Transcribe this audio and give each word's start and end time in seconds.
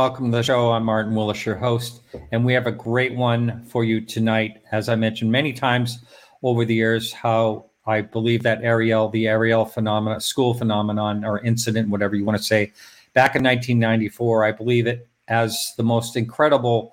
welcome 0.00 0.30
to 0.30 0.38
the 0.38 0.42
show. 0.42 0.72
I'm 0.72 0.86
Martin 0.86 1.14
Willis, 1.14 1.44
your 1.44 1.56
host, 1.56 2.00
and 2.32 2.42
we 2.42 2.54
have 2.54 2.66
a 2.66 2.72
great 2.72 3.14
one 3.14 3.62
for 3.66 3.84
you 3.84 4.00
tonight. 4.00 4.62
As 4.72 4.88
I 4.88 4.94
mentioned 4.94 5.30
many 5.30 5.52
times 5.52 5.98
over 6.42 6.64
the 6.64 6.74
years, 6.74 7.12
how 7.12 7.66
I 7.84 8.00
believe 8.00 8.42
that 8.44 8.62
Ariel, 8.62 9.10
the 9.10 9.28
Ariel 9.28 9.66
phenomenon, 9.66 10.18
school 10.20 10.54
phenomenon 10.54 11.22
or 11.22 11.40
incident, 11.40 11.90
whatever 11.90 12.16
you 12.16 12.24
want 12.24 12.38
to 12.38 12.42
say, 12.42 12.72
back 13.12 13.36
in 13.36 13.42
1994, 13.42 14.42
I 14.42 14.52
believe 14.52 14.86
it 14.86 15.06
as 15.28 15.74
the 15.76 15.82
most 15.82 16.16
incredible, 16.16 16.92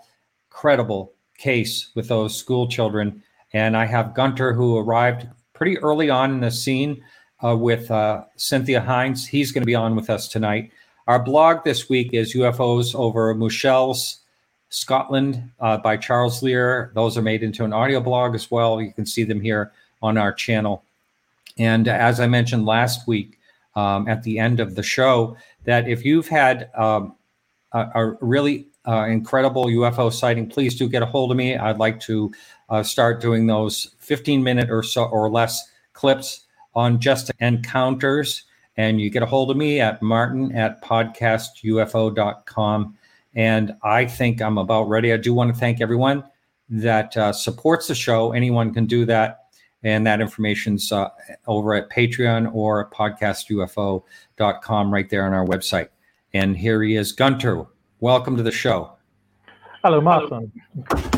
credible 0.50 1.14
case 1.38 1.92
with 1.96 2.10
those 2.10 2.38
school 2.38 2.68
children. 2.68 3.24
And 3.54 3.78
I 3.78 3.86
have 3.86 4.16
Gunter, 4.16 4.52
who 4.52 4.78
arrived 4.78 5.30
pretty 5.54 5.78
early 5.78 6.10
on 6.10 6.32
in 6.32 6.40
the 6.42 6.52
scene 6.52 7.02
uh, 7.42 7.56
with 7.56 7.90
uh, 7.90 8.26
Cynthia 8.36 8.82
Hind. 8.82 9.18
He's 9.18 9.54
going 9.54 9.62
to 9.62 9.66
be 9.66 9.76
on 9.76 9.96
with 9.96 10.10
us 10.10 10.28
tonight. 10.28 10.72
Our 11.08 11.20
blog 11.20 11.64
this 11.64 11.88
week 11.88 12.10
is 12.14 12.34
UFOs 12.34 12.94
over 12.94 13.34
Mouchels, 13.34 14.18
Scotland 14.68 15.52
uh, 15.62 15.78
by 15.78 15.96
Charles 15.96 16.44
Lear. 16.44 16.92
Those 16.96 17.18
are 17.18 17.22
made 17.22 17.44
into 17.44 17.64
an 17.64 17.72
audio 17.72 18.02
blog 18.02 18.36
as 18.36 18.52
well. 18.52 18.82
You 18.82 18.92
can 18.92 19.06
see 19.06 19.24
them 19.24 19.40
here 19.40 19.72
on 20.02 20.18
our 20.18 20.34
channel. 20.34 20.84
And 21.58 21.88
as 21.88 22.20
I 22.20 22.28
mentioned 22.28 22.66
last 22.66 23.08
week 23.08 23.40
um, 23.78 24.10
at 24.10 24.24
the 24.24 24.38
end 24.38 24.60
of 24.60 24.76
the 24.76 24.84
show, 24.84 25.38
that 25.64 25.88
if 25.88 26.04
you've 26.04 26.28
had 26.28 26.70
um, 26.76 27.16
a, 27.72 27.88
a, 27.96 28.18
really 28.20 28.68
uh, 28.86 29.06
incredible 29.06 29.68
UFO 29.68 30.12
sighting, 30.12 30.50
please 30.50 30.78
do 30.78 30.90
get 30.90 31.04
a 31.04 31.06
hold 31.06 31.32
of 31.32 31.38
me. 31.38 31.56
I'd 31.56 31.78
like 31.78 32.02
to 32.02 32.34
uh, 32.70 32.84
start 32.84 33.22
doing 33.22 33.48
those 33.48 33.96
15 34.00 34.44
minute 34.44 34.70
or 34.70 34.84
so 34.84 35.06
or 35.06 35.30
less 35.30 35.72
clips 35.94 36.42
on 36.76 37.00
just 37.00 37.32
encounters. 37.40 38.44
And 38.78 39.02
you 39.02 39.10
get 39.10 39.24
a 39.24 39.26
hold 39.26 39.52
of 39.52 39.58
me 39.58 39.82
at 39.82 40.02
martin 40.02 40.56
at 40.56 40.82
podcastufo.com. 40.84 42.98
And 43.36 43.76
I 43.84 44.06
think 44.06 44.42
I'm 44.42 44.58
about 44.58 44.84
ready. 44.84 45.12
I 45.14 45.18
do 45.18 45.34
want 45.34 45.54
to 45.54 45.60
thank 45.60 45.82
everyone 45.82 46.24
that 46.70 47.18
uh, 47.18 47.34
supports 47.34 47.88
the 47.88 47.96
show. 47.96 48.34
Anyone 48.34 48.72
can 48.74 48.86
do 48.86 49.06
that. 49.06 49.46
And 49.84 50.08
that 50.08 50.22
information's 50.22 50.92
uh, 50.92 51.10
over 51.46 51.76
at 51.76 51.90
Patreon 51.90 52.54
or 52.54 52.90
podcastufo.com 52.90 54.94
right 54.94 55.10
there 55.10 55.26
on 55.26 55.34
our 55.34 55.46
website. 55.46 55.90
And 56.34 56.58
here 56.58 56.84
he 56.84 56.96
is, 56.96 57.12
Gunter. 57.12 57.66
Welcome 58.00 58.38
to 58.38 58.44
the 58.44 58.52
show. 58.52 58.94
Hello, 59.84 60.02
Martin. 60.02 60.52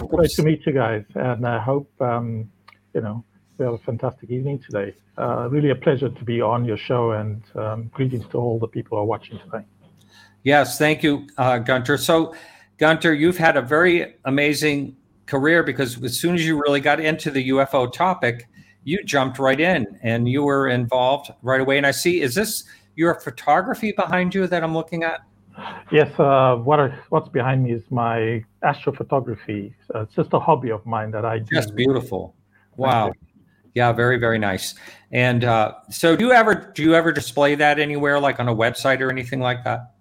Great 0.08 0.32
to 0.32 0.44
meet 0.44 0.66
you 0.66 0.74
guys. 0.74 1.06
And 1.16 1.48
I 1.48 1.60
hope, 1.60 1.90
um, 2.02 2.52
you 2.94 3.02
know, 3.02 3.24
we 3.60 3.66
have 3.66 3.74
a 3.74 3.78
fantastic 3.80 4.32
evening 4.32 4.58
today. 4.58 4.96
Uh, 5.18 5.50
really 5.52 5.70
a 5.70 5.76
pleasure 5.76 6.10
to 6.10 6.24
be 6.24 6.42
on 6.42 6.64
your 6.64 6.78
show, 6.78 7.12
and 7.12 7.44
um, 7.56 7.92
greetings 7.94 8.26
to 8.32 8.38
all 8.38 8.58
the 8.58 8.68
people 8.68 8.98
who 8.98 9.04
are 9.04 9.06
watching 9.06 9.38
today. 9.40 9.66
Yes, 10.44 10.80
thank 10.80 11.04
you, 11.04 11.28
uh, 11.38 11.60
Gunter. 11.60 11.98
So, 11.98 12.34
Gunter, 12.78 13.14
you've 13.14 13.38
had 13.38 13.58
a 13.58 13.62
very 13.62 14.16
amazing 14.24 14.96
career 15.26 15.62
because 15.62 16.02
as 16.02 16.18
soon 16.18 16.36
as 16.36 16.46
you 16.46 16.60
really 16.60 16.80
got 16.80 17.02
into 17.02 17.30
the 17.30 17.50
UFO 17.50 17.92
topic, 17.92 18.48
you 18.86 19.04
jumped 19.04 19.38
right 19.38 19.60
in 19.60 20.00
and 20.02 20.30
you 20.30 20.44
were 20.44 20.70
involved 20.70 21.32
right 21.42 21.60
away. 21.60 21.78
And 21.78 21.86
I 21.86 21.92
see, 21.92 22.22
is 22.22 22.34
this 22.34 22.64
your 22.96 23.20
photography 23.20 23.92
behind 23.92 24.34
you 24.34 24.48
that 24.48 24.64
I'm 24.64 24.74
looking 24.74 25.04
at? 25.04 25.22
Yes, 25.92 26.18
uh, 26.18 26.56
what 26.56 26.80
are, 26.80 26.98
what's 27.10 27.28
behind 27.28 27.66
me 27.66 27.74
is 27.74 27.84
my 27.90 28.46
astrophotography. 28.64 29.74
Uh, 29.94 30.04
it's 30.04 30.16
just 30.16 30.34
a 30.34 30.40
hobby 30.40 30.72
of 30.72 30.86
mine 30.86 31.12
that 31.12 31.26
I 31.26 31.40
do. 31.40 31.54
Just 31.54 31.76
beautiful. 31.76 32.34
Wow. 32.78 33.12
Yeah, 33.76 33.92
very 33.92 34.18
very 34.18 34.40
nice. 34.40 34.76
And 35.12 35.44
uh, 35.44 35.74
so, 35.90 36.16
do 36.16 36.26
you 36.26 36.32
ever 36.32 36.72
do 36.76 36.84
you 36.84 36.94
ever 36.94 37.12
display 37.12 37.56
that 37.56 37.80
anywhere, 37.80 38.20
like 38.20 38.40
on 38.40 38.48
a 38.48 38.56
website 38.56 39.02
or 39.02 39.10
anything 39.10 39.40
like 39.40 39.64
that? 39.64 39.94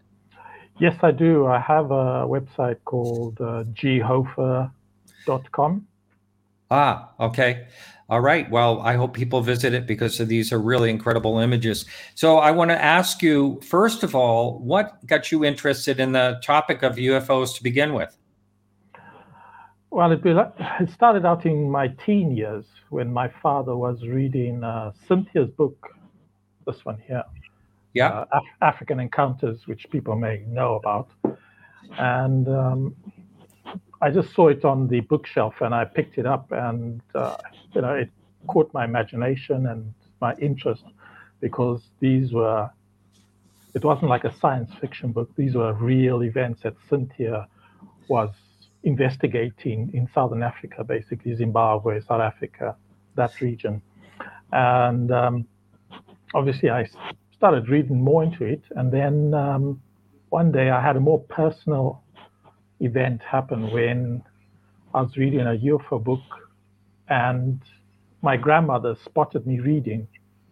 Yes, 0.79 0.97
I 1.03 1.11
do. 1.12 1.47
I 1.47 1.59
have 1.59 1.91
a 1.91 2.27
website 2.27 2.77
called 2.84 3.41
uh, 3.41 3.65
ghofer.com. 3.75 4.73
Ah, 6.71 7.11
okay. 7.19 7.67
All 8.11 8.21
right. 8.21 8.51
Well, 8.51 8.81
I 8.81 8.95
hope 8.95 9.12
people 9.15 9.41
visit 9.41 9.75
it 9.75 9.87
because 9.87 10.19
these 10.19 10.53
are 10.53 10.59
really 10.59 10.89
incredible 10.91 11.39
images. 11.39 11.87
So, 12.15 12.37
I 12.39 12.51
want 12.51 12.71
to 12.71 12.83
ask 12.83 13.23
you 13.23 13.61
first 13.62 14.03
of 14.03 14.15
all, 14.15 14.59
what 14.59 15.07
got 15.07 15.33
you 15.33 15.43
interested 15.45 16.01
in 16.01 16.12
the 16.12 16.39
topic 16.43 16.83
of 16.83 16.97
UFOs 16.97 17.57
to 17.57 17.62
begin 17.62 17.95
with? 17.95 18.18
Well, 19.91 20.12
it, 20.12 20.21
it 20.25 20.91
started 20.91 21.25
out 21.25 21.47
in 21.47 21.71
my 21.71 21.88
teen 21.88 22.37
years 22.37 22.66
when 22.91 23.12
my 23.12 23.28
father 23.43 23.75
was 23.75 24.03
reading 24.06 24.62
uh, 24.62 24.93
Cynthia's 25.06 25.50
book, 25.50 25.88
this 26.66 26.84
one 26.84 26.99
here. 27.06 27.25
Yeah. 27.94 28.09
Uh, 28.09 28.25
Af- 28.32 28.56
African 28.60 29.00
Encounters, 29.00 29.66
which 29.66 29.88
people 29.91 30.15
may 30.15 30.44
know 30.47 30.75
about. 30.75 31.09
And 31.98 32.47
um, 32.48 32.97
I 34.03 34.10
just 34.10 34.34
saw 34.34 34.48
it 34.48 34.65
on 34.65 34.88
the 34.88 35.00
bookshelf 35.00 35.54
and 35.62 35.75
I 35.75 35.87
picked 35.87 36.19
it 36.19 36.27
up 36.27 36.53
and, 36.53 37.00
uh, 37.15 37.37
you 37.75 37.81
know, 37.81 37.94
it 37.94 38.10
caught 38.47 38.72
my 38.75 38.84
imagination 38.84 39.66
and 39.66 39.94
my 40.21 40.34
interest 40.34 40.84
because 41.41 41.81
these 41.98 42.32
were, 42.32 42.71
it 43.75 43.84
wasn't 43.84 44.10
like 44.10 44.25
a 44.25 44.34
science 44.37 44.71
fiction 44.81 45.12
book. 45.12 45.31
These 45.34 45.54
were 45.54 45.72
real 45.72 46.22
events 46.22 46.62
that 46.62 46.75
Cynthia 46.91 47.48
was 48.09 48.31
investigating 48.84 49.91
in 49.94 50.09
Southern 50.15 50.43
Africa, 50.43 50.84
basically 50.84 51.34
Zimbabwe, 51.34 52.00
South 52.00 52.21
Africa, 52.21 52.77
that 53.16 53.41
region. 53.41 53.83
And 54.53 55.11
um, 55.11 55.47
obviously, 56.34 56.71
I 56.71 56.89
started 57.37 57.69
reading 57.69 58.00
more 58.03 58.22
into 58.22 58.44
it. 58.44 58.62
And 58.71 58.93
then 58.93 59.34
um, 59.34 59.81
one 60.31 60.53
day 60.53 60.71
I 60.71 60.81
had 60.83 60.97
a 60.97 61.00
more 61.00 61.21
personal 61.21 62.03
event 62.81 63.22
happen 63.22 63.71
when 63.71 64.22
I 64.95 65.03
was 65.03 65.16
reading 65.16 65.41
a 65.41 65.59
UFO 65.72 66.03
book 66.03 66.22
and 67.09 67.60
my 68.22 68.37
grandmother 68.37 68.97
spotted 69.05 69.47
me 69.47 69.60
reading. 69.60 70.09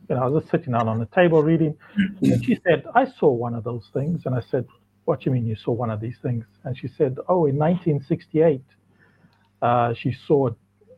You 0.08 0.14
know, 0.14 0.22
I 0.22 0.26
was 0.28 0.42
just 0.42 0.50
sitting 0.50 0.72
down 0.72 0.88
on 0.88 1.00
the 1.00 1.06
table 1.06 1.42
reading, 1.42 1.76
and 2.22 2.44
she 2.44 2.58
said, 2.64 2.84
I 2.94 3.06
saw 3.18 3.28
one 3.28 3.54
of 3.54 3.64
those 3.64 3.88
things. 3.92 4.22
And 4.24 4.34
I 4.34 4.42
said, 4.50 4.66
what 5.06 5.20
do 5.20 5.26
you 5.26 5.32
mean 5.32 5.46
you 5.46 5.56
saw 5.56 5.72
one 5.72 5.90
of 5.90 6.00
these 6.00 6.16
things? 6.20 6.44
And 6.64 6.76
she 6.76 6.88
said, 6.88 7.16
oh, 7.28 7.46
in 7.46 7.56
1968, 7.56 8.60
uh, 9.62 9.94
she 9.94 10.14
saw 10.26 10.50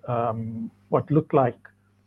um, 0.09 0.71
what 0.89 1.11
looked 1.11 1.35
like 1.35 1.57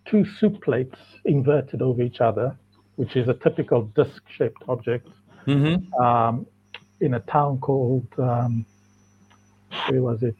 two 0.06 0.26
soup 0.26 0.62
plates 0.62 0.98
inverted 1.26 1.82
over 1.82 2.02
each 2.02 2.20
other, 2.20 2.58
which 2.96 3.16
is 3.16 3.30
a 3.30 3.36
typical 3.36 3.84
disc-shaped 3.84 4.64
object, 4.68 5.08
mm-hmm. 5.46 6.04
um, 6.04 6.48
in 7.00 7.14
a 7.14 7.20
town 7.20 7.60
called, 7.60 8.08
um, 8.18 8.66
where 9.88 10.02
was 10.02 10.24
it? 10.24 10.36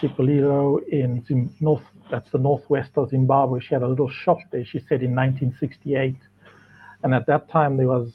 Sipolilo 0.00 0.82
in 0.88 1.22
Zim- 1.26 1.54
north. 1.60 1.82
That's 2.10 2.30
the 2.30 2.38
northwest 2.38 2.92
of 2.96 3.10
Zimbabwe. 3.10 3.60
She 3.60 3.74
had 3.74 3.82
a 3.82 3.88
little 3.88 4.10
shop 4.10 4.38
there. 4.50 4.64
She 4.64 4.78
said 4.80 5.02
in 5.02 5.14
1968, 5.14 6.16
and 7.04 7.14
at 7.14 7.26
that 7.26 7.48
time 7.50 7.76
there 7.76 7.86
was 7.86 8.12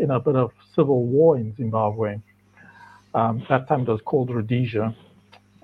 in 0.00 0.10
a 0.10 0.20
bit 0.20 0.36
of 0.36 0.52
civil 0.74 1.04
war 1.04 1.36
in 1.36 1.54
Zimbabwe. 1.56 2.20
Um, 3.14 3.44
that 3.48 3.66
time 3.68 3.82
it 3.82 3.88
was 3.88 4.00
called 4.04 4.30
Rhodesia. 4.30 4.94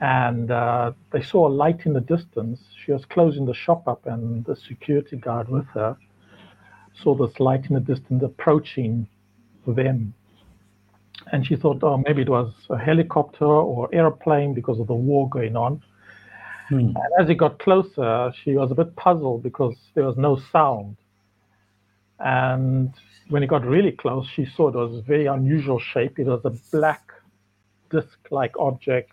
And 0.00 0.50
uh, 0.50 0.92
they 1.12 1.22
saw 1.22 1.46
a 1.46 1.50
light 1.50 1.86
in 1.86 1.92
the 1.92 2.00
distance. 2.00 2.60
She 2.84 2.92
was 2.92 3.04
closing 3.04 3.46
the 3.46 3.54
shop 3.54 3.86
up, 3.86 4.06
and 4.06 4.44
the 4.44 4.56
security 4.56 5.16
guard 5.16 5.48
with 5.48 5.66
her 5.74 5.96
saw 7.00 7.14
this 7.14 7.38
light 7.38 7.66
in 7.66 7.74
the 7.74 7.80
distance 7.80 8.22
approaching 8.22 9.06
them. 9.66 10.14
And 11.30 11.46
she 11.46 11.56
thought, 11.56 11.82
oh, 11.82 12.02
maybe 12.04 12.22
it 12.22 12.28
was 12.28 12.52
a 12.68 12.76
helicopter 12.76 13.44
or 13.44 13.88
airplane 13.94 14.54
because 14.54 14.80
of 14.80 14.88
the 14.88 14.94
war 14.94 15.28
going 15.28 15.56
on. 15.56 15.82
Hmm. 16.68 16.78
And 16.78 16.96
as 17.20 17.30
it 17.30 17.36
got 17.36 17.58
closer, 17.60 18.32
she 18.42 18.54
was 18.54 18.70
a 18.72 18.74
bit 18.74 18.96
puzzled 18.96 19.42
because 19.42 19.76
there 19.94 20.04
was 20.04 20.16
no 20.16 20.40
sound. 20.50 20.96
And 22.22 22.92
when 23.28 23.42
it 23.42 23.48
got 23.48 23.64
really 23.64 23.92
close, 23.92 24.26
she 24.34 24.46
saw 24.46 24.68
it 24.68 24.74
was 24.74 24.98
a 24.98 25.02
very 25.02 25.26
unusual 25.26 25.80
shape. 25.80 26.18
It 26.18 26.26
was 26.26 26.40
a 26.44 26.54
black 26.70 27.10
disc-like 27.90 28.54
object 28.58 29.12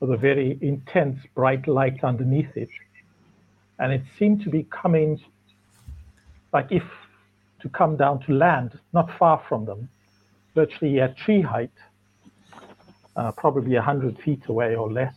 with 0.00 0.10
a 0.10 0.16
very 0.16 0.58
intense 0.60 1.18
bright 1.34 1.66
light 1.66 2.04
underneath 2.04 2.56
it. 2.56 2.68
And 3.78 3.92
it 3.92 4.02
seemed 4.18 4.42
to 4.44 4.50
be 4.50 4.66
coming 4.70 5.20
like 6.52 6.70
if 6.70 6.84
to 7.60 7.68
come 7.68 7.96
down 7.96 8.20
to 8.20 8.32
land, 8.32 8.78
not 8.92 9.10
far 9.18 9.42
from 9.48 9.64
them, 9.64 9.88
virtually 10.54 11.00
at 11.00 11.16
tree 11.16 11.40
height, 11.42 11.72
uh, 13.16 13.32
probably 13.32 13.74
100 13.74 14.18
feet 14.18 14.42
away 14.48 14.76
or 14.76 14.90
less. 14.92 15.14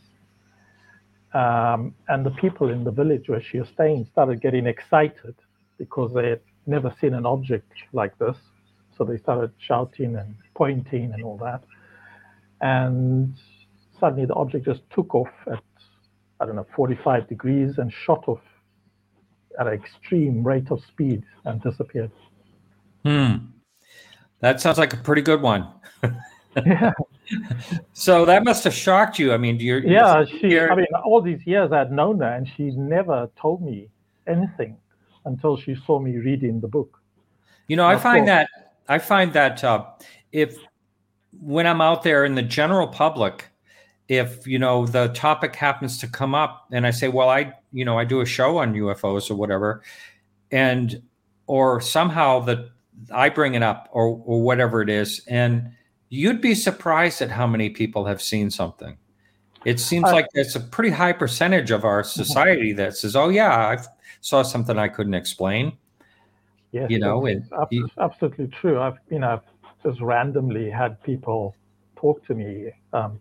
Um, 1.34 1.94
and 2.08 2.26
the 2.26 2.32
people 2.32 2.70
in 2.70 2.84
the 2.84 2.92
village 2.92 3.30
where 3.30 3.42
she 3.42 3.60
was 3.60 3.68
staying 3.70 4.08
started 4.12 4.42
getting 4.42 4.66
excited 4.66 5.36
because 5.78 6.12
they 6.14 6.30
had 6.30 6.40
never 6.68 6.94
seen 7.00 7.14
an 7.14 7.26
object 7.26 7.72
like 7.94 8.18
this. 8.18 8.36
So 8.98 9.04
they 9.04 9.18
started 9.18 9.52
shouting 9.60 10.16
and 10.16 10.36
pointing 10.56 11.14
and 11.14 11.24
all 11.24 11.38
that. 11.38 11.64
And 12.62 13.36
suddenly 14.00 14.26
the 14.26 14.34
object 14.34 14.66
just 14.66 14.82
took 14.90 15.14
off 15.14 15.30
at, 15.52 15.64
I 16.40 16.46
don't 16.46 16.56
know, 16.56 16.66
45 16.76 17.28
degrees 17.28 17.78
and 17.78 17.92
shot 17.92 18.28
off 18.28 18.42
at 19.60 19.68
an 19.68 19.74
extreme 19.74 20.44
rate 20.44 20.72
of 20.72 20.84
speed 20.86 21.24
and 21.46 21.62
disappeared. 21.62 22.12
Hmm. 23.04 23.36
That 24.40 24.62
sounds 24.62 24.78
like 24.78 24.94
a 24.94 24.98
pretty 24.98 25.22
good 25.22 25.42
one. 25.42 25.68
yeah. 26.66 26.92
So 27.94 28.26
that 28.26 28.44
must 28.44 28.64
have 28.64 28.74
shocked 28.74 29.20
you. 29.20 29.34
I 29.34 29.38
mean, 29.38 29.60
you're 29.60 29.80
Yeah, 29.80 30.24
she. 30.26 30.60
I 30.60 30.76
mean, 30.76 30.86
all 31.04 31.22
these 31.22 31.46
years 31.46 31.72
I'd 31.72 31.92
known 31.92 32.20
her, 32.20 32.34
and 32.34 32.48
she 32.56 32.72
never 32.72 33.30
told 33.40 33.62
me 33.62 33.90
anything 34.28 34.78
until 35.28 35.58
she 35.58 35.76
saw 35.86 36.00
me 36.00 36.18
reading 36.18 36.60
the 36.60 36.68
book. 36.68 37.00
You 37.68 37.76
know, 37.76 37.86
I 37.86 37.98
find 37.98 38.28
that 38.28 38.48
I 38.88 38.98
find 38.98 39.34
that 39.34 39.64
uh, 39.64 39.86
if 40.32 40.58
when 41.40 41.68
I'm 41.68 41.82
out 41.82 42.04
there 42.04 42.26
in 42.26 42.36
the 42.36 42.42
general 42.42 42.88
public, 42.88 43.50
if 44.08 44.48
you 44.48 44.58
know 44.58 44.86
the 44.86 45.10
topic 45.10 45.56
happens 45.56 45.98
to 46.00 46.08
come 46.08 46.34
up, 46.34 46.68
and 46.72 46.88
I 46.88 46.92
say, 46.92 47.10
"Well, 47.10 47.30
I 47.30 47.54
you 47.74 47.86
know 47.86 48.00
I 48.00 48.06
do 48.06 48.22
a 48.22 48.26
show 48.26 48.58
on 48.58 48.74
UFOs 48.74 49.30
or 49.30 49.36
whatever," 49.36 49.84
and 50.52 51.02
or 51.46 51.82
somehow 51.82 52.40
that 52.42 52.70
I 53.14 53.30
bring 53.30 53.54
it 53.54 53.64
up 53.64 53.90
or 53.92 54.22
or 54.26 54.42
whatever 54.42 54.82
it 54.82 54.90
is, 54.90 55.22
and 55.28 55.72
you'd 56.10 56.42
be 56.42 56.56
surprised 56.56 57.22
at 57.22 57.30
how 57.30 57.46
many 57.46 57.70
people 57.70 58.06
have 58.06 58.22
seen 58.22 58.50
something. 58.50 58.98
It 59.66 59.82
seems 59.82 60.06
I- 60.06 60.14
like 60.14 60.28
there's 60.34 60.56
a 60.56 60.62
pretty 60.62 60.92
high 60.92 61.12
percentage 61.12 61.72
of 61.72 61.84
our 61.84 62.02
society 62.04 62.72
that 62.74 62.96
says, 62.96 63.18
"Oh 63.18 63.28
yeah, 63.28 63.54
I 63.54 63.78
saw 64.22 64.42
something 64.44 64.78
I 64.78 64.88
couldn't 64.88 65.14
explain." 65.14 65.74
Yes, 66.72 66.90
You 66.92 67.00
know, 67.00 67.26
it's 67.26 67.52
ab- 67.54 67.72
you- 67.72 67.88
absolutely 67.98 68.48
true. 68.48 68.80
I've 68.80 68.98
you 69.10 69.20
know 69.20 69.34
I've 69.34 69.44
just 69.84 70.02
randomly 70.02 70.70
had 70.70 71.02
people 71.04 71.56
talk 71.96 72.26
to 72.28 72.36
me 72.36 72.72
um, 72.94 73.20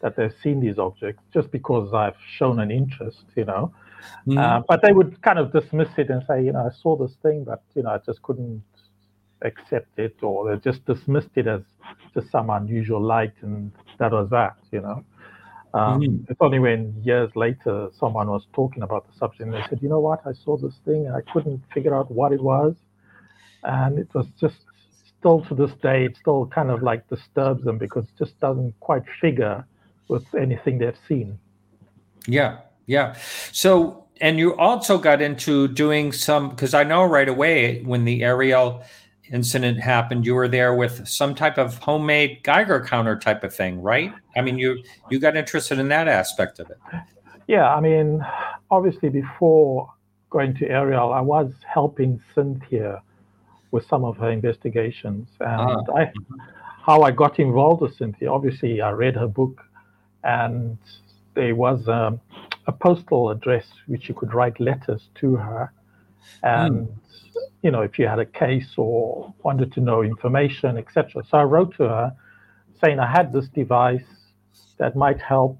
that 0.00 0.16
they've 0.16 0.34
seen 0.42 0.60
these 0.60 0.78
objects 0.78 1.22
just 1.32 1.50
because 1.50 1.92
I've 1.92 2.16
shown 2.36 2.60
an 2.60 2.70
interest, 2.70 3.24
you 3.36 3.44
know. 3.44 3.72
Mhm. 4.26 4.38
Uh, 4.38 4.62
but 4.68 4.82
they 4.82 4.92
would 4.92 5.20
kind 5.22 5.38
of 5.38 5.50
dismiss 5.52 5.88
it 5.96 6.10
and 6.10 6.22
say, 6.26 6.44
you 6.44 6.52
know, 6.52 6.66
I 6.66 6.70
saw 6.70 6.96
this 6.96 7.14
thing, 7.22 7.44
but 7.44 7.62
you 7.74 7.82
know, 7.82 7.90
I 7.90 7.98
just 7.98 8.22
couldn't 8.22 8.62
accept 9.42 9.98
it, 9.98 10.22
or 10.22 10.48
they 10.48 10.60
just 10.60 10.84
dismissed 10.86 11.30
it 11.36 11.46
as 11.46 11.62
just 12.14 12.30
some 12.30 12.48
unusual 12.50 13.00
light, 13.00 13.34
and 13.42 13.72
that 13.98 14.12
was 14.12 14.30
that, 14.30 14.56
you 14.72 14.80
know. 14.80 15.04
Um, 15.74 16.00
Mhm. 16.00 16.30
It's 16.30 16.40
only 16.40 16.60
when 16.60 16.94
years 17.02 17.30
later 17.34 17.90
someone 17.98 18.28
was 18.30 18.46
talking 18.52 18.84
about 18.84 19.06
the 19.08 19.14
subject 19.18 19.40
and 19.40 19.52
they 19.52 19.62
said, 19.68 19.82
you 19.82 19.88
know 19.88 19.98
what, 19.98 20.20
I 20.24 20.32
saw 20.32 20.56
this 20.56 20.76
thing 20.84 21.06
and 21.06 21.16
I 21.16 21.22
couldn't 21.32 21.60
figure 21.74 21.94
out 21.94 22.10
what 22.12 22.32
it 22.32 22.40
was, 22.40 22.76
and 23.64 23.98
it 23.98 24.08
was 24.14 24.26
just 24.40 24.58
still 25.18 25.40
to 25.46 25.54
this 25.54 25.72
day, 25.82 26.04
it 26.04 26.16
still 26.16 26.46
kind 26.46 26.70
of 26.70 26.82
like 26.82 27.08
disturbs 27.08 27.64
them 27.64 27.76
because 27.78 28.04
it 28.04 28.16
just 28.24 28.38
doesn't 28.38 28.78
quite 28.78 29.02
figure 29.20 29.66
with 30.06 30.24
anything 30.34 30.78
they've 30.78 31.02
seen. 31.08 31.38
Yeah, 32.28 32.58
yeah. 32.86 33.16
So, 33.50 34.04
and 34.20 34.38
you 34.38 34.54
also 34.56 34.96
got 34.98 35.20
into 35.20 35.66
doing 35.68 36.12
some 36.12 36.50
because 36.50 36.72
I 36.72 36.84
know 36.84 37.02
right 37.04 37.28
away 37.28 37.82
when 37.82 38.04
the 38.04 38.22
Ariel 38.22 38.84
incident 39.30 39.80
happened, 39.80 40.26
you 40.26 40.34
were 40.34 40.48
there 40.48 40.74
with 40.74 41.06
some 41.08 41.34
type 41.34 41.58
of 41.58 41.78
homemade 41.78 42.42
Geiger 42.42 42.84
counter 42.84 43.18
type 43.18 43.42
of 43.44 43.54
thing, 43.54 43.80
right? 43.80 44.12
I 44.36 44.42
mean, 44.42 44.58
you 44.58 44.82
you 45.10 45.18
got 45.18 45.36
interested 45.36 45.78
in 45.78 45.88
that 45.88 46.08
aspect 46.08 46.58
of 46.58 46.70
it. 46.70 46.78
Yeah, 47.46 47.74
I 47.74 47.80
mean, 47.80 48.24
obviously 48.70 49.08
before 49.08 49.92
going 50.30 50.54
to 50.56 50.68
Ariel, 50.68 51.12
I 51.12 51.20
was 51.20 51.52
helping 51.66 52.20
Cynthia 52.34 53.02
with 53.70 53.86
some 53.88 54.04
of 54.04 54.16
her 54.16 54.30
investigations, 54.30 55.28
and 55.40 55.88
I, 55.94 56.12
how 56.82 57.02
I 57.02 57.10
got 57.10 57.38
involved 57.38 57.82
with 57.82 57.96
Cynthia. 57.96 58.30
Obviously, 58.30 58.80
I 58.80 58.90
read 58.90 59.14
her 59.16 59.28
book, 59.28 59.62
and 60.22 60.78
there 61.34 61.54
was 61.54 61.88
um, 61.88 62.20
a 62.66 62.72
postal 62.72 63.30
address 63.30 63.66
which 63.86 64.08
you 64.08 64.14
could 64.14 64.32
write 64.32 64.58
letters 64.60 65.08
to 65.16 65.36
her, 65.36 65.72
and 66.42 66.88
you 67.64 67.70
know 67.70 67.80
if 67.80 67.98
you 67.98 68.06
had 68.06 68.18
a 68.18 68.26
case 68.26 68.74
or 68.76 69.34
wanted 69.42 69.72
to 69.72 69.80
know 69.80 70.02
information, 70.02 70.76
etc. 70.76 71.24
So 71.28 71.38
I 71.38 71.44
wrote 71.44 71.74
to 71.78 71.84
her 71.88 72.12
saying 72.80 72.98
I 73.00 73.10
had 73.10 73.32
this 73.32 73.48
device 73.48 74.10
that 74.78 74.94
might 74.94 75.20
help 75.20 75.58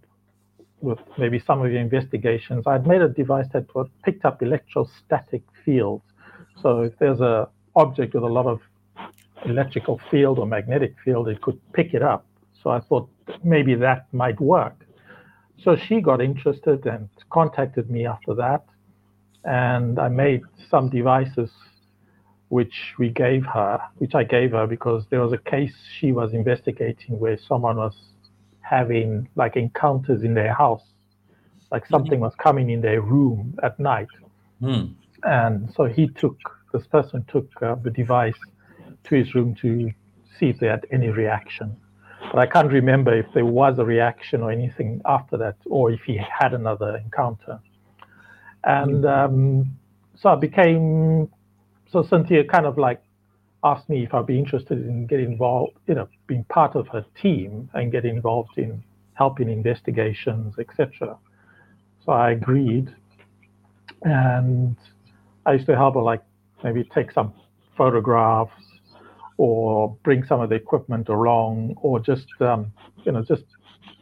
with 0.82 0.98
maybe 1.16 1.38
some 1.38 1.62
of 1.62 1.72
your 1.72 1.80
investigations, 1.80 2.66
I'd 2.66 2.86
made 2.86 3.00
a 3.00 3.08
device 3.08 3.46
that 3.54 3.64
picked 4.04 4.26
up 4.26 4.42
electrostatic 4.42 5.42
fields. 5.64 6.04
So 6.60 6.82
if 6.82 6.98
there's 6.98 7.20
a 7.20 7.48
object 7.74 8.12
with 8.12 8.22
a 8.22 8.34
lot 8.38 8.46
of 8.46 8.60
electrical 9.46 9.98
field 10.10 10.38
or 10.38 10.46
magnetic 10.46 10.94
field, 11.02 11.28
it 11.28 11.40
could 11.40 11.58
pick 11.72 11.94
it 11.94 12.02
up. 12.02 12.26
So 12.62 12.68
I 12.68 12.80
thought 12.80 13.08
maybe 13.42 13.74
that 13.76 14.12
might 14.12 14.38
work. 14.40 14.76
So 15.62 15.74
she 15.74 16.02
got 16.02 16.20
interested 16.20 16.84
and 16.86 17.08
contacted 17.30 17.90
me 17.90 18.06
after 18.06 18.34
that. 18.34 18.64
And 19.44 19.98
I 19.98 20.08
made 20.08 20.42
some 20.70 20.90
devices 20.90 21.50
which 22.48 22.94
we 22.98 23.08
gave 23.08 23.44
her, 23.46 23.80
which 23.98 24.14
I 24.14 24.24
gave 24.24 24.52
her 24.52 24.66
because 24.66 25.06
there 25.10 25.20
was 25.20 25.32
a 25.32 25.38
case 25.38 25.74
she 25.98 26.12
was 26.12 26.32
investigating 26.32 27.18
where 27.18 27.38
someone 27.38 27.76
was 27.76 27.96
having 28.60 29.28
like 29.34 29.56
encounters 29.56 30.22
in 30.22 30.34
their 30.34 30.52
house, 30.52 30.84
like 31.70 31.86
something 31.86 32.20
was 32.20 32.34
coming 32.36 32.70
in 32.70 32.80
their 32.80 33.00
room 33.00 33.58
at 33.62 33.78
night. 33.78 34.08
Hmm. 34.60 34.84
And 35.22 35.72
so 35.74 35.84
he 35.84 36.08
took, 36.08 36.38
this 36.72 36.86
person 36.86 37.24
took 37.28 37.50
uh, 37.62 37.76
the 37.76 37.90
device 37.90 38.38
to 39.04 39.14
his 39.14 39.34
room 39.34 39.54
to 39.56 39.90
see 40.38 40.50
if 40.50 40.58
they 40.58 40.66
had 40.66 40.86
any 40.90 41.08
reaction. 41.08 41.76
But 42.32 42.38
I 42.38 42.46
can't 42.46 42.72
remember 42.72 43.14
if 43.14 43.26
there 43.34 43.44
was 43.44 43.78
a 43.78 43.84
reaction 43.84 44.42
or 44.42 44.50
anything 44.50 45.00
after 45.04 45.36
that, 45.38 45.56
or 45.66 45.90
if 45.90 46.00
he 46.02 46.16
had 46.16 46.54
another 46.54 46.96
encounter. 46.96 47.60
And 48.64 49.04
um, 49.04 49.76
so 50.16 50.30
I 50.30 50.36
became, 50.36 51.28
so 51.94 52.02
Cynthia 52.02 52.42
kind 52.42 52.66
of 52.66 52.76
like 52.76 53.00
asked 53.62 53.88
me 53.88 54.02
if 54.02 54.12
I'd 54.12 54.26
be 54.26 54.36
interested 54.36 54.78
in 54.78 55.06
getting 55.06 55.26
involved, 55.26 55.78
you 55.86 55.94
know, 55.94 56.08
being 56.26 56.42
part 56.48 56.74
of 56.74 56.88
her 56.88 57.06
team 57.22 57.70
and 57.72 57.92
get 57.92 58.04
involved 58.04 58.58
in 58.58 58.82
helping 59.12 59.48
investigations, 59.48 60.56
etc. 60.58 61.16
So 62.04 62.10
I 62.10 62.32
agreed, 62.32 62.92
and 64.02 64.76
I 65.46 65.52
used 65.52 65.66
to 65.66 65.76
help 65.76 65.94
her 65.94 66.02
like 66.02 66.22
maybe 66.64 66.82
take 66.92 67.12
some 67.12 67.32
photographs 67.78 68.60
or 69.36 69.96
bring 70.02 70.24
some 70.24 70.40
of 70.40 70.48
the 70.48 70.56
equipment 70.56 71.08
along, 71.08 71.76
or 71.80 72.00
just 72.00 72.26
um, 72.40 72.72
you 73.04 73.12
know 73.12 73.22
just 73.22 73.44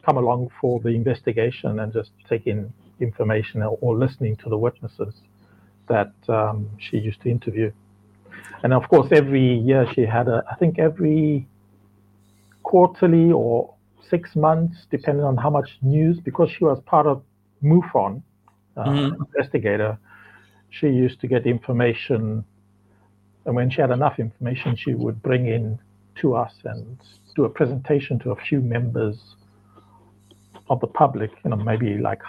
come 0.03 0.17
along 0.17 0.49
for 0.59 0.79
the 0.79 0.89
investigation 0.89 1.79
and 1.79 1.93
just 1.93 2.09
take 2.27 2.47
in 2.47 2.73
information 2.99 3.61
or, 3.61 3.77
or 3.81 3.95
listening 3.95 4.35
to 4.37 4.49
the 4.49 4.57
witnesses 4.57 5.13
that 5.87 6.11
um, 6.27 6.67
she 6.79 6.97
used 6.97 7.21
to 7.21 7.29
interview. 7.29 7.71
And 8.63 8.73
of 8.73 8.87
course, 8.87 9.09
every 9.11 9.57
year 9.59 9.85
she 9.93 10.05
had 10.05 10.27
a, 10.29 10.43
I 10.49 10.55
think 10.55 10.79
every 10.79 11.45
quarterly 12.63 13.31
or 13.31 13.73
six 14.09 14.35
months, 14.35 14.87
depending 14.89 15.25
on 15.25 15.35
how 15.35 15.49
much 15.49 15.77
news, 15.81 16.19
because 16.19 16.49
she 16.49 16.63
was 16.63 16.79
part 16.85 17.05
of 17.05 17.21
MUFON, 17.61 18.21
uh, 18.77 18.85
Mhm. 18.85 19.17
investigator, 19.17 19.97
she 20.69 20.87
used 20.87 21.19
to 21.21 21.27
get 21.27 21.45
information. 21.45 22.43
And 23.45 23.55
when 23.55 23.69
she 23.69 23.81
had 23.81 23.91
enough 23.91 24.17
information, 24.19 24.75
she 24.75 24.93
would 24.93 25.21
bring 25.21 25.45
in 25.47 25.77
to 26.21 26.35
us 26.35 26.53
and 26.63 26.97
do 27.35 27.43
a 27.43 27.49
presentation 27.49 28.17
to 28.19 28.31
a 28.31 28.35
few 28.35 28.61
members 28.61 29.35
of 30.69 30.79
the 30.79 30.87
public, 30.87 31.31
you 31.43 31.49
know, 31.49 31.57
maybe 31.57 31.97
like 31.97 32.21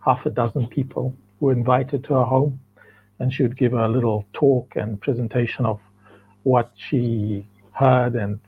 half 0.00 0.24
a 0.24 0.30
dozen 0.30 0.66
people 0.68 1.14
were 1.40 1.52
invited 1.52 2.04
to 2.04 2.14
her 2.14 2.24
home 2.24 2.58
and 3.22 3.32
she 3.32 3.42
would 3.44 3.56
give 3.56 3.72
a 3.72 3.88
little 3.88 4.26
talk 4.32 4.72
and 4.74 5.00
presentation 5.00 5.64
of 5.64 5.78
what 6.42 6.72
she 6.76 7.46
heard 7.70 8.16
and 8.16 8.40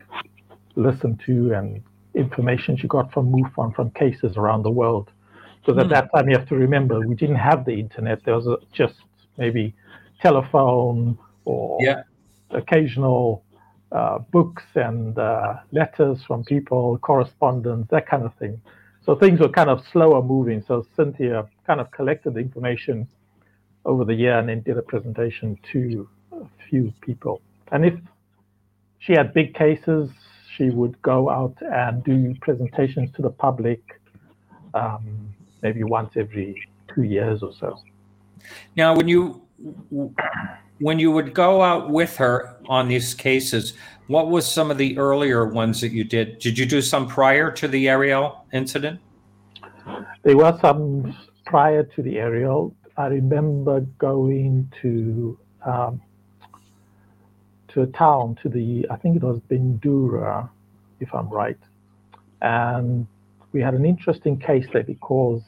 listened 0.75 1.23
to 1.25 1.53
and 1.53 1.81
information 2.15 2.77
she 2.77 2.89
got 2.89 3.13
from 3.13 3.31
MUFON 3.33 3.73
from 3.75 3.91
cases 3.93 4.37
around 4.37 4.65
the 4.65 4.71
world. 4.71 5.11
Because 5.61 5.79
at 5.79 5.87
Hmm. 5.87 5.93
that 5.95 6.13
time, 6.13 6.29
you 6.29 6.37
have 6.37 6.49
to 6.49 6.57
remember, 6.57 7.01
we 7.01 7.15
didn't 7.15 7.37
have 7.37 7.65
the 7.65 7.73
internet. 7.73 8.25
There 8.25 8.35
was 8.35 8.49
just 8.73 8.97
maybe 9.39 9.75
telephone 10.21 11.17
or 11.45 11.81
Yeah. 11.81 12.03
occasional 12.51 13.45
uh, 13.93 14.19
books 14.19 14.65
and 14.75 15.17
uh, 15.19 15.55
letters 15.71 16.19
from 16.27 16.45
people, 16.45 16.99
correspondence, 16.99 17.87
that 17.91 18.09
kind 18.09 18.25
of 18.25 18.35
thing. 18.41 18.61
So 19.07 19.15
things 19.15 19.39
were 19.39 19.49
kind 19.49 19.71
of 19.71 19.85
slower 19.93 20.21
moving. 20.21 20.65
So 20.67 20.85
Cynthia 20.97 21.47
kind 21.67 21.81
of 21.81 21.91
collected 21.93 22.35
the 22.35 22.41
information 22.41 23.07
over 23.85 24.05
the 24.05 24.15
year 24.15 24.39
and 24.39 24.49
then 24.49 24.63
did 24.63 24.79
a 24.79 24.83
presentation 24.83 25.59
to 25.73 26.09
a 26.33 26.47
few 26.69 26.93
people. 27.01 27.41
And 27.73 27.85
if 27.85 27.95
she 28.99 29.13
had 29.13 29.35
big 29.35 29.55
cases, 29.55 30.11
she 30.57 30.71
would 30.71 31.01
go 31.03 31.31
out 31.31 31.57
and 31.61 32.03
do 32.05 32.35
presentations 32.41 33.11
to 33.17 33.23
the 33.23 33.31
public 33.31 33.81
um, 34.73 35.29
maybe 35.63 35.83
once 35.83 36.13
every 36.17 36.69
two 36.95 37.03
years 37.03 37.43
or 37.43 37.53
so. 37.53 37.79
Now, 38.77 38.95
when 38.95 39.09
you 39.09 39.43
when 40.81 40.99
you 40.99 41.11
would 41.13 41.33
go 41.33 41.63
out 41.63 41.91
with 41.91 42.17
her 42.17 42.57
on 42.69 42.89
these 42.89 43.15
cases, 43.15 43.75
what 44.09 44.29
was 44.29 44.51
some 44.51 44.71
of 44.71 44.79
the 44.79 44.99
earlier 44.99 45.47
ones 45.47 45.81
that 45.81 45.93
you 45.93 46.05
did? 46.05 46.39
Did 46.39 46.59
you 46.59 46.67
do 46.67 46.83
some 46.83 47.09
prior 47.09 47.51
to 47.53 47.69
the 47.69 47.89
Ariel 47.89 48.45
incident? 48.53 49.01
There 50.23 50.37
were 50.37 50.59
some 50.61 51.17
prior 51.47 51.85
to 51.85 52.03
the 52.03 52.19
Ariel. 52.19 52.75
I 52.97 53.07
remember 53.07 53.81
going 53.99 54.73
to 54.83 55.39
um, 55.65 56.01
to 57.69 57.83
a 57.83 57.87
town 57.87 58.37
to 58.43 58.49
the 58.49 58.87
I 58.91 58.97
think 58.97 59.17
it 59.17 59.23
was 59.23 59.41
Bindura, 59.51 60.49
if 61.01 61.15
I'm 61.15 61.29
right. 61.29 61.59
And 62.41 63.07
we 63.53 63.61
had 63.61 63.75
an 63.75 63.85
interesting 63.85 64.39
case 64.39 64.67
there 64.73 64.83
because 64.83 65.43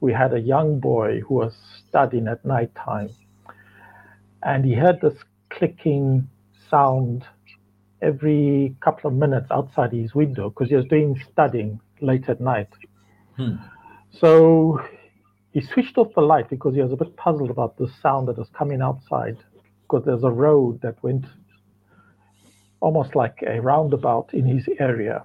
we 0.00 0.12
had 0.12 0.34
a 0.34 0.40
young 0.40 0.80
boy 0.80 1.20
who 1.20 1.34
was 1.34 1.54
studying 1.88 2.28
at 2.28 2.44
night 2.44 2.74
time 2.74 3.10
and 4.42 4.64
he 4.64 4.74
heard 4.74 5.00
this 5.00 5.14
clicking 5.50 6.28
sound 6.70 7.24
every 8.02 8.74
couple 8.80 9.08
of 9.08 9.16
minutes 9.16 9.50
outside 9.50 9.92
his 9.92 10.14
window 10.14 10.50
because 10.50 10.68
he 10.68 10.76
was 10.76 10.84
doing 10.86 11.20
studying 11.32 11.80
late 12.00 12.28
at 12.28 12.40
night. 12.40 12.68
Hmm. 13.36 13.56
So 14.12 14.80
he 15.56 15.62
switched 15.62 15.96
off 15.96 16.12
the 16.14 16.20
light 16.20 16.50
because 16.50 16.74
he 16.74 16.82
was 16.82 16.92
a 16.92 16.96
bit 16.96 17.16
puzzled 17.16 17.50
about 17.50 17.78
the 17.78 17.90
sound 18.02 18.28
that 18.28 18.36
was 18.36 18.50
coming 18.50 18.82
outside 18.82 19.38
because 19.84 20.04
there's 20.04 20.22
a 20.22 20.30
road 20.30 20.78
that 20.82 21.02
went 21.02 21.24
almost 22.80 23.16
like 23.16 23.42
a 23.46 23.58
roundabout 23.58 24.34
in 24.34 24.44
his 24.44 24.68
area. 24.78 25.24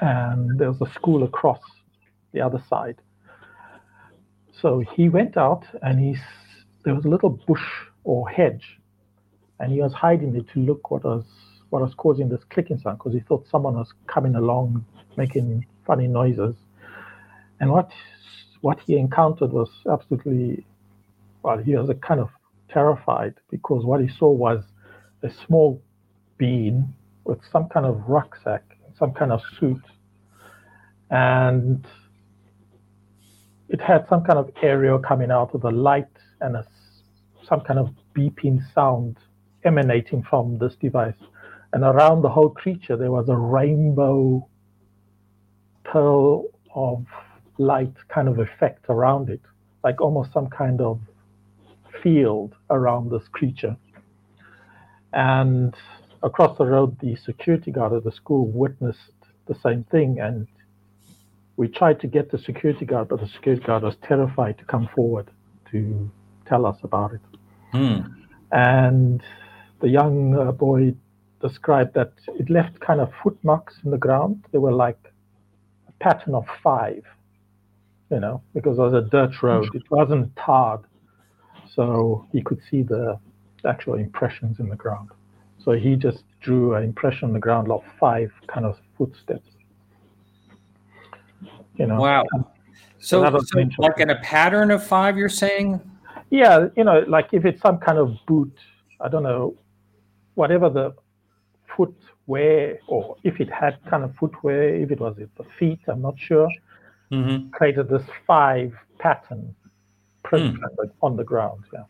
And 0.00 0.58
there 0.58 0.72
was 0.72 0.80
a 0.80 0.90
school 0.94 1.22
across 1.22 1.60
the 2.32 2.40
other 2.40 2.62
side. 2.66 2.96
So 4.58 4.82
he 4.96 5.10
went 5.10 5.36
out 5.36 5.64
and 5.82 6.00
he's 6.00 6.22
there 6.86 6.94
was 6.94 7.04
a 7.04 7.08
little 7.08 7.28
bush 7.46 7.68
or 8.04 8.26
hedge 8.30 8.78
and 9.60 9.70
he 9.70 9.82
was 9.82 9.92
hiding 9.92 10.34
it 10.34 10.48
to 10.54 10.60
look 10.60 10.90
what 10.90 11.04
was 11.04 11.26
what 11.68 11.82
was 11.82 11.92
causing 11.94 12.30
this 12.30 12.44
clicking 12.48 12.78
sound 12.78 12.96
because 12.96 13.12
he 13.12 13.20
thought 13.20 13.46
someone 13.50 13.74
was 13.74 13.92
coming 14.06 14.34
along 14.34 14.82
making 15.18 15.66
funny 15.86 16.06
noises. 16.06 16.54
And 17.60 17.70
what 17.70 17.90
what 18.64 18.78
he 18.86 18.96
encountered 18.96 19.52
was 19.52 19.70
absolutely 19.92 20.64
well 21.42 21.58
he 21.58 21.76
was 21.76 21.90
a 21.90 21.94
kind 21.94 22.20
of 22.20 22.30
terrified 22.70 23.34
because 23.50 23.84
what 23.84 24.00
he 24.00 24.08
saw 24.08 24.30
was 24.30 24.64
a 25.22 25.30
small 25.46 25.82
being 26.38 26.94
with 27.24 27.40
some 27.52 27.68
kind 27.68 27.86
of 27.86 27.94
rucksack 28.08 28.64
some 28.98 29.12
kind 29.12 29.32
of 29.32 29.40
suit 29.58 29.84
and 31.10 31.86
it 33.68 33.80
had 33.80 34.06
some 34.08 34.22
kind 34.24 34.38
of 34.38 34.50
aerial 34.62 34.98
coming 34.98 35.30
out 35.30 35.54
of 35.54 35.64
a 35.64 35.70
light 35.70 36.16
and 36.40 36.56
a, 36.56 36.66
some 37.48 37.60
kind 37.60 37.78
of 37.78 37.90
beeping 38.16 38.60
sound 38.74 39.16
emanating 39.64 40.22
from 40.22 40.58
this 40.58 40.74
device. 40.76 41.16
And 41.72 41.82
around 41.82 42.22
the 42.22 42.28
whole 42.28 42.50
creature, 42.50 42.96
there 42.96 43.10
was 43.10 43.28
a 43.28 43.36
rainbow 43.36 44.48
pearl 45.84 46.46
of 46.74 47.04
light 47.58 47.94
kind 48.08 48.28
of 48.28 48.38
effect 48.38 48.86
around 48.88 49.30
it, 49.30 49.40
like 49.82 50.00
almost 50.00 50.32
some 50.32 50.48
kind 50.48 50.80
of 50.80 51.00
field 52.02 52.54
around 52.70 53.10
this 53.10 53.26
creature. 53.28 53.76
And 55.12 55.74
across 56.22 56.58
the 56.58 56.66
road, 56.66 56.98
the 57.00 57.16
security 57.16 57.70
guard 57.70 57.92
at 57.92 58.04
the 58.04 58.12
school 58.12 58.46
witnessed 58.48 59.12
the 59.46 59.54
same 59.62 59.84
thing. 59.84 60.18
And 60.20 60.48
we 61.56 61.68
tried 61.68 62.00
to 62.00 62.06
get 62.06 62.30
the 62.30 62.38
security 62.38 62.84
guard, 62.84 63.08
but 63.08 63.20
the 63.20 63.28
security 63.28 63.64
guard 63.64 63.84
was 63.84 63.96
terrified 64.02 64.58
to 64.58 64.64
come 64.64 64.88
forward 64.94 65.30
to 65.70 66.10
tell 66.46 66.66
us 66.66 66.76
about 66.82 67.12
it. 67.12 67.20
Hmm. 67.72 68.00
And 68.50 69.22
the 69.80 69.88
young 69.88 70.36
uh, 70.36 70.52
boy 70.52 70.94
described 71.40 71.94
that 71.94 72.12
it 72.40 72.48
left 72.50 72.80
kind 72.80 73.00
of 73.00 73.12
footmarks 73.22 73.74
in 73.84 73.90
the 73.90 73.98
ground. 73.98 74.44
They 74.50 74.58
were 74.58 74.72
like 74.72 75.12
a 75.88 75.92
pattern 76.02 76.34
of 76.34 76.46
five, 76.62 77.04
you 78.14 78.20
know, 78.20 78.40
because 78.54 78.78
it 78.78 78.80
was 78.80 78.94
a 78.94 79.02
dirt 79.02 79.42
road. 79.42 79.68
It 79.74 79.90
wasn't 79.90 80.34
tarred. 80.36 80.82
So 81.74 82.24
he 82.30 82.40
could 82.40 82.60
see 82.70 82.82
the 82.82 83.18
actual 83.66 83.94
impressions 83.94 84.60
in 84.60 84.68
the 84.68 84.76
ground. 84.76 85.10
So 85.58 85.72
he 85.72 85.96
just 85.96 86.22
drew 86.40 86.74
an 86.74 86.84
impression 86.84 87.26
on 87.28 87.32
the 87.32 87.40
ground 87.40 87.72
of 87.72 87.82
five 87.98 88.30
kind 88.46 88.66
of 88.66 88.78
footsteps. 88.96 89.50
You 91.76 91.86
know. 91.88 92.00
Wow. 92.00 92.24
So, 93.00 93.28
so 93.40 93.68
like 93.78 93.98
in 93.98 94.10
a 94.10 94.20
pattern 94.20 94.70
of 94.70 94.86
five, 94.86 95.16
you're 95.16 95.28
saying? 95.28 95.80
Yeah, 96.30 96.68
you 96.76 96.84
know, 96.84 97.04
like 97.08 97.28
if 97.32 97.44
it's 97.44 97.60
some 97.60 97.78
kind 97.78 97.98
of 97.98 98.16
boot, 98.26 98.56
I 99.00 99.08
don't 99.08 99.24
know, 99.24 99.56
whatever 100.34 100.70
the 100.70 100.94
footwear, 101.76 102.78
or 102.86 103.16
if 103.24 103.40
it 103.40 103.50
had 103.50 103.78
kind 103.90 104.04
of 104.04 104.14
footwear, 104.16 104.74
if 104.76 104.92
it 104.92 105.00
was 105.00 105.16
the 105.16 105.44
feet, 105.58 105.80
I'm 105.88 106.00
not 106.00 106.14
sure, 106.16 106.48
mm-hmm. 107.10 107.50
created 107.50 107.88
this 107.88 108.04
five 108.26 108.74
pattern 108.98 109.54
print 110.22 110.56
mm. 110.56 110.90
on 111.02 111.16
the 111.16 111.24
ground. 111.24 111.64
Yeah. 111.72 111.82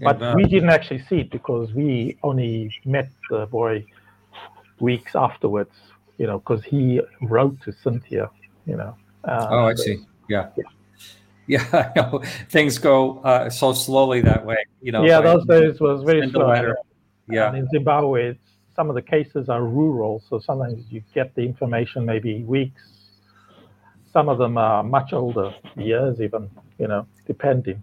But 0.00 0.34
we 0.34 0.44
didn't 0.44 0.70
actually 0.70 1.02
see 1.08 1.20
it 1.20 1.30
because 1.30 1.72
we 1.72 2.18
only 2.22 2.74
met 2.84 3.08
the 3.30 3.46
boy 3.46 3.84
weeks 4.80 5.14
afterwards, 5.14 5.74
you 6.18 6.26
know, 6.26 6.38
because 6.38 6.64
he 6.64 7.00
wrote 7.22 7.60
to 7.62 7.72
Cynthia, 7.72 8.30
you 8.66 8.76
know. 8.76 8.96
Uh, 9.24 9.46
oh, 9.50 9.64
I 9.66 9.74
see. 9.74 10.04
Yeah. 10.28 10.48
yeah. 10.56 10.64
Yeah, 11.48 11.64
I 11.72 11.92
know 11.94 12.22
things 12.48 12.78
go 12.78 13.18
uh, 13.20 13.48
so 13.50 13.72
slowly 13.72 14.20
that 14.22 14.44
way. 14.44 14.56
You 14.82 14.92
know. 14.92 15.04
Yeah, 15.04 15.20
those 15.20 15.46
days 15.46 15.80
was 15.80 16.02
very 16.02 16.28
slow. 16.30 16.74
Yeah. 17.28 17.48
And 17.48 17.58
in 17.58 17.68
Zimbabwe, 17.68 18.36
some 18.74 18.88
of 18.88 18.94
the 18.94 19.02
cases 19.02 19.48
are 19.48 19.62
rural, 19.62 20.22
so 20.28 20.38
sometimes 20.38 20.84
you 20.90 21.02
get 21.14 21.34
the 21.34 21.42
information 21.42 22.04
maybe 22.04 22.42
weeks. 22.44 22.82
Some 24.16 24.30
of 24.30 24.38
them 24.38 24.56
are 24.56 24.82
much 24.82 25.12
older, 25.12 25.54
years 25.76 26.22
even. 26.22 26.48
You 26.78 26.88
know, 26.88 27.06
depending. 27.26 27.82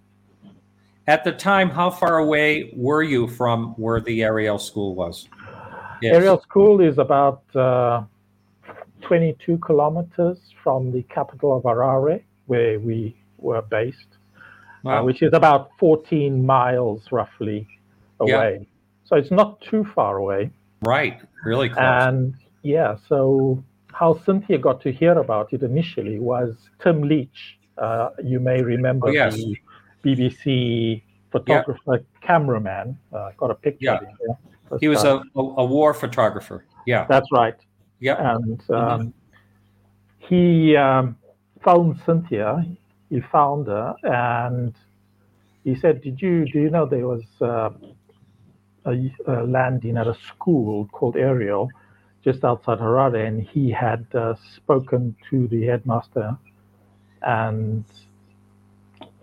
At 1.05 1.23
the 1.23 1.31
time, 1.31 1.69
how 1.69 1.91
far 1.91 2.17
away 2.17 2.73
were 2.75 3.03
you 3.03 3.27
from 3.27 3.75
where 3.77 4.01
the 4.01 4.23
Ariel 4.23 4.57
School 4.57 4.95
was? 4.95 5.29
Yes. 6.01 6.15
Ariel 6.15 6.41
School 6.41 6.81
is 6.81 6.97
about 6.97 7.43
uh, 7.55 8.01
22 9.01 9.59
kilometers 9.59 10.39
from 10.63 10.91
the 10.91 11.03
capital 11.03 11.55
of 11.55 11.61
Harare, 11.65 12.23
where 12.47 12.79
we 12.79 13.15
were 13.37 13.61
based, 13.61 13.99
uh, 14.11 14.39
wow. 14.81 15.01
uh, 15.01 15.03
which 15.03 15.21
is 15.21 15.33
about 15.33 15.69
14 15.77 16.43
miles 16.43 17.11
roughly 17.11 17.67
away. 18.19 18.57
Yeah. 18.59 18.65
So 19.05 19.17
it's 19.17 19.29
not 19.29 19.61
too 19.61 19.85
far 19.93 20.17
away. 20.17 20.49
Right, 20.81 21.21
really 21.45 21.69
close. 21.69 21.83
And 21.83 22.33
yeah, 22.63 22.95
so 23.07 23.63
how 23.93 24.19
Cynthia 24.25 24.57
got 24.57 24.81
to 24.81 24.91
hear 24.91 25.17
about 25.17 25.53
it 25.53 25.63
initially 25.63 26.19
was 26.19 26.55
Tim 26.81 27.03
Leach. 27.03 27.59
Uh, 27.77 28.09
you 28.23 28.39
may 28.39 28.61
remember 28.61 29.07
oh, 29.07 29.11
yes. 29.11 29.35
the 29.35 29.57
BBC 30.03 31.01
photographer, 31.31 32.03
cameraman. 32.21 32.97
Uh, 33.11 33.31
got 33.37 33.51
a 33.51 33.55
picture. 33.55 33.85
Yeah. 33.85 33.99
There. 33.99 34.79
He 34.79 34.87
was 34.87 35.03
a, 35.03 35.21
a 35.35 35.65
war 35.65 35.93
photographer. 35.93 36.65
Yeah. 36.85 37.05
That's 37.07 37.27
right. 37.31 37.55
Yeah. 37.99 38.35
And 38.35 38.61
um, 38.69 38.75
mm-hmm. 38.77 39.09
he 40.19 40.75
um, 40.75 41.17
phoned 41.63 41.99
Cynthia. 42.05 42.65
He 43.09 43.21
found 43.21 43.67
her 43.67 43.95
and 44.03 44.73
he 45.63 45.75
said, 45.75 46.01
"Did 46.01 46.21
you 46.21 46.45
do 46.45 46.59
you 46.59 46.69
know 46.69 46.85
there 46.85 47.07
was 47.07 47.23
uh, 47.41 47.69
a, 48.85 49.11
a, 49.27 49.43
landing 49.45 49.97
at 49.97 50.07
a 50.07 50.15
school 50.27 50.87
called 50.91 51.15
Ariel, 51.15 51.69
just 52.23 52.43
outside 52.43 52.79
Harare, 52.79 53.27
and 53.27 53.41
he 53.41 53.69
had 53.71 54.05
uh, 54.13 54.35
spoken 54.55 55.15
to 55.29 55.47
the 55.47 55.65
headmaster, 55.65 56.37
and 57.21 57.83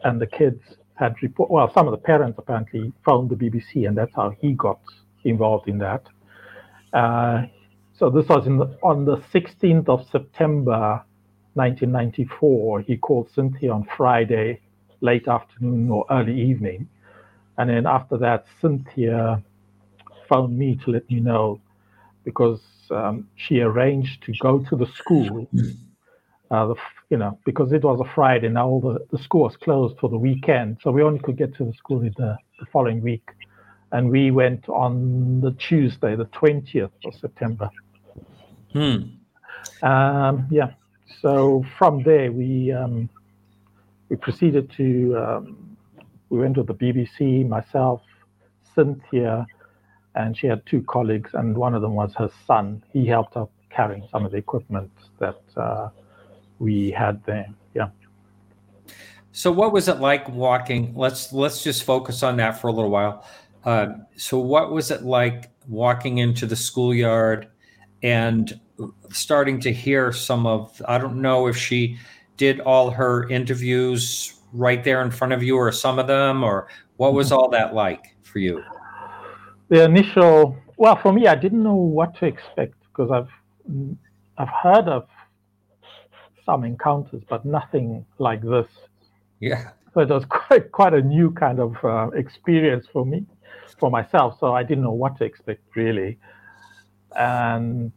and 0.04 0.20
the 0.20 0.26
kids 0.26 0.62
had 0.94 1.14
report. 1.22 1.50
Well, 1.50 1.72
some 1.72 1.86
of 1.88 1.92
the 1.92 1.98
parents 1.98 2.38
apparently 2.38 2.92
phoned 3.04 3.30
the 3.30 3.36
BBC, 3.36 3.88
and 3.88 3.96
that's 3.96 4.14
how 4.14 4.30
he 4.40 4.52
got 4.52 4.80
involved 5.24 5.68
in 5.68 5.78
that. 5.78 6.02
Uh, 6.92 7.42
so 7.98 8.10
this 8.10 8.26
was 8.28 8.44
the, 8.44 8.78
on 8.82 9.04
the 9.04 9.16
16th 9.32 9.88
of 9.88 10.06
September, 10.10 11.02
1994. 11.54 12.80
He 12.82 12.96
called 12.96 13.30
Cynthia 13.34 13.72
on 13.72 13.86
Friday, 13.96 14.60
late 15.00 15.28
afternoon 15.28 15.90
or 15.90 16.04
early 16.10 16.38
evening, 16.38 16.88
and 17.56 17.70
then 17.70 17.86
after 17.86 18.18
that, 18.18 18.44
Cynthia 18.60 19.42
phoned 20.28 20.56
me 20.58 20.78
to 20.84 20.92
let 20.92 21.10
me 21.10 21.20
know 21.20 21.60
because 22.24 22.60
um, 22.90 23.28
she 23.36 23.60
arranged 23.60 24.22
to 24.24 24.32
go 24.40 24.58
to 24.68 24.76
the 24.76 24.86
school. 24.86 25.48
Uh, 26.50 26.66
the, 26.66 26.74
you 27.10 27.16
know, 27.16 27.38
because 27.44 27.72
it 27.72 27.84
was 27.84 28.00
a 28.00 28.14
Friday 28.14 28.48
now, 28.48 28.66
all 28.66 28.80
the, 28.80 28.98
the 29.16 29.22
school 29.22 29.42
was 29.42 29.56
closed 29.56 29.96
for 30.00 30.10
the 30.10 30.18
weekend, 30.18 30.78
so 30.82 30.90
we 30.90 31.00
only 31.00 31.20
could 31.20 31.36
get 31.36 31.54
to 31.54 31.64
the 31.64 31.72
school 31.74 32.00
the, 32.00 32.10
the 32.10 32.66
following 32.72 33.00
week, 33.00 33.30
and 33.92 34.10
we 34.10 34.32
went 34.32 34.68
on 34.68 35.40
the 35.40 35.52
Tuesday, 35.52 36.16
the 36.16 36.24
twentieth 36.26 36.90
of 37.04 37.14
September. 37.14 37.70
Hmm. 38.72 38.96
Um, 39.82 40.48
yeah. 40.50 40.72
So 41.20 41.64
from 41.78 42.02
there, 42.02 42.32
we 42.32 42.72
um, 42.72 43.08
we 44.08 44.16
proceeded 44.16 44.72
to 44.76 45.16
um, 45.16 45.76
we 46.30 46.38
went 46.38 46.54
to 46.56 46.62
the 46.62 46.74
BBC, 46.74 47.46
myself, 47.46 48.02
Cynthia, 48.74 49.46
and 50.14 50.36
she 50.36 50.46
had 50.46 50.64
two 50.66 50.82
colleagues, 50.82 51.30
and 51.34 51.56
one 51.56 51.74
of 51.74 51.82
them 51.82 51.94
was 51.94 52.12
her 52.16 52.30
son. 52.46 52.82
He 52.92 53.06
helped 53.06 53.36
out 53.36 53.50
carrying 53.70 54.06
some 54.10 54.24
of 54.24 54.32
the 54.32 54.38
equipment 54.38 54.90
that 55.18 55.40
uh, 55.56 55.88
we 56.58 56.90
had 56.90 57.24
there. 57.24 57.48
Yeah. 57.74 57.90
So, 59.32 59.52
what 59.52 59.72
was 59.72 59.88
it 59.88 59.98
like 59.98 60.28
walking? 60.28 60.92
Let's 60.94 61.32
let's 61.32 61.62
just 61.62 61.84
focus 61.84 62.22
on 62.22 62.36
that 62.38 62.60
for 62.60 62.68
a 62.68 62.72
little 62.72 62.90
while. 62.90 63.24
Uh, 63.64 63.88
so, 64.16 64.38
what 64.38 64.72
was 64.72 64.90
it 64.90 65.02
like 65.02 65.50
walking 65.68 66.18
into 66.18 66.46
the 66.46 66.56
schoolyard 66.56 67.48
and 68.02 68.58
starting 69.10 69.60
to 69.60 69.72
hear 69.72 70.12
some 70.12 70.46
of. 70.46 70.80
I 70.86 70.98
don't 70.98 71.20
know 71.20 71.46
if 71.46 71.56
she 71.56 71.98
did 72.36 72.60
all 72.60 72.90
her 72.90 73.28
interviews 73.28 74.34
right 74.52 74.82
there 74.82 75.02
in 75.02 75.10
front 75.10 75.32
of 75.32 75.42
you, 75.42 75.56
or 75.56 75.70
some 75.72 75.98
of 75.98 76.06
them, 76.06 76.42
or 76.42 76.68
what 76.96 77.14
was 77.14 77.32
all 77.32 77.48
that 77.50 77.74
like 77.74 78.16
for 78.22 78.38
you? 78.38 78.62
The 79.70 79.84
initial, 79.84 80.56
well, 80.76 80.96
for 80.96 81.12
me, 81.12 81.26
I 81.26 81.36
didn't 81.36 81.62
know 81.62 81.74
what 81.74 82.16
to 82.16 82.26
expect 82.26 82.74
because 82.88 83.10
I've 83.10 83.30
I've 84.36 84.48
heard 84.48 84.88
of 84.88 85.08
some 86.44 86.64
encounters, 86.64 87.22
but 87.28 87.44
nothing 87.44 88.04
like 88.18 88.42
this. 88.42 88.66
Yeah. 89.38 89.70
So 89.94 90.00
it 90.00 90.08
was 90.08 90.24
quite 90.28 90.72
quite 90.72 90.92
a 90.92 91.00
new 91.00 91.30
kind 91.30 91.60
of 91.60 91.76
uh, 91.84 92.10
experience 92.14 92.86
for 92.92 93.06
me, 93.06 93.24
for 93.78 93.90
myself. 93.90 94.38
So 94.40 94.54
I 94.54 94.64
didn't 94.64 94.84
know 94.84 94.98
what 95.04 95.16
to 95.18 95.24
expect 95.24 95.62
really, 95.76 96.18
and 97.16 97.92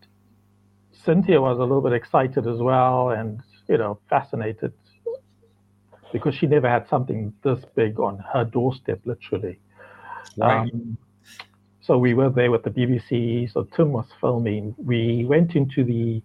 Cynthia 1.04 1.42
was 1.42 1.58
a 1.58 1.62
little 1.62 1.82
bit 1.82 1.94
excited 1.94 2.48
as 2.48 2.60
well, 2.60 3.10
and 3.10 3.42
you 3.68 3.78
know 3.78 4.00
fascinated 4.10 4.74
because 6.12 6.36
she 6.36 6.46
never 6.46 6.70
had 6.70 6.88
something 6.88 7.34
this 7.44 7.66
big 7.76 8.00
on 8.00 8.20
her 8.32 8.46
doorstep, 8.46 9.02
literally. 9.04 9.60
Right. 10.38 10.72
Um, 10.72 10.98
so 11.86 11.98
we 11.98 12.14
were 12.14 12.30
there 12.30 12.50
with 12.50 12.64
the 12.64 12.70
BBC. 12.70 13.52
So 13.52 13.64
Tim 13.76 13.92
was 13.92 14.06
filming. 14.22 14.74
We 14.78 15.26
went 15.26 15.56
into 15.56 15.84
the 15.84 16.22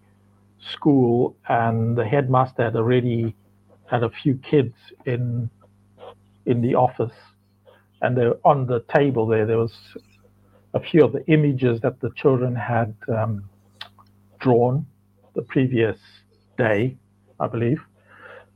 school, 0.71 1.35
and 1.49 1.97
the 1.97 2.05
headmaster 2.05 2.63
had 2.63 2.75
already 2.77 3.35
had 3.87 4.03
a 4.03 4.09
few 4.09 4.35
kids 4.35 4.73
in 5.05 5.49
in 6.45 6.61
the 6.61 6.75
office, 6.75 7.17
and 8.01 8.17
they 8.17 8.27
on 8.45 8.67
the 8.67 8.83
table 8.95 9.27
there. 9.27 9.45
There 9.45 9.57
was 9.57 9.73
a 10.73 10.79
few 10.79 11.03
of 11.03 11.11
the 11.11 11.25
images 11.27 11.81
that 11.81 11.99
the 11.99 12.11
children 12.15 12.55
had 12.55 12.95
um, 13.09 13.43
drawn 14.39 14.85
the 15.35 15.41
previous 15.41 15.97
day, 16.57 16.95
I 17.39 17.47
believe, 17.47 17.81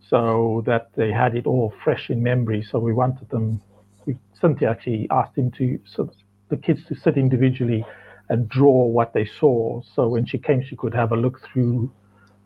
so 0.09 0.63
that 0.65 0.91
they 0.95 1.11
had 1.11 1.35
it 1.35 1.47
all 1.47 1.73
fresh 1.83 2.09
in 2.09 2.23
memory. 2.23 2.63
So 2.63 2.79
we 2.79 2.93
wanted 2.93 3.29
them. 3.29 3.61
We, 4.05 4.17
Cynthia 4.39 4.69
actually 4.69 5.07
asked 5.11 5.37
him 5.37 5.51
to 5.51 5.79
so 5.85 6.09
the 6.53 6.61
kids 6.61 6.81
to 6.87 6.95
sit 7.03 7.17
individually 7.17 7.83
and 8.29 8.47
draw 8.47 8.85
what 8.85 9.13
they 9.13 9.27
saw. 9.39 9.81
So 9.95 10.07
when 10.07 10.25
she 10.25 10.37
came, 10.37 10.63
she 10.63 10.75
could 10.75 10.93
have 10.93 11.11
a 11.11 11.15
look 11.15 11.41
through 11.47 11.91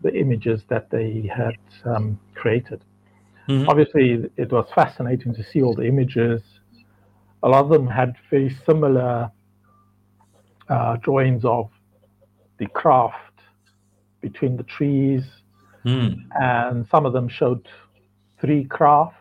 the 0.02 0.14
images 0.16 0.62
that 0.70 0.90
they 0.90 1.30
had 1.42 1.58
um, 1.84 2.20
created. 2.36 2.82
Mm-hmm. 3.50 3.70
Obviously, 3.70 4.30
it 4.38 4.52
was 4.52 4.68
fascinating 4.74 5.34
to 5.36 5.44
see 5.44 5.62
all 5.62 5.76
the 5.76 5.88
images. 5.88 6.42
A 7.44 7.50
lot 7.50 7.66
of 7.66 7.70
them 7.70 7.88
had 7.88 8.16
very 8.30 8.56
similar 8.66 9.32
uh, 10.70 10.96
drawings 10.98 11.44
of 11.44 11.70
the 12.60 12.68
craft 12.68 13.36
between 14.22 14.58
the 14.58 14.64
trees, 14.64 15.24
mm. 15.86 16.16
and 16.40 16.88
some 16.90 17.06
of 17.06 17.14
them 17.14 17.28
showed 17.30 17.68
three 18.42 18.64
craft, 18.66 19.16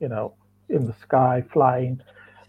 you 0.00 0.08
know, 0.08 0.34
in 0.68 0.86
the 0.86 0.94
sky 1.02 1.42
flying. 1.52 2.00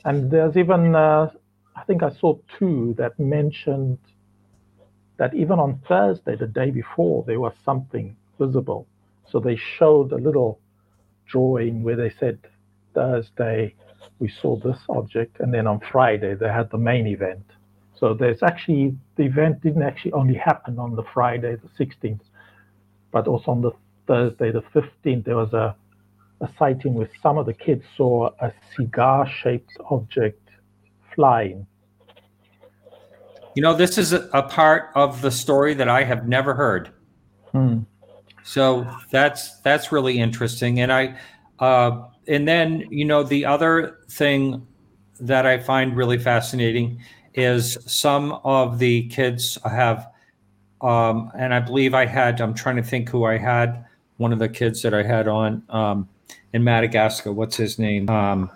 And 0.06 0.30
there's 0.30 0.58
even, 0.58 0.96
uh, 0.96 1.30
I 1.76 1.84
think 1.84 2.04
I 2.04 2.12
saw 2.12 2.38
two 2.58 2.96
that 2.98 3.20
mentioned 3.20 3.98
that 5.18 5.34
even 5.34 5.60
on 5.60 5.80
Thursday, 5.88 6.36
the 6.36 6.48
day 6.48 6.72
before, 6.72 7.24
there 7.26 7.40
was 7.40 7.54
something 7.64 8.16
visible. 8.40 8.88
So 9.30 9.40
they 9.40 9.56
showed 9.56 10.12
a 10.12 10.18
little 10.18 10.60
drawing 11.28 11.84
where 11.84 11.96
they 11.96 12.12
said 12.20 12.40
Thursday 12.94 13.76
we 14.20 14.28
saw 14.42 14.56
this 14.58 14.80
object, 14.90 15.40
and 15.40 15.54
then 15.54 15.68
on 15.68 15.80
Friday 15.92 16.34
they 16.34 16.50
had 16.50 16.70
the 16.72 16.78
main 16.78 17.08
event. 17.08 17.46
So 17.98 18.14
there's 18.16 18.42
actually 18.42 18.98
the 19.16 19.24
event 19.24 19.62
didn't 19.62 19.84
actually 19.84 20.14
only 20.14 20.34
happen 20.34 20.80
on 20.80 20.96
the 20.96 21.04
Friday 21.14 21.56
the 21.56 21.86
16th, 21.86 22.22
but 23.12 23.28
also 23.28 23.52
on 23.52 23.62
the 23.62 23.72
Thursday 24.08 24.52
the 24.52 24.64
15th 24.74 25.24
there 25.24 25.38
was 25.38 25.54
a 25.54 25.76
a 26.42 26.50
sighting 26.58 26.96
where 26.96 27.10
some 27.22 27.38
of 27.38 27.46
the 27.46 27.54
kids 27.54 27.84
saw 27.96 28.30
a 28.40 28.52
cigar-shaped 28.76 29.78
object 29.92 30.41
flying 31.16 31.66
you 33.56 33.62
know, 33.62 33.74
this 33.74 33.98
is 33.98 34.14
a, 34.14 34.44
part 34.44 34.92
of 34.96 35.22
the 35.22 35.32
story 35.32 35.74
that 35.74 35.90
I 35.90 36.04
have 36.04 36.28
never 36.28 36.54
heard. 36.54 36.90
Hmm. 37.52 37.80
So 38.44 38.88
that's 39.12 39.60
that's 39.60 39.92
really 39.92 40.20
interesting. 40.20 40.80
And 40.80 40.92
I 40.92 41.18
uh, 41.60 42.06
and 42.28 42.48
then 42.48 42.88
you 42.90 43.06
know 43.06 43.24
the 43.24 43.46
other 43.46 44.00
thing 44.10 44.66
that 45.20 45.46
I 45.46 45.60
find 45.60 45.96
really 45.96 46.18
fascinating 46.18 47.02
is 47.34 47.78
some 47.86 48.34
of 48.44 48.80
the 48.80 49.08
kids 49.10 49.58
I 49.64 49.70
have, 49.70 50.08
um, 50.82 51.32
and 51.38 51.54
I 51.54 51.60
believe 51.60 51.94
I 51.94 52.06
had. 52.06 52.42
I'm 52.42 52.54
trying 52.54 52.78
to 52.78 52.84
think 52.84 53.10
who 53.10 53.26
I 53.26 53.38
had. 53.38 53.86
One 54.18 54.34
of 54.34 54.40
the 54.40 54.50
kids 54.50 54.82
that 54.84 54.94
I 54.94 55.04
had 55.04 55.28
on 55.28 55.64
um, 55.70 56.10
in 56.54 56.64
Madagascar. 56.64 57.32
What's 57.32 57.58
his 57.58 57.78
name? 57.78 58.10
Um, 58.10 58.50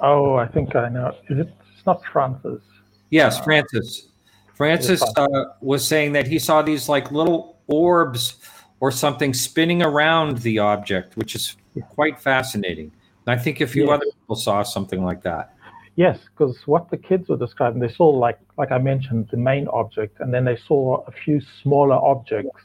oh, 0.00 0.34
I 0.34 0.46
think 0.46 0.76
I 0.76 0.88
know. 0.88 1.14
Is 1.28 1.38
it? 1.38 1.52
It's 1.80 1.86
not 1.86 2.04
Francis. 2.12 2.60
Yes, 3.08 3.38
uh, 3.38 3.42
Francis. 3.42 4.08
Francis 4.52 5.02
uh, 5.16 5.44
was 5.62 5.86
saying 5.86 6.12
that 6.12 6.26
he 6.26 6.38
saw 6.38 6.60
these 6.60 6.90
like 6.90 7.10
little 7.10 7.58
orbs 7.68 8.34
or 8.80 8.90
something 8.92 9.32
spinning 9.32 9.82
around 9.82 10.36
the 10.38 10.58
object, 10.58 11.16
which 11.16 11.34
is 11.34 11.56
quite 11.88 12.20
fascinating. 12.20 12.92
And 13.26 13.40
I 13.40 13.42
think 13.42 13.62
a 13.62 13.66
few 13.66 13.86
yes. 13.86 13.92
other 13.92 14.04
people 14.04 14.36
saw 14.36 14.62
something 14.62 15.02
like 15.02 15.22
that. 15.22 15.54
Yes, 15.96 16.18
because 16.24 16.58
what 16.66 16.90
the 16.90 16.98
kids 16.98 17.30
were 17.30 17.38
describing, 17.38 17.80
they 17.80 17.94
saw 17.94 18.10
like 18.10 18.38
like 18.58 18.70
I 18.70 18.76
mentioned 18.76 19.28
the 19.30 19.38
main 19.38 19.66
object, 19.68 20.20
and 20.20 20.34
then 20.34 20.44
they 20.44 20.58
saw 20.68 21.02
a 21.06 21.12
few 21.12 21.40
smaller 21.62 21.96
objects 21.96 22.60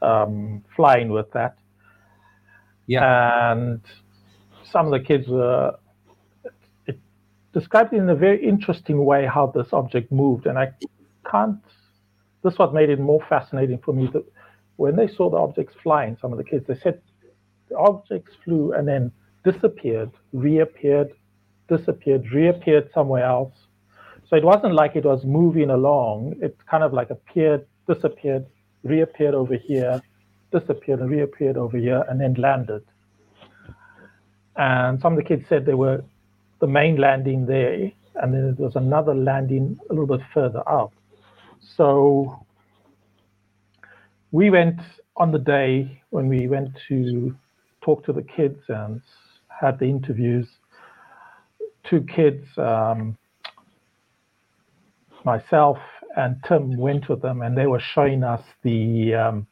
um, 0.00 0.62
flying 0.76 1.08
with 1.08 1.28
that. 1.32 1.58
Yeah, 2.86 3.50
and 3.50 3.80
some 4.70 4.86
of 4.86 4.92
the 4.92 5.00
kids 5.04 5.26
were 5.26 5.74
described 7.58 7.92
in 7.92 8.08
a 8.08 8.14
very 8.14 8.40
interesting 8.46 9.04
way 9.04 9.26
how 9.26 9.46
this 9.46 9.72
object 9.72 10.12
moved, 10.12 10.46
and 10.46 10.58
I 10.58 10.66
can't. 11.30 11.60
This 12.42 12.52
is 12.52 12.58
what 12.58 12.72
made 12.72 12.88
it 12.88 13.00
more 13.00 13.22
fascinating 13.28 13.78
for 13.84 13.92
me. 13.92 14.08
That 14.12 14.24
when 14.76 14.94
they 14.96 15.08
saw 15.08 15.28
the 15.30 15.38
objects 15.38 15.74
flying, 15.82 16.16
some 16.20 16.32
of 16.32 16.38
the 16.38 16.44
kids 16.44 16.66
they 16.68 16.76
said 16.76 17.00
the 17.68 17.76
objects 17.76 18.32
flew 18.44 18.72
and 18.72 18.86
then 18.86 19.12
disappeared, 19.44 20.10
reappeared, 20.32 21.10
disappeared, 21.68 22.30
reappeared 22.32 22.90
somewhere 22.92 23.24
else. 23.24 23.54
So 24.28 24.36
it 24.36 24.44
wasn't 24.44 24.74
like 24.74 24.94
it 24.94 25.04
was 25.04 25.24
moving 25.24 25.70
along. 25.70 26.36
It 26.40 26.56
kind 26.70 26.84
of 26.84 26.92
like 26.92 27.10
appeared, 27.10 27.66
disappeared, 27.86 28.46
reappeared 28.84 29.34
over 29.34 29.56
here, 29.56 30.00
disappeared 30.52 31.00
and 31.00 31.10
reappeared 31.10 31.56
over 31.56 31.76
here, 31.76 32.04
and 32.08 32.20
then 32.20 32.34
landed. 32.34 32.84
And 34.56 35.00
some 35.00 35.12
of 35.14 35.18
the 35.18 35.24
kids 35.24 35.44
said 35.48 35.66
they 35.66 35.74
were 35.74 36.02
the 36.60 36.66
main 36.66 36.96
landing 36.96 37.46
there, 37.46 37.92
and 38.16 38.34
then 38.34 38.54
there 38.56 38.66
was 38.66 38.76
another 38.76 39.14
landing 39.14 39.78
a 39.90 39.94
little 39.94 40.08
bit 40.18 40.26
further 40.34 40.62
out. 40.68 40.92
So 41.76 42.46
we 44.32 44.50
went 44.50 44.80
on 45.16 45.32
the 45.32 45.38
day 45.38 46.02
when 46.10 46.28
we 46.28 46.48
went 46.48 46.70
to 46.88 47.34
talk 47.82 48.04
to 48.06 48.12
the 48.12 48.22
kids 48.22 48.60
and 48.68 49.00
had 49.48 49.78
the 49.78 49.86
interviews. 49.86 50.48
Two 51.88 52.02
kids, 52.02 52.46
um, 52.58 53.16
myself 55.24 55.78
and 56.16 56.36
Tim, 56.48 56.76
went 56.78 57.08
with 57.08 57.22
them, 57.22 57.42
and 57.42 57.56
they 57.56 57.66
were 57.66 57.80
showing 57.94 58.24
us 58.24 58.42
the 58.64 59.14
um, 59.14 59.46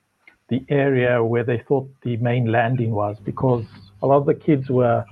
the 0.48 0.64
area 0.70 1.22
where 1.24 1.44
they 1.44 1.62
thought 1.68 1.88
the 2.04 2.16
main 2.18 2.46
landing 2.52 2.92
was, 2.92 3.16
because 3.24 3.64
a 4.02 4.06
lot 4.06 4.18
of 4.18 4.26
the 4.26 4.34
kids 4.34 4.68
were 4.70 5.04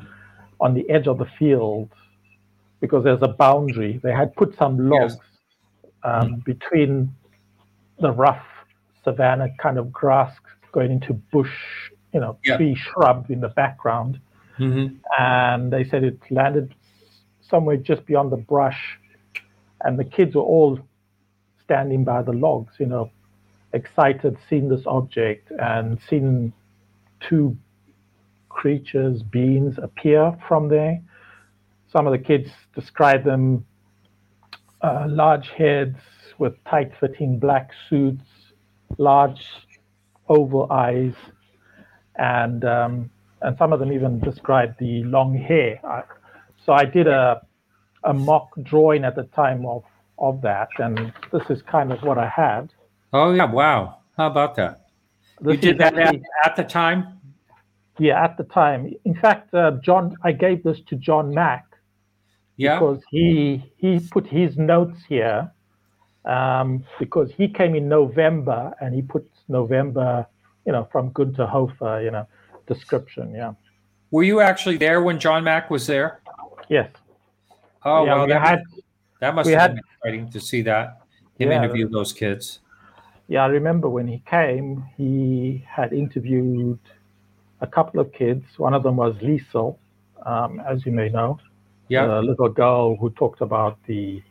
on 0.60 0.74
the 0.74 0.88
edge 0.90 1.06
of 1.06 1.18
the 1.18 1.26
field 1.38 1.90
because 2.80 3.04
there's 3.04 3.22
a 3.22 3.28
boundary. 3.28 4.00
They 4.02 4.12
had 4.12 4.34
put 4.34 4.56
some 4.56 4.88
logs 4.88 5.14
yes. 5.14 5.92
um, 6.02 6.28
mm. 6.28 6.44
between 6.44 7.14
the 8.00 8.10
rough 8.10 8.44
savanna 9.04 9.48
kind 9.58 9.78
of 9.78 9.92
grass 9.92 10.34
going 10.72 10.90
into 10.90 11.12
bush, 11.12 11.52
you 12.12 12.20
know, 12.20 12.38
yeah. 12.44 12.56
tree 12.56 12.74
shrub 12.74 13.30
in 13.30 13.40
the 13.40 13.48
background. 13.48 14.20
Mm-hmm. 14.58 14.96
And 15.18 15.72
they 15.72 15.84
said 15.84 16.04
it 16.04 16.18
landed 16.30 16.74
somewhere 17.48 17.76
just 17.76 18.04
beyond 18.06 18.32
the 18.32 18.36
brush. 18.36 18.98
And 19.82 19.98
the 19.98 20.04
kids 20.04 20.34
were 20.34 20.42
all 20.42 20.78
standing 21.62 22.04
by 22.04 22.22
the 22.22 22.32
logs, 22.32 22.74
you 22.78 22.86
know, 22.86 23.10
excited, 23.72 24.36
seeing 24.48 24.68
this 24.68 24.82
object 24.86 25.50
and 25.58 25.98
seeing 26.08 26.52
two 27.20 27.56
creatures, 28.54 29.22
beings 29.22 29.76
appear 29.82 30.36
from 30.48 30.68
there. 30.68 31.02
Some 31.92 32.06
of 32.06 32.12
the 32.12 32.18
kids 32.18 32.48
describe 32.74 33.24
them 33.24 33.66
uh, 34.80 35.06
large 35.08 35.48
heads 35.50 35.98
with 36.38 36.54
tight 36.64 36.92
fitting 36.98 37.38
black 37.38 37.70
suits, 37.88 38.24
large 38.96 39.44
oval 40.28 40.66
eyes, 40.70 41.14
and 42.16 42.64
um, 42.64 43.10
and 43.42 43.56
some 43.58 43.72
of 43.72 43.80
them 43.80 43.92
even 43.92 44.20
describe 44.20 44.74
the 44.78 45.02
long 45.04 45.36
hair. 45.36 45.80
so 46.64 46.72
I 46.72 46.84
did 46.84 47.06
a 47.06 47.42
a 48.04 48.14
mock 48.14 48.48
drawing 48.62 49.04
at 49.04 49.16
the 49.16 49.24
time 49.34 49.66
of 49.66 49.82
of 50.18 50.40
that, 50.42 50.68
and 50.78 51.12
this 51.32 51.42
is 51.50 51.60
kind 51.62 51.92
of 51.92 52.02
what 52.02 52.18
I 52.18 52.28
had. 52.28 52.72
Oh 53.12 53.32
yeah! 53.32 53.50
Wow. 53.50 53.98
How 54.16 54.28
about 54.28 54.54
that? 54.56 54.86
This 55.40 55.56
you 55.56 55.60
did 55.60 55.78
that 55.78 55.98
at, 56.44 56.56
the 56.56 56.62
time. 56.62 57.20
Yeah, 57.98 58.22
at 58.22 58.36
the 58.36 58.44
time. 58.44 58.92
In 59.04 59.14
fact, 59.14 59.54
uh, 59.54 59.72
John, 59.82 60.16
I 60.22 60.32
gave 60.32 60.62
this 60.62 60.80
to 60.88 60.96
John 60.96 61.32
Mack. 61.32 61.64
Yeah. 62.56 62.78
Because 62.78 63.02
he 63.10 63.72
he 63.76 64.00
put 64.10 64.26
his 64.26 64.56
notes 64.56 64.98
here, 65.08 65.50
um, 66.24 66.84
because 66.98 67.32
he 67.32 67.48
came 67.48 67.74
in 67.74 67.88
November 67.88 68.72
and 68.80 68.94
he 68.94 69.02
put 69.02 69.28
November, 69.48 70.26
you 70.64 70.72
know, 70.72 70.88
from 70.92 71.10
Gunter 71.12 71.46
Hofer, 71.46 72.00
you 72.02 72.10
know, 72.10 72.26
description. 72.66 73.34
Yeah. 73.34 73.54
Were 74.10 74.22
you 74.22 74.40
actually 74.40 74.76
there 74.76 75.02
when 75.02 75.18
John 75.18 75.42
Mack 75.42 75.70
was 75.70 75.86
there? 75.86 76.20
Yes. 76.68 76.90
Oh 77.84 78.06
yeah, 78.06 78.14
well, 78.14 78.26
that, 78.28 78.40
had, 78.40 78.62
that 79.20 79.34
must 79.34 79.50
have 79.50 79.60
had, 79.60 79.74
been 79.74 79.84
exciting 79.96 80.30
to 80.30 80.40
see 80.40 80.62
that 80.62 81.02
him 81.38 81.50
yeah, 81.50 81.62
interview 81.62 81.88
those 81.88 82.12
kids. 82.12 82.60
Yeah, 83.28 83.44
I 83.44 83.46
remember 83.48 83.88
when 83.88 84.06
he 84.06 84.22
came, 84.26 84.84
he 84.96 85.64
had 85.68 85.92
interviewed 85.92 86.78
a 87.64 87.70
couple 87.78 87.98
of 88.00 88.12
kids. 88.12 88.44
One 88.56 88.74
of 88.74 88.82
them 88.82 88.96
was 88.96 89.14
Liesel, 89.16 89.76
um, 90.24 90.60
as 90.60 90.84
you 90.86 90.92
may 90.92 91.08
know, 91.08 91.38
yeah, 91.88 92.20
a 92.20 92.22
little 92.30 92.48
girl 92.48 92.96
who 92.96 93.10
talked 93.10 93.40
about 93.40 93.78
the 93.86 94.22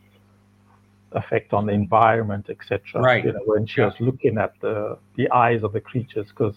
effect 1.12 1.52
on 1.52 1.66
the 1.66 1.72
environment, 1.72 2.46
etc. 2.48 2.80
Right. 3.00 3.24
You 3.24 3.32
know, 3.32 3.44
when 3.44 3.66
she 3.66 3.80
yeah. 3.80 3.86
was 3.88 3.96
looking 4.00 4.38
at 4.38 4.52
the 4.60 4.98
the 5.18 5.26
eyes 5.30 5.62
of 5.62 5.72
the 5.72 5.80
creatures, 5.80 6.28
because 6.28 6.56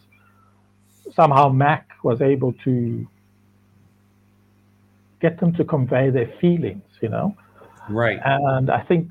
somehow 1.13 1.49
Mack 1.49 1.85
was 2.03 2.21
able 2.21 2.53
to 2.65 3.07
get 5.19 5.39
them 5.39 5.51
to 5.53 5.63
convey 5.63 6.09
their 6.09 6.31
feelings, 6.39 6.83
you 7.01 7.09
know. 7.09 7.35
Right. 7.89 8.19
And 8.23 8.69
I 8.69 8.81
think, 8.83 9.09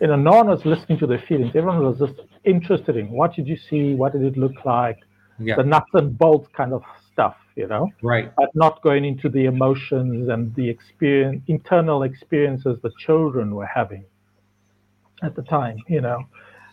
you 0.00 0.06
know, 0.08 0.16
no 0.16 0.32
one 0.40 0.48
was 0.48 0.64
listening 0.64 0.98
to 1.00 1.06
their 1.06 1.22
feelings. 1.28 1.52
Everyone 1.54 1.82
was 1.82 1.98
just 1.98 2.20
interested 2.44 2.96
in 2.96 3.10
what 3.10 3.34
did 3.34 3.48
you 3.48 3.58
see, 3.68 3.94
what 3.94 4.12
did 4.12 4.22
it 4.22 4.36
look 4.36 4.64
like, 4.64 4.98
yeah. 5.38 5.56
the 5.56 5.64
nuts 5.64 5.90
and 5.94 6.16
bolts 6.16 6.48
kind 6.52 6.72
of 6.72 6.82
stuff, 7.12 7.36
you 7.54 7.66
know. 7.66 7.90
Right. 8.02 8.32
But 8.36 8.54
not 8.54 8.82
going 8.82 9.04
into 9.04 9.28
the 9.28 9.46
emotions 9.46 10.28
and 10.28 10.54
the 10.54 10.68
experience, 10.68 11.42
internal 11.46 12.02
experiences 12.02 12.78
the 12.82 12.90
children 12.98 13.54
were 13.54 13.66
having 13.66 14.04
at 15.22 15.34
the 15.34 15.42
time, 15.42 15.78
you 15.88 16.00
know, 16.00 16.24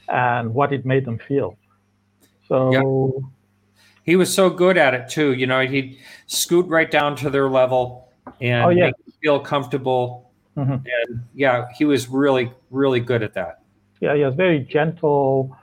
and 0.09 0.53
what 0.53 0.73
it 0.73 0.85
made 0.85 1.05
them 1.05 1.19
feel. 1.19 1.57
So. 2.47 2.71
Yep. 2.71 3.31
He 4.05 4.17
was 4.17 4.33
so 4.33 4.49
good 4.49 4.77
at 4.77 4.93
it 4.93 5.07
too. 5.07 5.31
You 5.31 5.47
know, 5.47 5.65
he'd 5.65 5.97
scoot 6.27 6.67
right 6.67 6.91
down 6.91 7.15
to 7.15 7.29
their 7.29 7.49
level 7.49 8.09
and 8.41 8.65
oh, 8.65 8.69
yeah. 8.69 8.87
make 8.87 8.95
you 9.05 9.13
feel 9.23 9.39
comfortable. 9.39 10.29
Mm-hmm. 10.57 10.73
And 10.73 11.23
yeah, 11.33 11.67
he 11.73 11.85
was 11.85 12.09
really, 12.09 12.51
really 12.69 12.99
good 12.99 13.23
at 13.23 13.33
that. 13.35 13.61
Yeah, 14.01 14.13
he 14.15 14.25
was 14.25 14.35
very 14.35 14.59
gentle. 14.59 15.55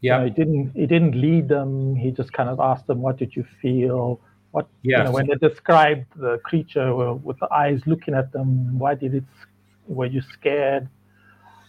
Yeah, 0.00 0.18
you 0.18 0.18
know, 0.18 0.24
he 0.24 0.30
didn't 0.30 0.72
he 0.74 0.86
didn't 0.86 1.20
lead 1.20 1.48
them. 1.48 1.96
He 1.96 2.10
just 2.10 2.32
kind 2.32 2.48
of 2.48 2.60
asked 2.60 2.86
them, 2.86 3.00
"What 3.02 3.16
did 3.16 3.34
you 3.34 3.44
feel?" 3.60 4.20
What 4.52 4.68
yes. 4.82 4.98
you 4.98 5.04
know 5.04 5.10
when 5.12 5.26
they 5.26 5.34
described 5.34 6.06
the 6.16 6.38
creature 6.38 6.94
with 6.94 7.38
the 7.38 7.52
eyes 7.52 7.80
looking 7.86 8.14
at 8.14 8.32
them. 8.32 8.78
Why 8.78 8.94
did 8.94 9.14
it? 9.14 9.24
Were 9.86 10.06
you 10.06 10.20
scared? 10.20 10.88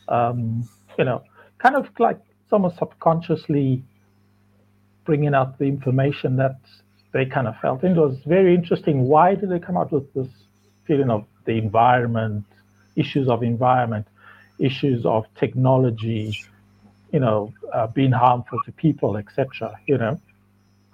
Um, 0.07 0.67
you 0.97 1.05
know, 1.05 1.23
kind 1.59 1.75
of 1.75 1.87
like 1.99 2.19
almost 2.51 2.77
subconsciously 2.77 3.83
bringing 5.05 5.33
out 5.33 5.57
the 5.57 5.65
information 5.65 6.35
that 6.37 6.59
they 7.13 7.25
kind 7.25 7.47
of 7.47 7.55
felt. 7.59 7.83
And 7.83 7.97
it 7.97 7.99
was 7.99 8.17
very 8.25 8.53
interesting. 8.53 9.07
Why 9.07 9.35
did 9.35 9.49
they 9.49 9.59
come 9.59 9.77
out 9.77 9.91
with 9.91 10.11
this 10.13 10.27
feeling 10.85 11.09
of 11.09 11.25
the 11.45 11.53
environment, 11.53 12.45
issues 12.95 13.27
of 13.27 13.43
environment, 13.43 14.07
issues 14.59 15.05
of 15.05 15.25
technology, 15.35 16.33
you 17.11 17.19
know, 17.19 17.53
uh, 17.73 17.87
being 17.87 18.11
harmful 18.11 18.59
to 18.65 18.71
people, 18.71 19.17
etc. 19.17 19.79
You 19.87 19.97
know. 19.97 20.21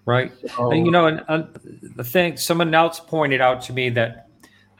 Right. 0.05 0.31
So, 0.55 0.71
and, 0.71 0.85
you 0.85 0.91
know, 0.91 1.07
and, 1.07 1.23
and, 1.27 1.47
the 1.95 2.03
thing, 2.03 2.37
someone 2.37 2.73
else 2.75 2.99
pointed 2.99 3.41
out 3.41 3.61
to 3.63 3.73
me 3.73 3.89
that 3.89 4.27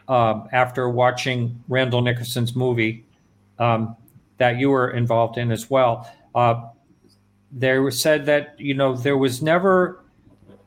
um, 0.07 0.47
after 0.51 0.87
watching 0.87 1.63
Randall 1.67 2.01
Nickerson's 2.01 2.55
movie 2.55 3.05
um, 3.57 3.95
that 4.37 4.57
you 4.57 4.69
were 4.69 4.91
involved 4.91 5.39
in 5.39 5.51
as 5.51 5.67
well, 5.69 6.11
uh, 6.35 6.67
there 7.51 7.81
was 7.81 7.99
said 7.99 8.25
that 8.27 8.55
you 8.59 8.73
know 8.73 8.95
there 8.95 9.17
was 9.17 9.41
never 9.41 10.05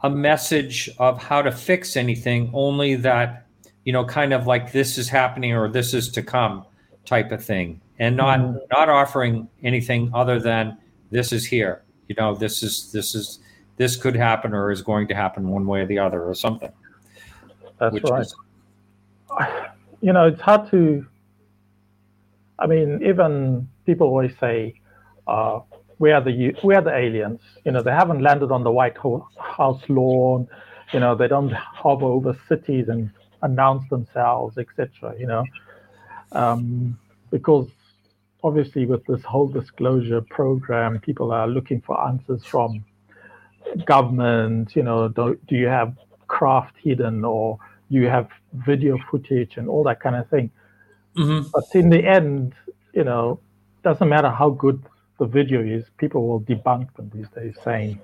a 0.03 0.11
message 0.11 0.89
of 0.99 1.23
how 1.23 1.43
to 1.43 1.51
fix 1.51 1.97
anything, 1.97 2.51
only 2.53 2.95
that, 2.95 3.47
you 3.85 3.93
know, 3.93 4.05
kind 4.05 4.33
of 4.33 4.47
like 4.47 4.73
this 4.73 4.97
is 4.99 5.09
happening 5.09 5.53
or 5.53 5.69
this 5.69 5.93
is 5.93 6.09
to 6.11 6.23
come 6.23 6.65
type 7.05 7.33
of 7.33 7.45
thing. 7.45 7.81
And 7.99 8.17
not 8.17 8.39
mm-hmm. 8.39 8.59
not 8.71 8.89
offering 8.89 9.49
anything 9.63 10.11
other 10.15 10.39
than 10.39 10.79
this 11.11 11.33
is 11.33 11.45
here. 11.45 11.83
You 12.07 12.15
know, 12.17 12.35
this 12.35 12.63
is 12.63 12.93
this 12.93 13.15
is 13.15 13.41
this 13.77 13.97
could 13.97 14.17
happen 14.17 14.55
or 14.55 14.71
is 14.71 14.83
going 14.83 15.09
to 15.09 15.15
happen 15.15 15.49
one 15.49 15.67
way 15.67 15.81
or 15.81 15.87
the 15.87 15.99
other 15.99 16.23
or 16.23 16.35
something. 16.35 16.73
That's 17.79 17.97
right. 18.05 18.23
Is, 18.23 18.35
you 20.01 20.13
know, 20.13 20.29
it's 20.29 20.41
hard 20.41 20.71
to 20.71 21.07
I 22.59 22.67
mean, 22.67 23.01
even 23.05 23.69
people 23.87 24.09
always 24.09 24.37
say, 24.39 24.75
uh, 25.27 25.61
we 25.99 26.11
are 26.13 26.21
the 26.21 26.55
we 26.63 26.75
are 26.75 26.81
the 26.81 26.95
aliens. 26.95 27.41
You 27.65 27.73
know, 27.73 27.83
they 27.83 27.91
haven't 27.91 28.23
landed 28.23 28.51
on 28.51 28.65
the 28.65 28.71
White 28.71 28.97
House 29.39 29.83
lawn. 29.89 30.49
You 30.93 31.01
know, 31.01 31.15
they 31.15 31.29
don't 31.29 31.53
hover 31.53 32.07
over 32.07 32.37
cities 32.49 32.89
and 32.89 33.11
announce 33.43 33.89
themselves, 33.91 34.59
etc. 34.59 35.15
You 35.19 35.27
know, 35.27 35.45
um, 36.33 36.99
because 37.31 37.69
obviously 38.49 38.85
with 38.87 39.05
this 39.07 39.23
whole 39.23 39.49
disclosure 39.49 40.23
program, 40.23 40.99
people 41.01 41.31
are 41.33 41.47
looking 41.47 41.81
for 41.81 41.95
answers 42.09 42.45
from 42.45 42.85
government. 43.85 44.75
You 44.75 44.83
know, 44.83 45.09
do, 45.09 45.39
do 45.47 45.55
you 45.55 45.69
have 45.69 45.95
craft 46.29 46.75
hidden 46.83 47.25
or 47.25 47.59
you 47.89 48.07
have 48.07 48.29
video 48.53 48.99
footage 49.11 49.57
and 49.57 49.69
all 49.69 49.83
that 49.85 50.01
kind 50.01 50.17
of 50.17 50.29
thing. 50.29 50.51
Mm-hmm. 51.17 51.49
But 51.53 51.65
in 51.75 51.89
the 51.91 52.05
end, 52.05 52.55
you 52.93 53.05
know, 53.05 53.41
doesn't 53.83 54.09
matter 54.09 54.31
how 54.31 54.51
good 54.51 54.83
the 55.19 55.27
video 55.27 55.61
is, 55.63 55.85
people 55.97 56.29
will 56.29 56.41
debunk 56.41 56.95
them 56.95 57.11
these 57.15 57.29
days, 57.35 57.57
saying 57.65 58.01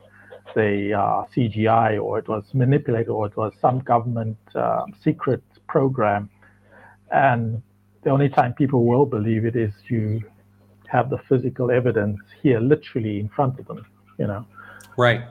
they 0.55 0.93
are 0.93 1.27
CGI 1.35 2.03
or 2.03 2.19
it 2.19 2.29
was 2.29 2.45
manipulated 2.53 3.09
or 3.09 3.27
it 3.27 3.37
was 3.37 3.53
some 3.61 3.79
government 3.81 4.39
uh, 4.55 4.85
secret 5.03 5.43
program. 5.69 6.29
And 7.11 7.63
the 8.03 8.11
only 8.11 8.29
time 8.29 8.53
people 8.53 8.85
will 8.85 9.07
believe 9.07 9.45
it 9.45 9.57
is 9.57 9.73
you 9.89 10.23
have 10.89 11.11
the 11.11 11.19
physical 11.29 11.71
evidence 11.71 12.21
here, 12.43 12.61
literally 12.61 13.21
in 13.21 13.29
front 13.29 13.59
of 13.59 13.67
them. 13.67 13.85
You 14.19 14.27
know. 14.27 14.47
Right. 14.97 15.23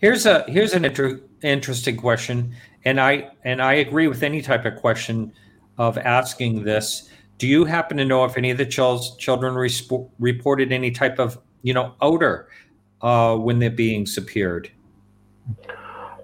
Here's 0.00 0.26
a 0.26 0.44
here's 0.48 0.72
an 0.72 0.84
inter- 0.84 1.20
interesting 1.42 1.96
question, 1.96 2.54
and 2.84 3.00
I 3.00 3.30
and 3.44 3.60
I 3.62 3.74
agree 3.74 4.08
with 4.08 4.22
any 4.22 4.42
type 4.42 4.64
of 4.64 4.76
question 4.76 5.32
of 5.78 5.98
asking 5.98 6.64
this. 6.64 7.10
Do 7.38 7.46
you 7.46 7.64
happen 7.64 7.96
to 7.98 8.04
know 8.04 8.24
if 8.24 8.36
any 8.36 8.50
of 8.50 8.58
the 8.58 8.66
ch- 8.66 9.16
children 9.18 9.54
resp- 9.54 10.10
reported 10.18 10.72
any 10.72 10.90
type 10.90 11.20
of, 11.20 11.38
you 11.62 11.72
know, 11.72 11.94
odor 12.00 12.48
uh, 13.00 13.36
when 13.36 13.60
they're 13.60 13.70
being 13.70 14.06
secured? 14.06 14.72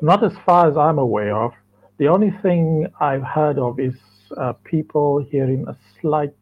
Not 0.01 0.25
as 0.25 0.33
far 0.45 0.69
as 0.69 0.77
I'm 0.77 0.99
aware 0.99 1.37
of. 1.37 1.53
The 1.99 2.09
only 2.09 2.33
thing 2.43 2.89
I've 2.99 3.23
heard 3.23 3.59
of 3.59 3.79
is 3.79 3.95
uh, 4.37 4.55
people 4.65 5.25
hearing 5.31 5.65
a 5.69 5.77
slight, 6.01 6.35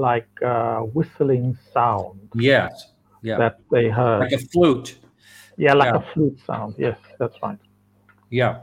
like 0.00 0.28
uh, 0.42 0.80
whistling 0.80 1.56
sound. 1.72 2.30
Yes. 2.34 2.92
Yeah. 3.22 3.38
That 3.38 3.60
they 3.70 3.88
heard. 3.88 4.20
Like 4.20 4.32
a 4.32 4.38
flute. 4.38 4.98
Yeah, 5.56 5.74
like 5.74 5.92
yeah. 5.94 6.00
a 6.00 6.12
flute 6.14 6.38
sound. 6.46 6.74
Yes, 6.78 6.98
that's 7.18 7.36
right. 7.42 7.58
Yeah. 8.30 8.60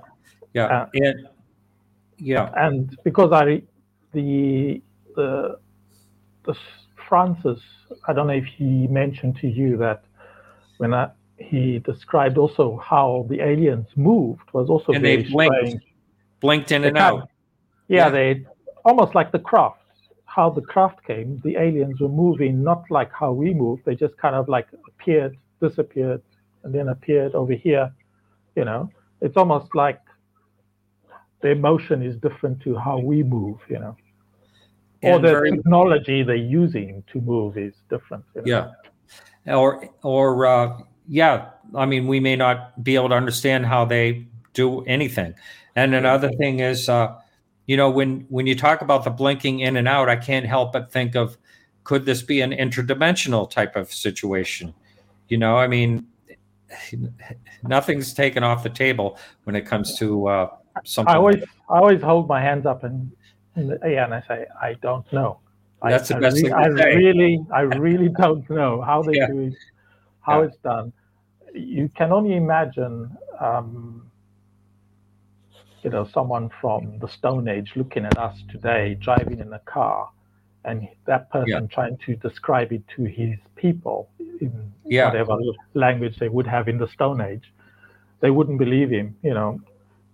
Yeah. 0.54 0.66
Uh, 0.66 0.90
and 0.94 1.30
yeah. 2.18 2.52
And 2.56 2.98
because 3.04 3.32
I 3.32 3.62
the 4.14 4.82
the 5.16 5.60
the 6.46 6.56
Francis, 7.08 7.60
I 8.08 8.14
don't 8.14 8.28
know 8.28 8.34
if 8.34 8.46
he 8.46 8.88
mentioned 8.88 9.38
to 9.42 9.48
you 9.48 9.78
that 9.78 10.04
when 10.78 10.94
I, 10.94 11.10
he 11.38 11.80
described 11.80 12.38
also 12.38 12.78
how 12.78 13.28
the 13.30 13.42
aliens 13.42 13.88
moved 13.96 14.50
was 14.54 14.70
also 14.70 14.92
and 14.94 15.04
very 15.04 15.24
they 15.24 15.30
blinked, 15.30 15.56
strange. 15.56 15.84
blinked 16.40 16.72
in 16.72 16.82
they 16.82 16.88
and 16.90 16.98
out. 16.98 17.30
Yeah, 17.88 18.06
yeah, 18.06 18.10
they 18.10 18.46
almost 18.84 19.14
like 19.14 19.32
the 19.32 19.40
craft. 19.40 19.82
How 20.38 20.50
the 20.50 20.62
craft 20.62 21.04
came, 21.06 21.42
the 21.44 21.58
aliens 21.58 22.00
were 22.00 22.16
moving 22.26 22.64
not 22.64 22.84
like 22.90 23.12
how 23.12 23.32
we 23.34 23.54
move. 23.54 23.80
They 23.86 23.96
just 23.96 24.16
kind 24.18 24.36
of 24.36 24.48
like 24.48 24.68
appeared, 24.88 25.36
disappeared, 25.60 26.22
and 26.64 26.74
then 26.74 26.88
appeared 26.90 27.36
over 27.36 27.54
here. 27.54 27.92
You 28.56 28.66
know, 28.66 28.90
it's 29.22 29.36
almost 29.36 29.76
like 29.76 30.00
their 31.42 31.56
motion 31.56 32.02
is 32.02 32.16
different 32.18 32.62
to 32.62 32.78
how 32.78 33.00
we 33.00 33.24
move. 33.24 33.58
You 33.68 33.80
know 33.80 33.98
or 35.04 35.20
the 35.20 35.28
very, 35.28 35.52
technology 35.52 36.24
they're 36.24 36.36
using 36.36 37.04
to 37.12 37.22
move 37.22 37.58
is 37.58 37.74
different. 37.90 38.24
You 38.36 38.42
know? 38.42 38.72
Yeah, 39.46 39.56
or 39.56 39.90
or 40.04 40.46
uh, 40.46 40.80
yeah, 41.08 41.50
I 41.76 41.86
mean, 41.86 42.08
we 42.08 42.20
may 42.20 42.36
not 42.36 42.84
be 42.84 42.96
able 42.96 43.10
to 43.10 43.16
understand 43.16 43.66
how 43.66 43.86
they 43.86 44.28
do 44.54 44.84
anything. 44.86 45.36
And 45.76 45.94
another 45.94 46.32
thing 46.32 46.60
is, 46.60 46.90
uh, 46.90 47.16
you 47.68 47.78
know, 47.78 47.90
when 47.90 48.26
when 48.30 48.48
you 48.48 48.56
talk 48.56 48.82
about 48.82 49.04
the 49.04 49.10
blinking 49.10 49.60
in 49.60 49.78
and 49.78 49.88
out, 49.88 50.10
I 50.10 50.16
can't 50.16 50.46
help 50.46 50.74
but 50.74 50.92
think 50.92 51.16
of 51.16 51.38
could 51.84 52.06
this 52.06 52.22
be 52.22 52.42
an 52.42 52.52
interdimensional 52.52 53.50
type 53.50 53.76
of 53.76 53.94
situation? 53.94 54.74
You 55.28 55.38
know, 55.38 55.58
I 55.58 55.68
mean, 55.68 56.08
nothing's 57.64 58.14
taken 58.14 58.44
off 58.44 58.64
the 58.64 58.70
table 58.70 59.18
when 59.44 59.56
it 59.56 59.66
comes 59.66 59.98
to 60.00 60.28
uh, 60.28 60.50
something. 60.86 61.14
I 61.14 61.18
always, 61.18 61.44
I 61.70 61.78
always 61.78 62.02
hold 62.02 62.28
my 62.28 62.42
hands 62.42 62.66
up 62.66 62.84
and, 62.84 63.12
the 63.56 63.80
and 63.84 64.14
I 64.14 64.22
say, 64.28 64.46
I 64.62 64.74
don't 64.82 65.12
know. 65.14 65.40
That's 65.82 66.10
I, 66.12 66.16
the 66.16 66.20
best 66.22 66.38
I, 66.38 66.42
thing 66.42 66.52
to 66.52 66.58
I 66.58 66.68
say. 66.68 66.96
really, 66.96 67.46
I 67.54 67.62
really 67.62 68.10
don't 68.10 68.50
know 68.50 68.82
how 68.82 69.04
they 69.04 69.14
Yeah. 69.14 69.28
do 69.28 69.40
it, 69.48 69.54
how 70.22 70.42
Yeah. 70.42 70.48
it's 70.48 70.58
done. 70.58 70.94
You 71.54 71.90
can 71.90 72.12
only 72.12 72.36
imagine, 72.36 73.16
um, 73.40 74.07
you 75.84 75.90
know, 75.90 76.08
someone 76.14 76.50
from 76.62 77.00
the 77.00 77.08
Stone 77.08 77.48
Age 77.48 77.72
looking 77.76 78.06
at 78.06 78.18
us 78.18 78.36
today, 78.50 78.96
driving 78.96 79.40
in 79.40 79.54
a 79.54 79.60
car, 79.60 80.10
and 80.66 80.88
that 81.06 81.30
person 81.30 81.50
Yeah. 81.64 81.68
trying 81.68 81.98
to 82.06 82.16
describe 82.16 82.72
it 82.74 82.88
to 82.96 83.04
his 83.04 83.38
people 83.56 84.10
in 84.42 84.52
Yeah. 84.86 85.06
whatever 85.06 85.38
language 85.74 86.18
they 86.18 86.30
would 86.30 86.48
have 86.48 86.68
in 86.68 86.78
the 86.78 86.88
Stone 86.88 87.22
Age. 87.22 87.54
They 88.20 88.32
wouldn't 88.32 88.60
believe 88.60 88.90
him. 88.90 89.16
You 89.22 89.34
know, 89.34 89.62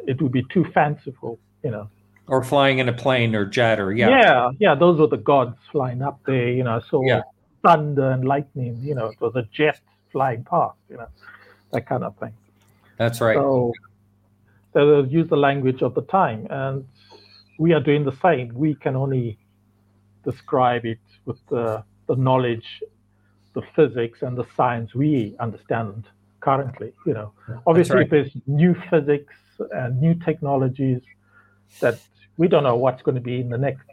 it 0.05 0.21
would 0.21 0.31
be 0.31 0.43
too 0.43 0.65
fanciful. 0.65 1.39
You 1.63 1.71
know, 1.71 1.87
or 2.27 2.43
flying 2.43 2.79
in 2.79 2.89
a 2.89 2.93
plane 2.93 3.35
or 3.35 3.45
jet 3.45 3.79
or 3.79 3.91
yeah. 3.91 4.09
yeah, 4.09 4.51
yeah, 4.59 4.75
those 4.75 4.99
were 4.99 5.07
the 5.07 5.17
gods 5.17 5.57
flying 5.71 6.01
up 6.01 6.19
there, 6.25 6.49
you 6.49 6.63
know, 6.63 6.81
so 6.89 7.03
Yeah. 7.03 7.21
thunder 7.63 8.11
and 8.11 8.25
lightning, 8.25 8.77
you 8.81 8.95
know, 8.95 9.07
it 9.07 9.19
was 9.21 9.35
a 9.35 9.43
jet 9.43 9.79
flying 10.11 10.43
past, 10.43 10.77
you 10.89 10.97
know, 10.97 11.07
that 11.71 11.85
kind 11.85 12.03
of 12.03 12.15
thing. 12.17 12.33
That's 12.97 13.19
right. 13.21 13.35
So 13.35 13.73
they 14.73 14.81
use 15.09 15.29
the 15.29 15.37
language 15.37 15.81
of 15.81 15.93
the 15.93 16.01
time, 16.03 16.47
and 16.49 16.85
we 17.59 17.73
are 17.73 17.79
doing 17.79 18.03
the 18.03 18.15
same. 18.21 18.53
We 18.53 18.75
can 18.75 18.95
only 18.95 19.37
describe 20.23 20.85
it 20.85 20.99
with 21.25 21.39
the, 21.49 21.83
the 22.07 22.15
knowledge, 22.15 22.81
the 23.53 23.61
physics 23.75 24.21
and 24.21 24.37
the 24.37 24.45
science 24.55 24.95
we 24.95 25.35
understand 25.39 26.05
currently. 26.39 26.93
You 27.05 27.13
know, 27.13 27.33
obviously, 27.67 27.97
right. 27.97 28.09
there's 28.09 28.31
new 28.47 28.75
physics 28.89 29.33
and 29.71 30.01
new 30.01 30.15
technologies 30.15 31.01
that 31.79 31.99
we 32.37 32.47
don't 32.47 32.63
know 32.63 32.75
what's 32.75 33.01
going 33.01 33.15
to 33.15 33.21
be 33.21 33.39
in 33.39 33.49
the 33.49 33.57
next 33.57 33.87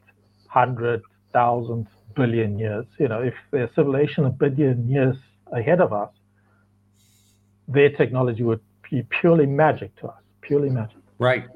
hundred 0.49 1.03
thousand 1.33 1.87
billion 2.14 2.59
years. 2.59 2.87
You 2.99 3.09
know, 3.09 3.23
if 3.23 3.35
there's 3.51 3.71
civilization 3.75 4.25
a 4.25 4.31
billion 4.31 4.88
years 4.88 5.16
ahead 5.53 5.81
of 5.81 5.93
us, 5.93 6.11
their 7.69 7.90
technology 7.90 8.43
would 8.43 8.61
be 8.90 9.03
purely 9.21 9.47
magic 9.47 9.95
to 9.97 10.09
us. 10.09 10.23
Purely 10.50 10.68
magic. 10.68 10.98
Right. 11.20 11.46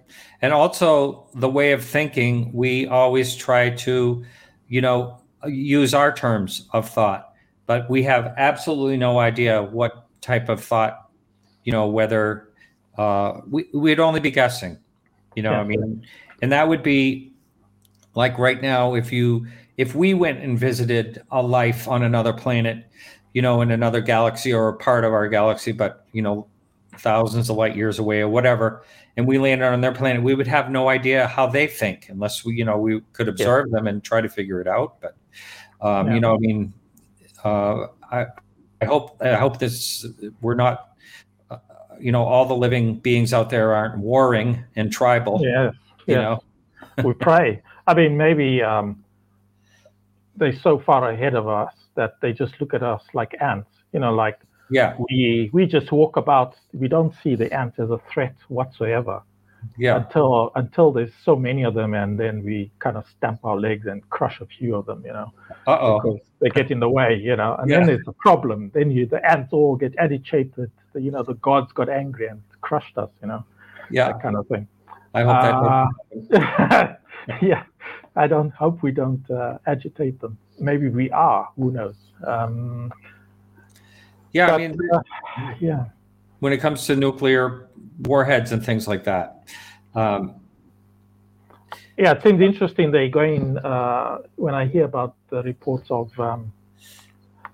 And 0.41 0.53
also 0.53 1.27
the 1.35 1.49
way 1.49 1.73
of 1.73 1.85
thinking, 1.85 2.53
we 2.53 2.87
always 2.87 3.35
try 3.35 3.71
to, 3.71 4.25
you 4.69 4.81
know, 4.81 5.21
use 5.49 5.95
our 5.95 6.13
terms 6.13 6.69
of 6.73 6.89
thought, 6.89 7.33
but 7.67 7.91
we 7.91 8.05
have 8.05 8.33
absolutely 8.37 8.97
no 8.97 9.19
idea 9.19 9.61
what 9.65 10.07
type 10.21 10.49
of 10.49 10.63
thought, 10.63 11.11
you 11.65 11.73
know, 11.73 11.89
whether 11.89 12.51
uh, 12.97 13.41
we, 13.51 13.69
we'd 13.75 13.99
only 13.99 14.21
be 14.21 14.31
guessing, 14.31 14.79
you 15.35 15.43
know, 15.43 15.55
I 15.55 15.65
mean, 15.65 16.07
and 16.41 16.53
that 16.53 16.69
would 16.69 16.85
be 16.85 17.33
like 18.15 18.39
right 18.39 18.63
now, 18.63 18.95
if 18.95 19.11
you, 19.11 19.49
if 19.77 19.97
we 19.97 20.15
went 20.15 20.39
and 20.39 20.57
visited 20.57 21.21
a 21.33 21.43
life 21.43 21.89
on 21.89 22.05
another 22.05 22.33
planet, 22.33 22.87
you 23.33 23.43
know, 23.43 23.61
in 23.61 23.73
another 23.73 24.01
galaxy 24.01 24.53
or 24.53 24.69
a 24.69 24.77
part 24.77 25.05
of 25.05 25.13
our 25.13 25.29
galaxy, 25.29 25.73
but, 25.73 26.07
you 26.13 26.23
know, 26.23 26.47
thousands 26.99 27.51
of 27.51 27.57
light 27.57 27.77
years 27.77 27.99
away 27.99 28.21
or 28.21 28.29
whatever, 28.29 28.85
and 29.17 29.27
we 29.27 29.39
landed 29.39 29.67
on 29.67 29.81
their 29.81 29.93
planet, 29.93 30.23
we 30.23 30.35
would 30.35 30.47
have 30.47 30.71
no 30.71 30.89
idea 30.89 31.27
how 31.27 31.47
they 31.47 31.67
think 31.67 32.09
unless 32.09 32.45
we, 32.45 32.55
you 32.55 32.65
know, 32.65 32.79
we 32.79 33.01
could 33.13 33.29
observe 33.29 33.71
them 33.71 33.87
and 33.87 34.03
try 34.03 34.21
to 34.21 34.29
figure 34.29 34.61
it 34.61 34.67
out. 34.67 35.01
But, 35.01 35.17
um, 35.81 36.09
Yeah. 36.09 36.15
you 36.15 36.21
know, 36.21 36.35
I 36.35 36.39
mean, 36.39 36.73
uh, 37.45 37.87
I, 38.11 38.27
I 38.81 38.85
hope, 38.87 39.21
I 39.23 39.35
hope 39.35 39.59
this, 39.59 40.07
we're 40.41 40.55
not, 40.55 40.91
uh, 41.51 41.59
you 42.01 42.13
know, 42.13 42.25
all 42.25 42.47
the 42.47 42.57
living 42.57 42.97
beings 42.97 43.33
out 43.33 43.51
there 43.51 43.75
aren't 43.75 43.99
warring 43.99 44.65
and 44.77 44.93
tribal, 44.93 45.41
Yeah. 45.43 45.71
you 46.07 46.15
yeah. 46.15 46.21
know? 46.23 46.41
we 47.05 47.13
pray. 47.21 47.63
I 47.87 47.95
mean, 47.95 48.17
maybe 48.17 48.63
um, 48.63 49.05
they're 50.37 50.59
so 50.59 50.79
far 50.79 51.11
ahead 51.11 51.35
of 51.35 51.49
us 51.49 51.73
that 51.95 52.21
they 52.21 52.33
just 52.33 52.55
look 52.61 52.75
at 52.75 52.83
us 52.83 53.03
like 53.13 53.35
ants. 53.41 53.69
You 53.93 54.01
know, 54.01 54.13
like 54.13 54.41
Yeah. 54.71 54.97
we 54.99 55.51
we 55.53 55.67
just 55.67 55.93
walk 55.93 56.17
about. 56.17 56.57
We 56.73 56.89
don't 56.89 57.15
see 57.23 57.35
the 57.37 57.53
ant 57.53 57.75
as 57.79 57.91
a 57.91 57.99
threat 58.13 58.35
whatsoever 58.49 59.23
Yeah. 59.79 59.97
until 59.97 60.51
until 60.55 60.91
there's 60.93 61.13
so 61.25 61.37
many 61.37 61.65
of 61.65 61.75
them, 61.75 61.95
and 61.95 62.19
then 62.19 62.43
we 62.45 62.71
kind 62.79 62.97
of 62.97 63.07
stamp 63.17 63.41
our 63.45 63.57
legs 63.59 63.87
and 63.87 64.09
crush 64.11 64.41
a 64.41 64.47
few 64.47 64.75
of 64.75 64.87
them. 64.87 65.03
You 65.05 65.13
know, 65.13 65.33
Uh 65.67 65.79
oh. 65.81 66.01
because 66.01 66.21
they 66.41 66.49
get 66.51 66.71
in 66.71 66.81
the 66.81 66.89
way. 66.89 67.15
You 67.17 67.37
know, 67.37 67.57
and 67.59 67.69
Yeah. 67.71 67.79
then 67.79 67.87
there's 67.89 68.09
a 68.09 68.13
problem. 68.13 68.71
Then 68.75 68.91
you 68.91 69.07
the 69.07 69.21
ants 69.31 69.53
all 69.53 69.77
get 69.77 69.95
agitated. 69.99 70.71
The, 70.93 71.01
you 71.01 71.11
know, 71.11 71.23
the 71.23 71.35
gods 71.35 71.73
got 71.73 71.89
angry 71.89 72.27
and 72.29 72.41
crushed 72.61 72.97
us. 72.99 73.11
You 73.23 73.29
know, 73.29 73.45
Yeah. 73.91 74.07
that 74.09 74.23
kind 74.23 74.37
of 74.37 74.47
thing. 74.49 74.67
I 75.15 75.23
hope 75.23 75.41
that. 75.47 75.55
Uh, 76.35 76.95
yeah, 77.43 77.63
I 78.17 78.27
don't 78.27 78.51
hope 78.51 78.83
we 78.83 78.91
don't 78.93 79.29
uh, 79.31 79.59
agitate 79.67 80.21
them. 80.21 80.37
Maybe 80.59 80.89
we 80.89 81.11
are. 81.11 81.49
Who 81.57 81.71
knows? 81.71 81.97
Um, 82.27 82.93
yeah. 84.35 84.55
I 84.55 84.59
mean, 84.59 84.79
uh, 84.93 85.01
yeah, 85.61 85.87
when 86.41 86.53
it 86.53 86.59
comes 86.59 86.87
to 86.87 86.97
nuclear 86.97 87.69
warheads 88.01 88.53
and 88.53 88.63
things 88.65 88.87
like 88.87 89.05
that. 89.05 89.49
Um, 89.95 90.35
yeah. 91.97 92.13
It 92.13 92.23
seems 92.23 92.41
interesting. 92.41 92.91
They're 92.91 93.09
going 93.09 93.57
uh, 93.59 94.19
when 94.35 94.55
I 94.55 94.67
hear 94.67 94.85
about 94.85 95.15
the 95.31 95.43
reports 95.43 95.91
of 95.91 96.19
um, 96.19 96.53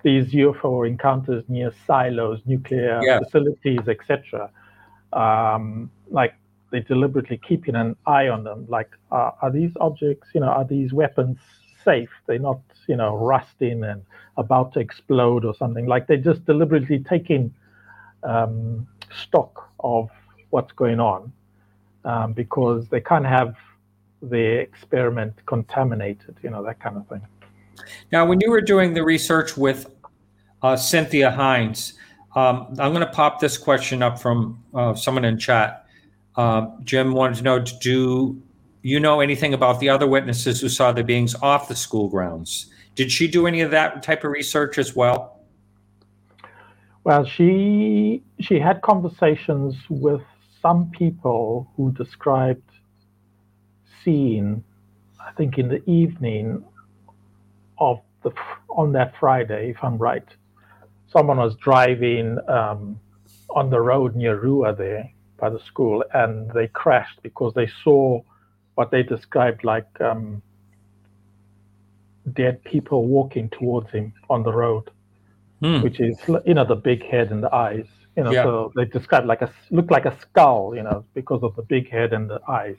these 0.03 0.33
UFO 0.33 0.89
encounters 0.89 1.45
near 1.49 1.73
silos, 1.87 2.41
nuclear 2.47 3.01
Yeah. 3.03 3.19
facilities, 3.21 3.81
etc. 3.87 4.51
Um, 5.13 5.91
like 6.09 6.35
they're 6.71 6.81
deliberately 6.81 7.39
keeping 7.47 7.75
an 7.75 7.97
eye 8.07 8.29
on 8.29 8.45
them. 8.45 8.65
Like, 8.69 8.91
uh, 9.13 9.33
are 9.43 9.51
these 9.51 9.73
objects, 9.81 10.29
you 10.35 10.41
know, 10.41 10.49
are 10.49 10.65
these 10.65 10.93
weapons 10.93 11.37
safe? 11.85 12.11
They're 12.27 12.39
not, 12.39 12.61
you 12.87 12.97
know, 12.97 13.17
rusting 13.17 13.85
and 13.85 14.03
about 14.37 14.73
to 14.75 14.81
explode 14.81 15.45
or 15.45 15.55
something. 15.55 15.87
Like 15.87 16.07
they're 16.07 16.17
just 16.17 16.45
deliberately 16.47 16.99
taking 17.01 17.55
um, 18.23 18.87
stock 19.23 19.71
of 19.81 20.11
what's 20.51 20.73
going 20.73 21.01
on 21.01 21.33
um, 22.05 22.33
because 22.33 22.89
they 22.89 23.01
can't 23.01 23.27
have 23.27 23.55
the 24.23 24.39
experiment 24.39 25.35
contaminated, 25.47 26.37
you 26.43 26.51
know, 26.51 26.63
that 26.63 26.81
kind 26.81 26.97
of 26.97 27.07
thing. 27.09 27.23
Now, 28.13 28.27
when 28.27 28.41
you 28.41 28.51
were 28.51 28.61
doing 28.61 28.93
the 28.95 29.03
research 29.03 29.57
with 29.57 29.91
uh, 30.63 30.77
Cynthia 30.77 31.31
Hind, 31.31 31.93
um, 32.37 32.67
I'm 32.79 32.93
going 32.93 33.01
to 33.01 33.13
pop 33.13 33.41
this 33.41 33.57
question 33.57 34.03
up 34.03 34.19
from 34.19 34.63
uh, 34.75 34.95
someone 34.95 35.25
in 35.25 35.39
chat. 35.39 35.87
Um, 36.37 36.81
Jim 36.85 37.13
wanted 37.13 37.39
to 37.39 37.43
know 37.43 37.59
Do 37.59 38.41
you 38.83 39.01
know 39.01 39.21
anything 39.21 39.55
about 39.55 39.81
the 39.81 39.89
other 39.89 40.07
witnesses 40.07 40.61
who 40.61 40.69
saw 40.69 40.93
the 40.93 41.05
beings 41.05 41.35
off 41.43 41.69
the 41.69 41.77
school 41.77 42.09
grounds? 42.09 42.71
Did 42.95 43.13
she 43.13 43.29
do 43.29 43.47
any 43.47 43.61
of 43.61 43.71
that 43.71 44.03
type 44.03 44.25
of 44.25 44.31
research 44.31 44.79
as 44.79 44.97
well? 44.97 45.41
Well, 47.05 47.25
she 47.25 48.23
she 48.41 48.59
had 48.59 48.83
conversations 48.83 49.75
with 49.89 50.23
some 50.61 50.91
people 50.91 51.71
who 51.77 51.93
described 51.93 52.71
seeing, 54.05 54.63
I 55.21 55.33
think, 55.33 55.59
in 55.59 55.69
the 55.69 55.89
evening 55.91 56.65
of 57.79 58.01
the 58.23 58.33
on 58.69 58.93
that 58.93 59.15
Friday, 59.19 59.71
if 59.71 59.83
I'm 59.83 59.97
right, 59.97 60.27
someone 61.13 61.39
was 61.39 61.57
driving 61.57 62.39
um, 62.49 63.01
on 63.51 63.71
the 63.71 63.81
road 63.81 64.15
near 64.15 64.39
Ruwa 64.39 64.77
there 64.77 65.11
by 65.39 65.49
the 65.51 65.61
school, 65.61 66.05
and 66.13 66.51
they 66.51 66.69
crashed 66.69 67.23
because 67.23 67.55
they 67.55 67.71
saw 67.83 68.21
what 68.81 68.91
they 68.91 69.03
described 69.03 69.63
like 69.63 70.01
um, 70.01 70.41
dead 72.33 72.65
people 72.65 73.07
walking 73.07 73.51
towards 73.51 73.91
him 73.91 74.13
on 74.31 74.43
the 74.43 74.53
road 74.65 74.91
Hmm. 75.61 75.83
which 75.83 76.01
is 76.01 76.17
you 76.47 76.55
know 76.55 76.65
the 76.65 76.81
big 76.91 77.03
head 77.13 77.31
and 77.31 77.43
the 77.43 77.55
eyes 77.55 77.89
you 78.17 78.25
know 78.25 78.33
Yeah. 78.33 78.45
so 78.45 78.73
they 78.77 78.87
described 78.87 79.27
like 79.27 79.43
a 79.43 79.51
look 79.71 79.91
like 79.91 80.07
a 80.07 80.15
skull 80.23 80.75
you 80.75 80.83
know 80.83 81.05
because 81.13 81.43
of 81.43 81.55
the 81.57 81.63
big 81.75 81.91
head 81.91 82.15
and 82.15 82.31
the 82.31 82.41
eyes 82.49 82.79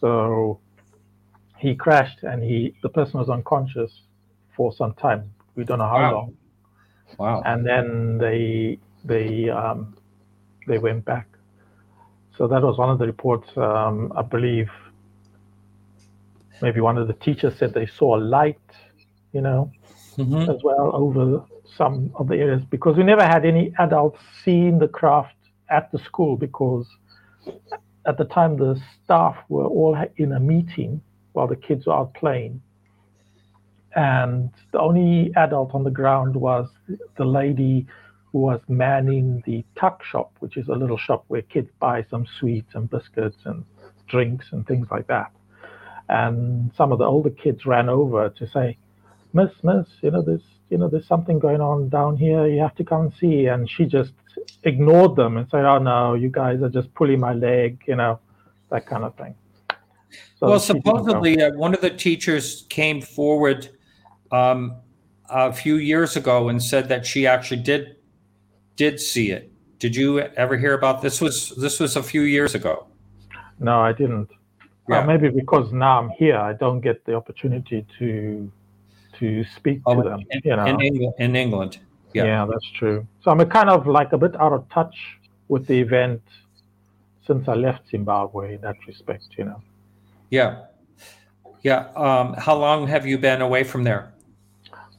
so 0.00 0.60
he 1.56 1.74
crashed 1.74 2.22
and 2.22 2.44
he 2.50 2.58
the 2.84 2.88
person 2.98 3.18
was 3.18 3.28
unconscious 3.28 3.92
for 4.56 4.72
some 4.80 4.94
time 4.94 5.22
we 5.56 5.64
don't 5.64 5.78
know 5.78 5.92
how 5.96 6.02
Wow. 6.04 6.12
long 6.16 6.28
Wow. 7.18 7.42
and 7.50 7.66
then 7.66 8.18
they 8.18 8.78
they 9.04 9.50
um, 9.50 9.96
they 10.68 10.78
went 10.78 11.04
back 11.04 11.26
so 12.36 12.46
that 12.46 12.62
was 12.62 12.78
one 12.78 12.90
of 12.90 12.98
the 13.00 13.06
reports 13.06 13.48
um, 13.56 14.12
i 14.16 14.22
believe 14.22 14.70
maybe 16.62 16.80
one 16.80 16.98
of 16.98 17.06
the 17.06 17.14
teachers 17.14 17.56
said 17.58 17.72
they 17.74 17.86
saw 17.86 18.16
a 18.16 18.20
light 18.20 18.60
you 19.32 19.40
know 19.40 19.70
Mhm. 20.16 20.48
as 20.52 20.62
well 20.64 20.90
over 20.94 21.44
some 21.76 22.10
of 22.16 22.26
the 22.28 22.36
areas 22.36 22.62
because 22.70 22.96
we 22.96 23.04
never 23.04 23.22
had 23.22 23.44
any 23.44 23.72
adults 23.78 24.18
seeing 24.44 24.78
the 24.78 24.88
craft 24.88 25.36
at 25.70 25.92
the 25.92 25.98
school 25.98 26.36
because 26.36 26.86
at 28.06 28.16
the 28.18 28.24
time 28.24 28.56
the 28.56 28.80
staff 29.04 29.36
were 29.48 29.66
all 29.66 29.96
in 30.16 30.32
a 30.32 30.40
meeting 30.40 31.00
while 31.34 31.46
the 31.46 31.56
kids 31.56 31.86
were 31.86 31.92
out 31.92 32.12
playing 32.14 32.60
and 33.94 34.50
the 34.72 34.80
only 34.80 35.32
adult 35.36 35.74
on 35.74 35.84
the 35.84 35.90
ground 35.90 36.36
was 36.36 36.68
the 37.16 37.24
lady 37.24 37.86
who 38.32 38.38
was 38.38 38.60
manning 38.68 39.42
the 39.46 39.64
tuck 39.76 40.04
shop, 40.04 40.32
which 40.40 40.56
is 40.56 40.68
a 40.68 40.72
little 40.74 40.98
shop 40.98 41.24
where 41.28 41.42
kids 41.42 41.70
buy 41.80 42.04
some 42.10 42.26
sweets 42.38 42.74
and 42.74 42.90
biscuits 42.90 43.38
and 43.44 43.64
drinks 44.06 44.46
and 44.52 44.66
things 44.66 44.86
like 44.90 45.06
that. 45.06 45.30
And 46.08 46.70
some 46.76 46.92
of 46.92 46.98
the 46.98 47.04
older 47.04 47.30
kids 47.30 47.66
ran 47.66 47.88
over 47.88 48.30
to 48.30 48.48
say, 48.48 48.78
Miss, 49.32 49.50
Miss, 49.62 49.86
you 50.00 50.10
know, 50.10 50.22
there's 50.22 50.42
you 50.70 50.76
know, 50.76 50.88
there's 50.88 51.06
something 51.06 51.38
going 51.38 51.60
on 51.60 51.88
down 51.88 52.16
here. 52.16 52.46
You 52.46 52.60
have 52.60 52.74
to 52.76 52.84
come 52.84 53.02
and 53.02 53.12
see. 53.18 53.46
And 53.46 53.70
she 53.70 53.86
just 53.86 54.12
ignored 54.64 55.16
them 55.16 55.36
and 55.36 55.48
said, 55.50 55.64
Oh 55.64 55.78
no, 55.78 56.14
you 56.14 56.28
guys 56.28 56.62
are 56.62 56.68
just 56.68 56.92
pulling 56.94 57.20
my 57.20 57.32
leg, 57.32 57.82
you 57.86 57.96
know, 57.96 58.20
that 58.70 58.86
kind 58.86 59.04
of 59.04 59.16
thing. 59.16 59.34
So 60.38 60.48
well, 60.48 60.60
supposedly 60.60 61.42
uh, 61.42 61.52
one 61.52 61.74
of 61.74 61.80
the 61.80 61.90
teachers 61.90 62.66
came 62.68 63.00
forward 63.00 63.68
um, 64.30 64.76
a 65.28 65.52
few 65.52 65.76
years 65.76 66.16
ago 66.16 66.48
and 66.48 66.62
said 66.62 66.88
that 66.88 67.06
she 67.06 67.26
actually 67.26 67.62
did 67.62 67.96
did 68.76 69.00
see 69.00 69.30
it. 69.30 69.52
Did 69.78 69.96
you 69.96 70.20
ever 70.20 70.56
hear 70.56 70.74
about 70.74 71.02
this? 71.02 71.20
Was 71.20 71.50
this 71.56 71.80
was 71.80 71.96
a 71.96 72.02
few 72.02 72.22
years 72.22 72.54
ago? 72.54 72.86
No, 73.58 73.80
I 73.80 73.92
didn't. 73.92 74.30
Yeah. 74.88 75.04
maybe 75.04 75.28
because 75.28 75.72
now 75.72 76.00
I'm 76.00 76.10
here, 76.10 76.36
I 76.36 76.52
don't 76.54 76.80
get 76.80 77.04
the 77.04 77.14
opportunity 77.14 77.86
to 77.98 78.50
to 79.18 79.44
speak 79.56 79.80
oh, 79.86 79.96
to 79.96 80.08
them. 80.08 80.20
In, 80.30 80.40
you 80.44 80.56
know, 80.56 80.64
in 80.64 80.80
England, 80.80 81.14
in 81.18 81.36
England. 81.36 81.78
Yeah. 82.14 82.24
yeah, 82.24 82.46
that's 82.50 82.70
true. 82.72 83.06
So 83.22 83.30
I'm 83.30 83.44
kind 83.50 83.68
of 83.68 83.86
like 83.86 84.12
a 84.12 84.18
bit 84.18 84.34
out 84.40 84.52
of 84.52 84.68
touch 84.70 84.96
with 85.48 85.66
the 85.66 85.78
event 85.78 86.22
since 87.26 87.48
I 87.48 87.54
left 87.54 87.90
Zimbabwe 87.90 88.54
in 88.54 88.60
that 88.62 88.76
respect. 88.86 89.26
You 89.36 89.44
know. 89.44 89.62
Yeah, 90.30 90.64
yeah. 91.62 91.88
Um, 91.96 92.34
how 92.34 92.56
long 92.56 92.86
have 92.86 93.06
you 93.06 93.18
been 93.18 93.42
away 93.42 93.64
from 93.64 93.84
there? 93.84 94.12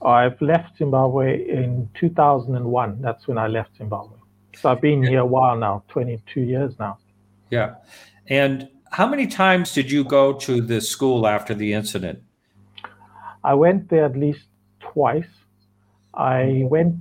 I've 0.02 0.41
left 0.41 0.78
Zimbabwe 0.78 1.47
in 1.49 1.89
2001. 1.99 3.02
That's 3.02 3.28
when 3.28 3.38
I 3.38 3.47
left 3.47 3.78
Zimbabwe. 3.78 4.17
So 4.56 4.69
I've 4.69 4.82
been 4.82 5.04
here 5.04 5.19
a 5.19 5.25
while 5.25 5.58
now, 5.58 5.84
22 5.89 6.41
years 6.41 6.73
now. 6.80 6.97
Yeah. 7.49 7.75
And 8.28 8.69
how 8.91 9.08
many 9.08 9.28
times 9.28 9.73
did 9.73 9.91
you 9.91 10.04
go 10.04 10.34
to 10.34 10.62
the 10.62 10.82
school 10.82 11.28
after 11.28 11.54
the 11.54 11.73
incident? 11.73 12.21
I 13.43 13.54
went 13.54 13.89
there 13.89 14.06
at 14.06 14.17
least 14.17 14.45
twice. 14.80 15.30
I 16.13 16.63
went 16.65 16.97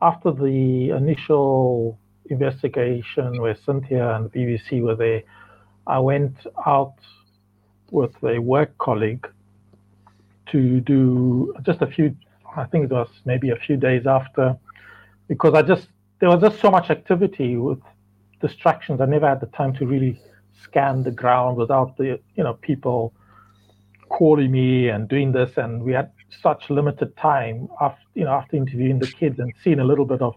after 0.00 0.30
the 0.30 0.90
initial 0.90 1.98
investigation 2.26 3.40
where 3.40 3.56
Cynthia 3.66 4.14
and 4.16 4.30
the 4.30 4.38
BBC 4.38 4.82
were 4.82 4.94
there. 4.94 5.22
I 5.86 5.98
went 5.98 6.36
out 6.66 6.94
with 7.90 8.14
a 8.22 8.38
work 8.38 8.76
colleague 8.78 9.26
to 10.52 10.80
do 10.80 11.54
just 11.62 11.82
a 11.82 11.86
few, 11.86 12.16
I 12.56 12.64
think 12.64 12.84
it 12.84 12.90
was 12.90 13.08
maybe 13.24 13.50
a 13.50 13.56
few 13.56 13.76
days 13.76 14.06
after, 14.06 14.56
because 15.28 15.54
I 15.54 15.62
just, 15.62 15.88
there 16.20 16.28
was 16.28 16.40
just 16.40 16.60
so 16.60 16.70
much 16.70 16.90
activity 16.90 17.56
with 17.56 17.80
distractions. 18.40 19.00
I 19.00 19.06
never 19.06 19.28
had 19.28 19.40
the 19.40 19.46
time 19.46 19.74
to 19.74 19.86
really 19.86 20.20
scan 20.62 21.02
the 21.02 21.10
ground 21.10 21.56
without 21.56 21.96
the, 21.96 22.18
you 22.36 22.44
know, 22.44 22.54
people 22.54 23.12
calling 24.08 24.50
me 24.50 24.88
and 24.88 25.08
doing 25.08 25.32
this. 25.32 25.56
And 25.56 25.82
we 25.82 25.92
had 25.92 26.10
such 26.42 26.70
limited 26.70 27.16
time 27.16 27.68
after, 27.80 28.02
you 28.14 28.24
know, 28.24 28.32
after 28.32 28.56
interviewing 28.56 28.98
the 28.98 29.06
kids 29.06 29.38
and 29.38 29.52
seeing 29.62 29.80
a 29.80 29.84
little 29.84 30.04
bit 30.04 30.22
of 30.22 30.34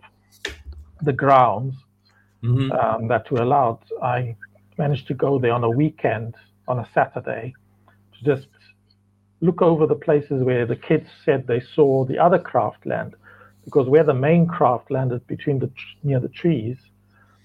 the 1.01 1.13
grounds 1.13 1.75
mm-hmm. 2.43 2.71
um, 2.71 3.07
that 3.07 3.29
were 3.31 3.41
allowed. 3.41 3.79
I 4.01 4.35
managed 4.77 5.07
to 5.07 5.13
go 5.13 5.39
there 5.39 5.53
on 5.53 5.63
a 5.63 5.69
weekend, 5.69 6.35
on 6.67 6.79
a 6.79 6.87
Saturday, 6.93 7.53
to 8.17 8.25
just 8.25 8.47
look 9.41 9.61
over 9.61 9.85
the 9.85 9.95
places 9.95 10.43
where 10.43 10.65
the 10.65 10.75
kids 10.75 11.07
said 11.23 11.45
they 11.45 11.59
saw 11.59 12.05
the 12.05 12.17
other 12.17 12.39
craft 12.39 12.85
land, 12.85 13.15
because 13.65 13.87
where 13.87 14.03
the 14.03 14.13
main 14.13 14.47
craft 14.47 14.89
landed 14.89 15.25
between 15.27 15.59
the 15.59 15.69
near 16.03 16.19
the 16.19 16.29
trees, 16.29 16.77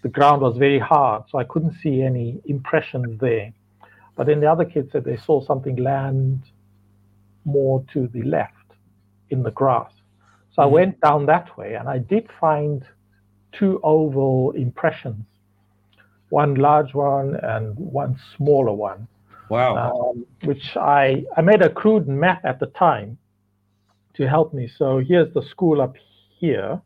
the 0.02 0.08
ground 0.08 0.42
was 0.42 0.56
very 0.56 0.78
hard, 0.78 1.24
so 1.30 1.38
I 1.38 1.44
couldn't 1.44 1.74
see 1.82 2.02
any 2.02 2.40
impressions 2.46 3.18
there. 3.20 3.52
But 4.16 4.26
then 4.26 4.40
the 4.40 4.50
other 4.50 4.64
kids 4.64 4.92
said 4.92 5.04
they 5.04 5.16
saw 5.16 5.44
something 5.44 5.76
land 5.76 6.42
more 7.44 7.84
to 7.92 8.08
the 8.08 8.22
left 8.22 8.52
in 9.30 9.42
the 9.42 9.50
grass. 9.52 9.90
So 10.54 10.60
mm-hmm. 10.60 10.60
I 10.62 10.66
went 10.66 11.00
down 11.00 11.26
that 11.26 11.56
way, 11.56 11.74
and 11.74 11.88
I 11.88 11.98
did 11.98 12.28
find 12.40 12.84
two 13.52 13.80
oval 13.82 14.52
impressions, 14.52 15.24
one 16.30 16.54
large 16.54 16.94
one 16.94 17.36
and 17.36 17.76
one 17.76 18.18
smaller 18.36 18.72
one. 18.72 19.08
Wow. 19.48 20.12
Um, 20.12 20.26
which 20.44 20.76
I, 20.76 21.24
I 21.36 21.42
made 21.42 21.60
a 21.60 21.68
crude 21.68 22.08
map 22.08 22.40
at 22.44 22.58
the 22.58 22.66
time 22.66 23.18
to 24.14 24.26
help 24.26 24.54
me. 24.54 24.66
So 24.78 24.98
here's 24.98 25.32
the 25.34 25.42
school 25.42 25.82
up 25.82 25.94
here. 26.38 26.80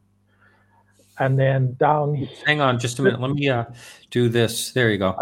And 1.19 1.39
then 1.39 1.75
down. 1.75 2.29
Hang 2.45 2.61
on 2.61 2.79
just 2.79 2.99
a 2.99 3.03
minute. 3.03 3.21
Let 3.21 3.33
me 3.33 3.49
uh, 3.49 3.65
do 4.11 4.29
this. 4.29 4.73
There 4.73 4.91
you 4.91 4.99
go. 4.99 5.17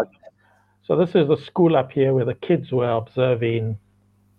So 0.85 0.95
this 0.95 1.09
is 1.15 1.27
the 1.27 1.37
school 1.45 1.75
up 1.75 1.91
here 1.91 2.13
where 2.13 2.25
the 2.25 2.35
kids 2.35 2.71
were 2.71 2.89
observing 2.89 3.77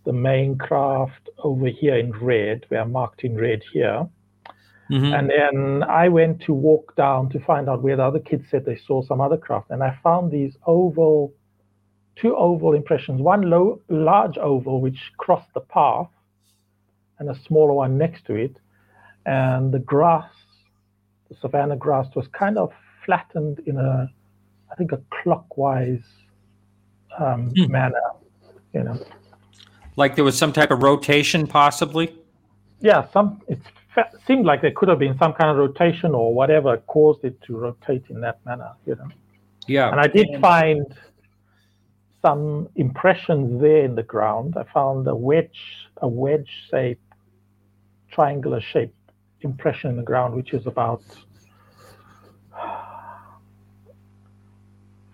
the 0.05 0.13
main 0.13 0.57
craft 0.59 1.29
over 1.39 1.67
here 1.67 1.97
in 1.97 2.13
red. 2.13 2.67
We 2.71 2.77
are 2.77 2.87
marked 2.87 3.25
in 3.25 3.37
red 3.37 3.63
here. 3.73 4.09
Mm-hmm. 4.91 5.15
And 5.15 5.31
then 5.31 5.83
I 5.83 6.09
went 6.09 6.43
to 6.43 6.53
walk 6.53 6.95
down 6.95 7.31
to 7.31 7.41
find 7.41 7.69
out 7.69 7.83
where 7.83 7.97
the 7.97 8.05
other 8.05 8.21
kids 8.21 8.45
said 8.51 8.65
they 8.65 8.77
saw 8.87 9.03
some 9.03 9.21
other 9.21 9.37
craft. 9.37 9.71
And 9.71 9.83
I 9.83 9.99
found 10.03 10.31
these 10.31 10.57
oval 10.67 11.35
two 12.17 12.35
oval 12.35 12.73
impressions, 12.73 13.21
one 13.21 13.43
low, 13.43 13.81
large 13.89 14.39
oval 14.39 14.81
which 14.81 15.13
crossed 15.19 15.53
the 15.55 15.61
path 15.61 16.09
and 17.19 17.29
a 17.29 17.39
smaller 17.47 17.75
one 17.75 17.99
next 17.99 18.25
to 18.27 18.35
it. 18.35 18.57
And 19.27 19.73
the 19.73 19.79
grass, 19.79 20.31
the 21.29 21.37
savanna 21.41 21.77
grass, 21.77 22.07
was 22.15 22.27
kind 22.29 22.59
of 22.59 22.73
flattened 23.05 23.61
in 23.67 23.77
a, 23.79 24.11
I 24.71 24.75
think, 24.75 24.93
a 24.93 25.01
clockwise 25.23 26.05
um, 27.19 27.51
hmm. 27.51 27.71
manner, 27.71 28.03
you 28.73 28.83
know. 28.83 28.99
Like 29.97 30.15
there 30.15 30.25
was 30.25 30.37
some 30.37 30.53
type 30.53 30.71
of 30.71 30.83
rotation, 30.83 31.47
possibly? 31.47 32.15
Yeah, 32.81 33.09
some. 33.13 33.41
It 33.49 33.59
seemed 34.27 34.45
like 34.45 34.61
there 34.61 34.73
could 34.73 34.89
have 34.89 34.99
been 34.99 35.17
some 35.19 35.33
kind 35.33 35.51
of 35.51 35.57
rotation 35.57 36.15
or 36.15 36.35
whatever 36.35 36.77
caused 36.87 37.25
it 37.25 37.41
to 37.43 37.57
rotate 37.57 38.05
in 38.11 38.21
that 38.21 38.45
manner, 38.45 38.73
you 38.85 38.95
know. 38.95 39.09
Yeah. 39.67 39.91
And 39.91 39.99
I 39.99 40.07
did 40.07 40.29
find 40.41 40.85
some 42.23 42.69
impressions 42.77 43.61
there 43.61 43.85
in 43.85 43.95
the 43.95 44.03
ground. 44.03 44.55
I 44.57 44.65
found 44.73 45.07
a 45.09 45.15
wedge, 45.15 45.89
a 45.99 46.09
wedge 46.09 46.51
shape, 46.71 47.01
triangular 48.11 48.61
shape 48.61 48.95
impression 49.47 49.91
in 49.91 49.97
the 49.97 50.03
ground, 50.03 50.35
which 50.35 50.53
is 50.53 50.67
about 50.67 51.03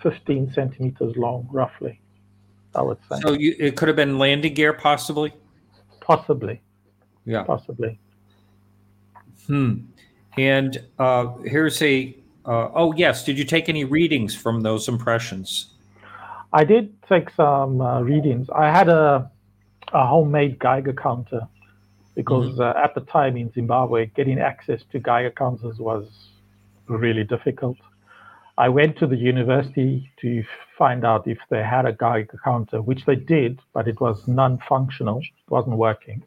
15 0.03 0.53
centimeters 0.53 1.17
long, 1.17 1.49
roughly. 1.51 2.01
I 2.75 2.83
would 2.83 2.99
say. 3.09 3.21
So 3.21 3.33
you, 3.33 3.55
it 3.59 3.77
could 3.77 3.89
have 3.89 3.97
been 3.97 4.19
landing 4.19 4.55
gear, 4.55 4.73
possibly. 4.73 5.33
Possibly. 6.01 6.61
Yeah. 7.25 7.45
Possibly. 7.45 7.99
Hmm. 9.47 9.75
And 10.37 10.83
uh, 10.99 11.35
here's 11.45 11.81
a. 11.83 12.17
Uh, 12.45 12.71
oh 12.75 12.93
yes. 12.97 13.25
Did 13.25 13.39
you 13.39 13.45
take 13.45 13.69
any 13.69 13.85
readings 13.85 14.35
from 14.35 14.63
those 14.63 14.89
impressions? 14.89 15.75
I 16.53 16.65
did 16.65 16.95
take 17.09 17.31
some 17.31 17.81
uh, 17.81 18.01
readings. 18.01 18.49
I 18.55 18.71
had 18.71 18.89
a, 18.89 19.31
a 19.93 20.07
homemade 20.07 20.59
Geiger 20.59 20.93
counter 20.93 21.47
because 22.15 22.53
mm-hmm. 22.53 22.79
uh, 22.79 22.85
at 22.85 22.95
the 22.95 23.01
time 23.03 23.37
in 23.37 23.53
Zimbabwe, 23.53 24.07
getting 24.07 24.39
access 24.39 24.81
to 24.93 24.99
Geiger 24.99 25.31
counters 25.31 25.79
was 25.79 26.09
really 26.89 27.25
difficult. 27.25 27.77
I 28.59 28.69
went 28.69 28.99
to 28.99 29.07
the 29.07 29.17
university 29.17 30.11
to 30.21 30.45
find 30.77 31.05
out 31.05 31.27
if 31.27 31.39
they 31.49 31.63
had 31.63 31.87
a 31.87 31.93
Geiger 31.93 32.39
counter, 32.45 32.83
which 32.83 33.07
they 33.07 33.17
did, 33.17 33.61
but 33.73 33.89
it 33.89 33.99
was 34.01 34.29
non-functional. 34.29 35.19
It 35.21 35.51
wasn't 35.51 35.79
working. 35.79 36.23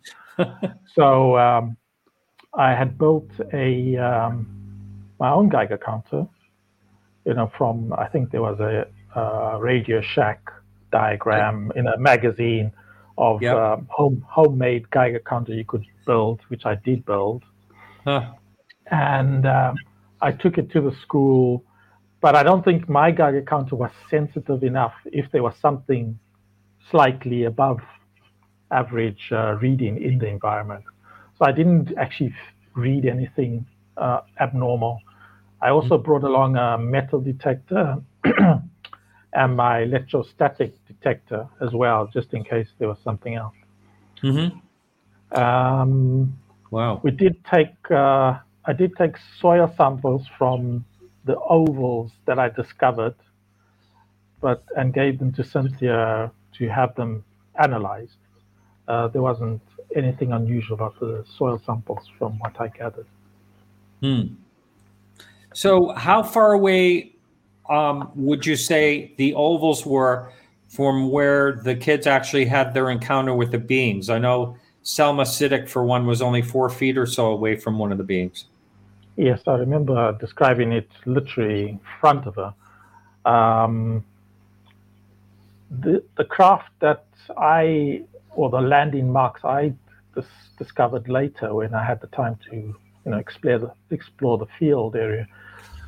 so 0.95 1.37
um, 1.37 1.77
I 2.55 2.73
had 2.73 2.97
built 2.97 3.29
a 3.53 3.97
um, 3.97 4.47
my 5.19 5.29
own 5.29 5.49
Geiger 5.49 5.77
counter. 5.77 6.27
You 7.25 7.33
know, 7.33 7.51
from 7.57 7.93
I 7.93 8.07
think 8.07 8.31
there 8.31 8.41
was 8.41 8.59
a 8.59 8.87
uh, 9.17 9.57
Radio 9.59 10.01
Shack 10.01 10.51
diagram 10.91 11.71
in 11.75 11.87
a 11.87 11.97
magazine 11.97 12.71
of 13.17 13.41
yep. 13.41 13.55
um, 13.55 13.87
home 13.89 14.25
homemade 14.27 14.89
Geiger 14.91 15.21
counter 15.25 15.53
you 15.53 15.65
could 15.65 15.85
build, 16.05 16.41
which 16.49 16.65
I 16.65 16.75
did 16.75 17.05
build. 17.05 17.43
Huh. 18.03 18.31
And 18.91 19.45
um, 19.45 19.75
I 20.21 20.31
took 20.31 20.57
it 20.57 20.71
to 20.71 20.81
the 20.81 20.95
school, 21.01 21.63
but 22.21 22.35
I 22.35 22.43
don't 22.43 22.63
think 22.63 22.89
my 22.89 23.11
Geiger 23.11 23.41
counter 23.41 23.75
was 23.75 23.91
sensitive 24.09 24.63
enough 24.63 24.93
if 25.05 25.31
there 25.31 25.43
was 25.43 25.55
something 25.61 26.19
slightly 26.91 27.43
above 27.43 27.79
average 28.71 29.29
uh, 29.31 29.55
reading 29.61 30.01
in 30.01 30.19
the 30.19 30.27
environment. 30.27 30.83
So 31.37 31.45
I 31.45 31.51
didn't 31.51 31.97
actually 31.97 32.33
read 32.75 33.05
anything 33.05 33.65
uh, 33.97 34.21
abnormal. 34.39 35.01
I 35.61 35.69
also 35.69 35.95
mm-hmm. 35.95 36.05
brought 36.05 36.23
along 36.23 36.57
a 36.57 36.77
metal 36.77 37.21
detector 37.21 37.97
and 39.35 39.55
my 39.55 39.81
electrostatic 39.81 40.73
detector 40.87 41.47
as 41.61 41.73
well, 41.73 42.09
just 42.13 42.33
in 42.33 42.43
case 42.43 42.67
there 42.79 42.87
was 42.87 42.97
something 43.03 43.35
else. 43.35 43.55
Mm-hmm. 44.23 45.37
Um, 45.37 46.37
wow. 46.71 47.01
We 47.03 47.11
did 47.11 47.43
take 47.45 47.75
uh, 47.91 48.39
I 48.65 48.73
did 48.73 48.95
take 48.95 49.15
soil 49.39 49.73
samples 49.77 50.25
from 50.37 50.85
the 51.25 51.37
ovals 51.37 52.11
that 52.25 52.39
I 52.39 52.49
discovered, 52.49 53.15
but 54.41 54.63
and 54.77 54.93
gave 54.93 55.19
them 55.19 55.33
to 55.33 55.43
Cynthia 55.43 56.31
to 56.57 56.69
have 56.69 56.95
them 56.95 57.23
analyzed. 57.61 58.17
Uh, 58.87 59.07
there 59.09 59.21
wasn't 59.21 59.61
anything 59.95 60.31
unusual 60.31 60.75
about 60.75 60.99
the 60.99 61.25
soil 61.37 61.61
samples 61.65 62.07
from 62.17 62.39
what 62.39 62.59
I 62.59 62.67
gathered. 62.67 63.07
Hmm. 64.01 64.35
So, 65.53 65.93
how 65.93 66.21
far 66.21 66.51
away 66.51 67.14
um, 67.69 68.11
would 68.15 68.45
you 68.45 68.55
say 68.55 69.13
the 69.17 69.33
ovals 69.33 69.85
were 69.85 70.31
from 70.69 71.09
where 71.09 71.53
the 71.53 71.75
kids 71.75 72.05
actually 72.05 72.45
had 72.45 72.73
their 72.73 72.89
encounter 72.89 73.33
with 73.33 73.51
the 73.51 73.57
beings? 73.57 74.09
I 74.09 74.19
know 74.19 74.57
Salma 74.83 75.25
Siddique, 75.25 75.67
for 75.67 75.83
one, 75.83 76.05
was 76.05 76.21
only 76.21 76.41
four 76.41 76.69
feet 76.69 76.97
or 76.97 77.05
so 77.05 77.27
away 77.27 77.55
from 77.55 77.79
one 77.79 77.91
of 77.91 77.97
the 77.97 78.03
beings. 78.03 78.45
Yes, 79.17 79.41
I 79.47 79.53
remember 79.53 80.15
describing 80.19 80.73
it 80.73 80.89
literally 81.05 81.69
in 81.69 81.79
front 81.99 82.27
of 82.27 82.35
her. 82.35 82.53
Um, 83.29 84.03
the, 85.71 86.03
the 86.17 86.25
craft 86.25 86.69
that 86.81 87.05
I, 87.37 88.03
or 88.31 88.49
the 88.49 88.61
landing 88.61 89.11
marks 89.11 89.43
I 89.43 89.73
dis- 90.13 90.25
discovered 90.59 91.07
later 91.07 91.55
when 91.55 91.73
I 91.73 91.83
had 91.83 92.01
the 92.01 92.07
time 92.07 92.37
to, 92.51 92.55
you 92.55 92.77
know, 93.05 93.17
explore 93.17 93.57
the, 93.57 93.71
explore 93.89 94.37
the 94.37 94.47
field 94.59 94.95
area, 94.95 95.27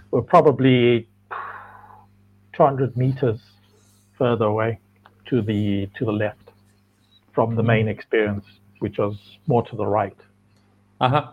were 0.10 0.24
probably 0.24 1.08
200 2.58 2.98
meters 2.98 3.40
further 4.18 4.46
away 4.46 4.80
to 5.28 5.42
the 5.42 5.88
to 5.98 6.06
the 6.06 6.12
left 6.12 6.52
from 7.34 7.56
the 7.56 7.64
main 7.64 7.88
experience, 7.88 8.46
which 8.80 8.98
was 8.98 9.16
more 9.46 9.64
to 9.68 9.76
the 9.76 9.86
right. 9.86 10.18
Uh 11.00 11.10
huh. 11.10 11.32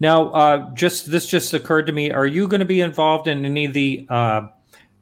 Now, 0.00 0.28
uh, 0.30 0.74
just 0.74 1.10
this 1.10 1.26
just 1.26 1.54
occurred 1.54 1.86
to 1.86 1.92
me. 1.92 2.10
Are 2.10 2.26
you 2.26 2.46
going 2.46 2.60
to 2.60 2.66
be 2.66 2.82
involved 2.82 3.26
in 3.26 3.44
any 3.44 3.64
of 3.64 3.72
the 3.72 4.06
uh, 4.10 4.48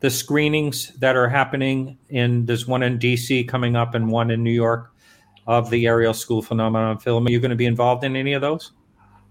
the 0.00 0.10
screenings 0.10 0.90
that 1.00 1.16
are 1.16 1.28
happening? 1.28 1.98
In 2.08 2.46
there's 2.46 2.66
one 2.66 2.82
in 2.82 2.98
DC 2.98 3.48
coming 3.48 3.74
up 3.74 3.94
and 3.94 4.08
one 4.10 4.30
in 4.30 4.44
New 4.44 4.52
York 4.52 4.92
of 5.46 5.70
the 5.70 5.86
Ariel 5.86 6.14
School 6.14 6.40
phenomenon 6.40 6.98
film. 6.98 7.26
Are 7.26 7.30
you 7.30 7.40
going 7.40 7.50
to 7.50 7.56
be 7.56 7.66
involved 7.66 8.04
in 8.04 8.16
any 8.16 8.32
of 8.32 8.40
those? 8.40 8.72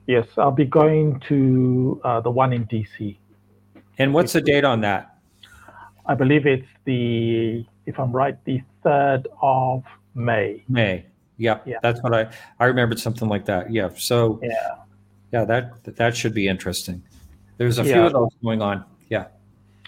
Yes, 0.08 0.28
I'll 0.38 0.52
be 0.52 0.66
going 0.66 1.22
to 1.30 2.02
uh, 2.04 2.20
the 2.20 2.30
one 2.30 2.52
in 2.52 2.66
DC. 2.66 3.16
And 3.98 4.14
what's 4.14 4.34
the 4.34 4.42
date 4.42 4.66
on 4.66 4.82
that? 4.82 5.13
I 6.06 6.16
believe 6.16 6.46
it's 6.46 6.68
the, 6.86 7.66
if 7.86 8.00
I'm 8.00 8.12
right, 8.12 8.38
the 8.46 8.62
third 8.84 9.28
of 9.42 9.84
May. 10.16 10.64
May. 10.68 11.06
Yeah, 11.38 11.60
Yeah. 11.66 11.78
that's 11.82 12.02
what 12.04 12.14
I 12.14 12.30
I 12.60 12.66
remembered 12.66 13.00
something 13.00 13.28
like 13.28 13.46
that. 13.46 13.72
Yeah. 13.72 13.90
So 13.96 14.40
Yeah. 14.44 14.52
yeah, 15.32 15.46
that 15.46 15.84
that 15.96 16.16
should 16.16 16.34
be 16.34 16.48
interesting. 16.48 17.02
There's 17.58 17.80
a 17.80 17.84
few 17.84 17.94
Yeah. 17.94 18.06
of 18.08 18.14
those 18.14 18.30
going 18.44 18.62
on. 18.62 18.84
Yeah. 19.10 19.26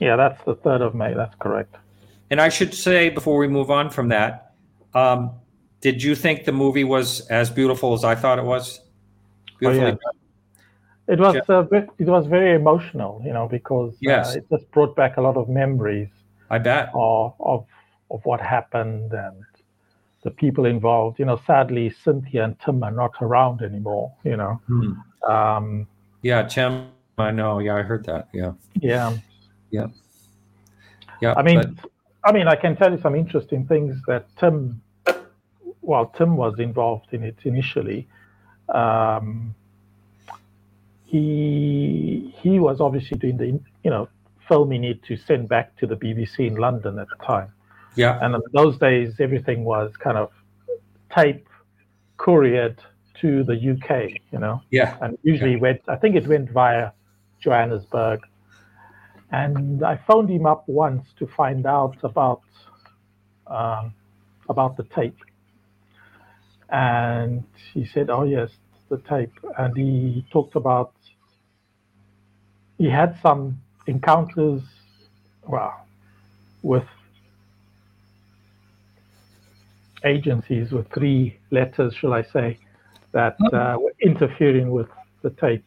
Yeah, 0.01 0.15
that's 0.15 0.43
the 0.43 0.55
third 0.55 0.81
of 0.81 0.95
May. 0.95 1.13
That's 1.13 1.35
correct. 1.35 1.75
And 2.31 2.41
I 2.41 2.49
should 2.49 2.73
say 2.73 3.09
before 3.09 3.37
we 3.37 3.47
move 3.47 3.69
on 3.69 3.89
from 3.89 4.09
that, 4.09 4.53
um, 4.93 5.31
did 5.81 6.01
you 6.01 6.15
think 6.15 6.45
the 6.45 6.51
movie 6.51 6.83
was 6.83 7.21
as 7.27 7.49
beautiful 7.51 7.93
as 7.93 8.03
I 8.03 8.15
thought 8.15 8.39
it 8.39 8.45
was? 8.45 8.81
Beautifully 9.59 9.91
yeah. 9.91 9.95
It 11.07 11.19
was 11.19 11.35
Yeah. 11.35 11.55
uh, 11.55 11.67
it 11.99 12.07
was 12.07 12.25
very 12.27 12.55
emotional, 12.55 13.21
you 13.23 13.31
know, 13.33 13.47
because 13.47 13.95
Yes. 14.01 14.35
uh, 14.35 14.39
it 14.39 14.49
just 14.49 14.69
brought 14.71 14.95
back 14.95 15.17
a 15.17 15.21
lot 15.21 15.37
of 15.37 15.47
memories 15.49 16.09
I 16.49 16.57
bet. 16.59 16.89
of, 16.93 17.33
of 17.39 17.65
of 18.11 18.23
what 18.25 18.39
happened 18.41 19.13
and 19.13 19.43
the 20.23 20.31
people 20.31 20.65
involved. 20.65 21.19
You 21.19 21.25
know, 21.25 21.39
sadly, 21.47 21.89
Cynthia 21.89 22.43
and 22.43 22.59
Tim 22.59 22.83
are 22.83 22.91
not 22.91 23.13
around 23.21 23.61
anymore. 23.61 24.11
You 24.23 24.37
know, 24.37 24.53
Hmm. 24.67 24.93
um, 25.31 25.87
Yeah, 26.21 26.43
Tim. 26.43 26.87
I 27.17 27.31
know. 27.31 27.59
Yeah, 27.59 27.75
I 27.75 27.81
heard 27.83 28.03
that. 28.05 28.27
Yeah. 28.33 28.53
yeah. 28.81 29.13
Yeah. 29.71 29.87
Yeah. 31.21 31.33
I 31.37 31.43
mean, 31.43 31.59
but- 31.61 31.89
I 32.23 32.31
mean, 32.31 32.47
I 32.47 32.55
can 32.55 32.75
tell 32.75 32.91
you 32.91 32.97
some 32.99 33.15
interesting 33.15 33.65
things 33.67 34.01
that 34.07 34.25
Tim, 34.37 34.81
well, 35.81 36.07
Tim 36.07 36.35
was 36.35 36.59
involved 36.59 37.13
in 37.13 37.23
it 37.23 37.37
initially. 37.43 38.07
Um, 38.69 39.53
he 41.05 42.33
he 42.41 42.59
was 42.59 42.81
obviously 42.81 43.17
doing 43.17 43.37
the 43.37 43.59
you 43.83 43.91
know 43.91 44.07
filming 44.47 44.83
it 44.83 45.03
to 45.03 45.17
send 45.17 45.49
back 45.49 45.75
to 45.77 45.87
the 45.87 45.95
BBC 45.95 46.39
in 46.39 46.55
London 46.55 46.99
at 46.99 47.07
the 47.09 47.25
time, 47.25 47.51
yeah. 47.95 48.19
and 48.21 48.35
in 48.35 48.41
those 48.53 48.77
days 48.77 49.15
everything 49.19 49.63
was 49.63 49.91
kind 49.97 50.17
of 50.17 50.31
tape 51.15 51.47
couriered 52.17 52.79
to 53.21 53.43
the 53.43 53.53
UK, 53.53 54.21
you 54.31 54.39
know? 54.39 54.61
Yeah. 54.71 54.97
and 55.01 55.17
usually 55.23 55.55
went 55.55 55.81
i 55.87 55.95
think 55.95 56.15
it 56.15 56.27
went 56.27 56.49
via 56.51 56.91
johannesburg. 57.39 58.21
And 59.31 59.83
i 59.83 59.99
phoned 60.07 60.29
him 60.29 60.45
up 60.45 60.67
once 60.67 61.05
to 61.19 61.27
find 61.27 61.65
out 61.65 61.97
about 62.03 62.41
um, 63.47 63.93
about 64.49 64.77
the 64.77 64.83
tape. 64.83 65.17
And 66.69 67.43
he 67.73 67.85
said 67.85 68.09
oh 68.09 68.23
yes 68.23 68.49
the 68.89 68.97
tape. 68.97 69.33
And 69.57 69.75
he 69.77 70.25
talked 70.31 70.55
about 70.55 70.93
he 72.77 72.89
had 72.89 73.17
some 73.21 73.59
encounters 73.87 74.61
well 75.47 75.85
with 76.63 76.83
agencies 80.03 80.71
with 80.71 80.87
three 80.91 81.37
letters 81.51 81.93
shall 81.95 82.13
i 82.13 82.21
say 82.21 82.57
that 83.11 83.35
uh, 83.53 83.77
were 83.79 83.93
interfering 84.01 84.71
with 84.71 84.87
the 85.21 85.29
tape 85.31 85.63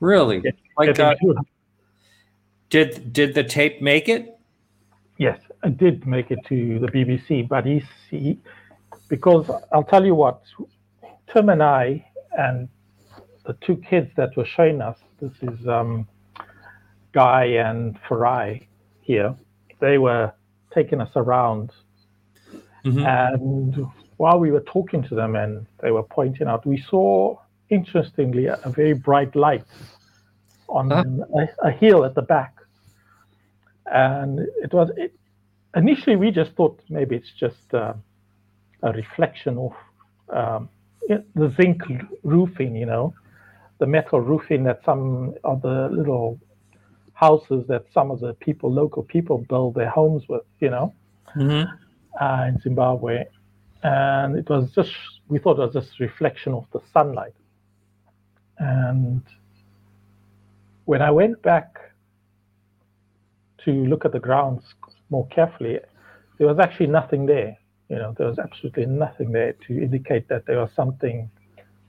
Really? 0.00 0.40
Get- 0.40 0.54
Like, 0.76 0.98
uh, 1.00 1.14
did 2.70 3.12
did 3.12 3.34
the 3.34 3.42
tape 3.42 3.82
make 3.82 4.08
it? 4.08 4.38
Yes, 5.16 5.40
I 5.64 5.70
did 5.70 6.06
make 6.06 6.30
it 6.30 6.38
to 6.46 6.78
the 6.78 6.86
BBC, 6.86 7.48
but 7.48 7.66
he's 7.66 7.82
he, 8.08 8.38
because 9.08 9.50
I'll 9.72 9.82
tell 9.94 10.04
you 10.06 10.14
what, 10.14 10.42
Tim 11.32 11.48
and 11.48 11.62
I 11.62 12.06
and 12.38 12.68
the 13.44 13.54
two 13.54 13.76
kids 13.78 14.10
that 14.16 14.36
were 14.36 14.44
showing 14.44 14.80
us, 14.80 14.98
this 15.20 15.32
is 15.42 15.66
um, 15.66 16.06
Guy 17.12 17.44
and 17.44 17.98
Farai 18.08 18.66
here, 19.00 19.34
they 19.80 19.98
were 19.98 20.32
taking 20.74 21.00
us 21.00 21.10
around, 21.16 21.72
Mhm. 22.84 23.04
and 23.06 23.86
while 24.18 24.38
we 24.38 24.50
were 24.50 24.60
talking 24.60 25.02
to 25.04 25.14
them 25.14 25.34
and 25.36 25.66
they 25.80 25.90
were 25.90 26.02
pointing 26.02 26.46
out, 26.48 26.64
we 26.66 26.78
saw 26.90 27.36
interestingly 27.70 28.46
a, 28.46 28.58
a 28.64 28.70
very 28.70 28.92
bright 28.94 29.34
light 29.36 29.64
on 30.68 30.90
a, 30.92 31.48
a 31.62 31.70
hill 31.70 32.04
at 32.04 32.14
the 32.14 32.22
back. 32.22 32.54
And 33.86 34.40
it 34.62 34.72
was 34.72 34.90
it, 34.96 35.12
initially 35.74 36.16
we 36.16 36.30
just 36.30 36.52
thought 36.52 36.78
maybe 36.88 37.16
it's 37.16 37.30
just 37.32 37.72
uh, 37.74 37.94
a 38.82 38.92
reflection 38.92 39.58
of 39.58 39.72
um, 40.30 40.68
it- 41.08 41.26
the 41.34 41.50
zinc 41.60 41.82
roofing, 42.22 42.76
you 42.76 42.86
know, 42.86 43.14
the 43.78 43.86
metal 43.86 44.20
roofing 44.20 44.64
that 44.64 44.80
some 44.84 45.34
of 45.44 45.62
the 45.62 45.88
little 45.90 46.38
houses 47.14 47.66
that 47.68 47.84
some 47.92 48.10
of 48.10 48.20
the 48.20 48.34
people, 48.34 48.72
local 48.72 49.02
people, 49.02 49.38
build 49.48 49.74
their 49.74 49.88
homes 49.90 50.28
with, 50.28 50.42
you 50.60 50.70
know, 50.70 50.92
Mhm. 51.36 51.68
uh, 52.20 52.44
in 52.48 52.58
Zimbabwe, 52.60 53.24
and 53.82 54.36
it 54.36 54.48
was 54.48 54.70
just 54.72 54.92
we 55.28 55.38
thought 55.38 55.58
it 55.58 55.62
was 55.62 55.72
just 55.72 56.00
reflection 56.00 56.52
of 56.54 56.66
the 56.72 56.80
sunlight, 56.92 57.34
and 58.58 59.22
when 60.86 61.02
I 61.02 61.10
went 61.10 61.42
back 61.42 61.78
to 63.64 63.70
look 63.72 64.04
at 64.04 64.12
the 64.12 64.20
grounds 64.20 64.74
more 65.10 65.26
carefully, 65.28 65.78
there 66.38 66.46
was 66.46 66.58
actually 66.58 66.86
nothing 66.86 67.26
there. 67.26 67.56
You 67.88 67.96
know, 67.96 68.14
there 68.16 68.26
was 68.26 68.38
absolutely 68.38 68.86
nothing 68.86 69.32
there 69.32 69.52
to 69.66 69.82
indicate 69.82 70.28
that 70.28 70.46
there 70.46 70.58
was 70.58 70.72
something 70.72 71.30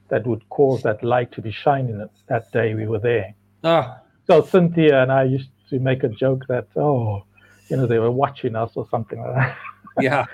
that 0.09 0.25
would 0.27 0.47
cause 0.49 0.83
that 0.83 1.03
light 1.03 1.31
to 1.33 1.41
be 1.41 1.51
shining 1.51 2.05
that 2.27 2.51
day 2.51 2.73
we 2.73 2.85
were 2.87 2.99
there. 2.99 3.33
Ah, 3.63 3.99
So 4.27 4.41
Cynthia 4.43 5.01
and 5.01 5.11
I 5.11 5.23
used 5.23 5.49
to 5.69 5.79
make 5.79 6.03
a 6.03 6.09
joke 6.09 6.45
that, 6.47 6.67
oh, 6.75 7.23
you 7.69 7.77
know, 7.77 7.85
they 7.87 7.99
were 7.99 8.11
watching 8.11 8.55
us 8.55 8.71
or 8.75 8.87
something 8.89 9.19
like 9.21 9.35
that. 9.35 9.57
yeah. 9.99 10.25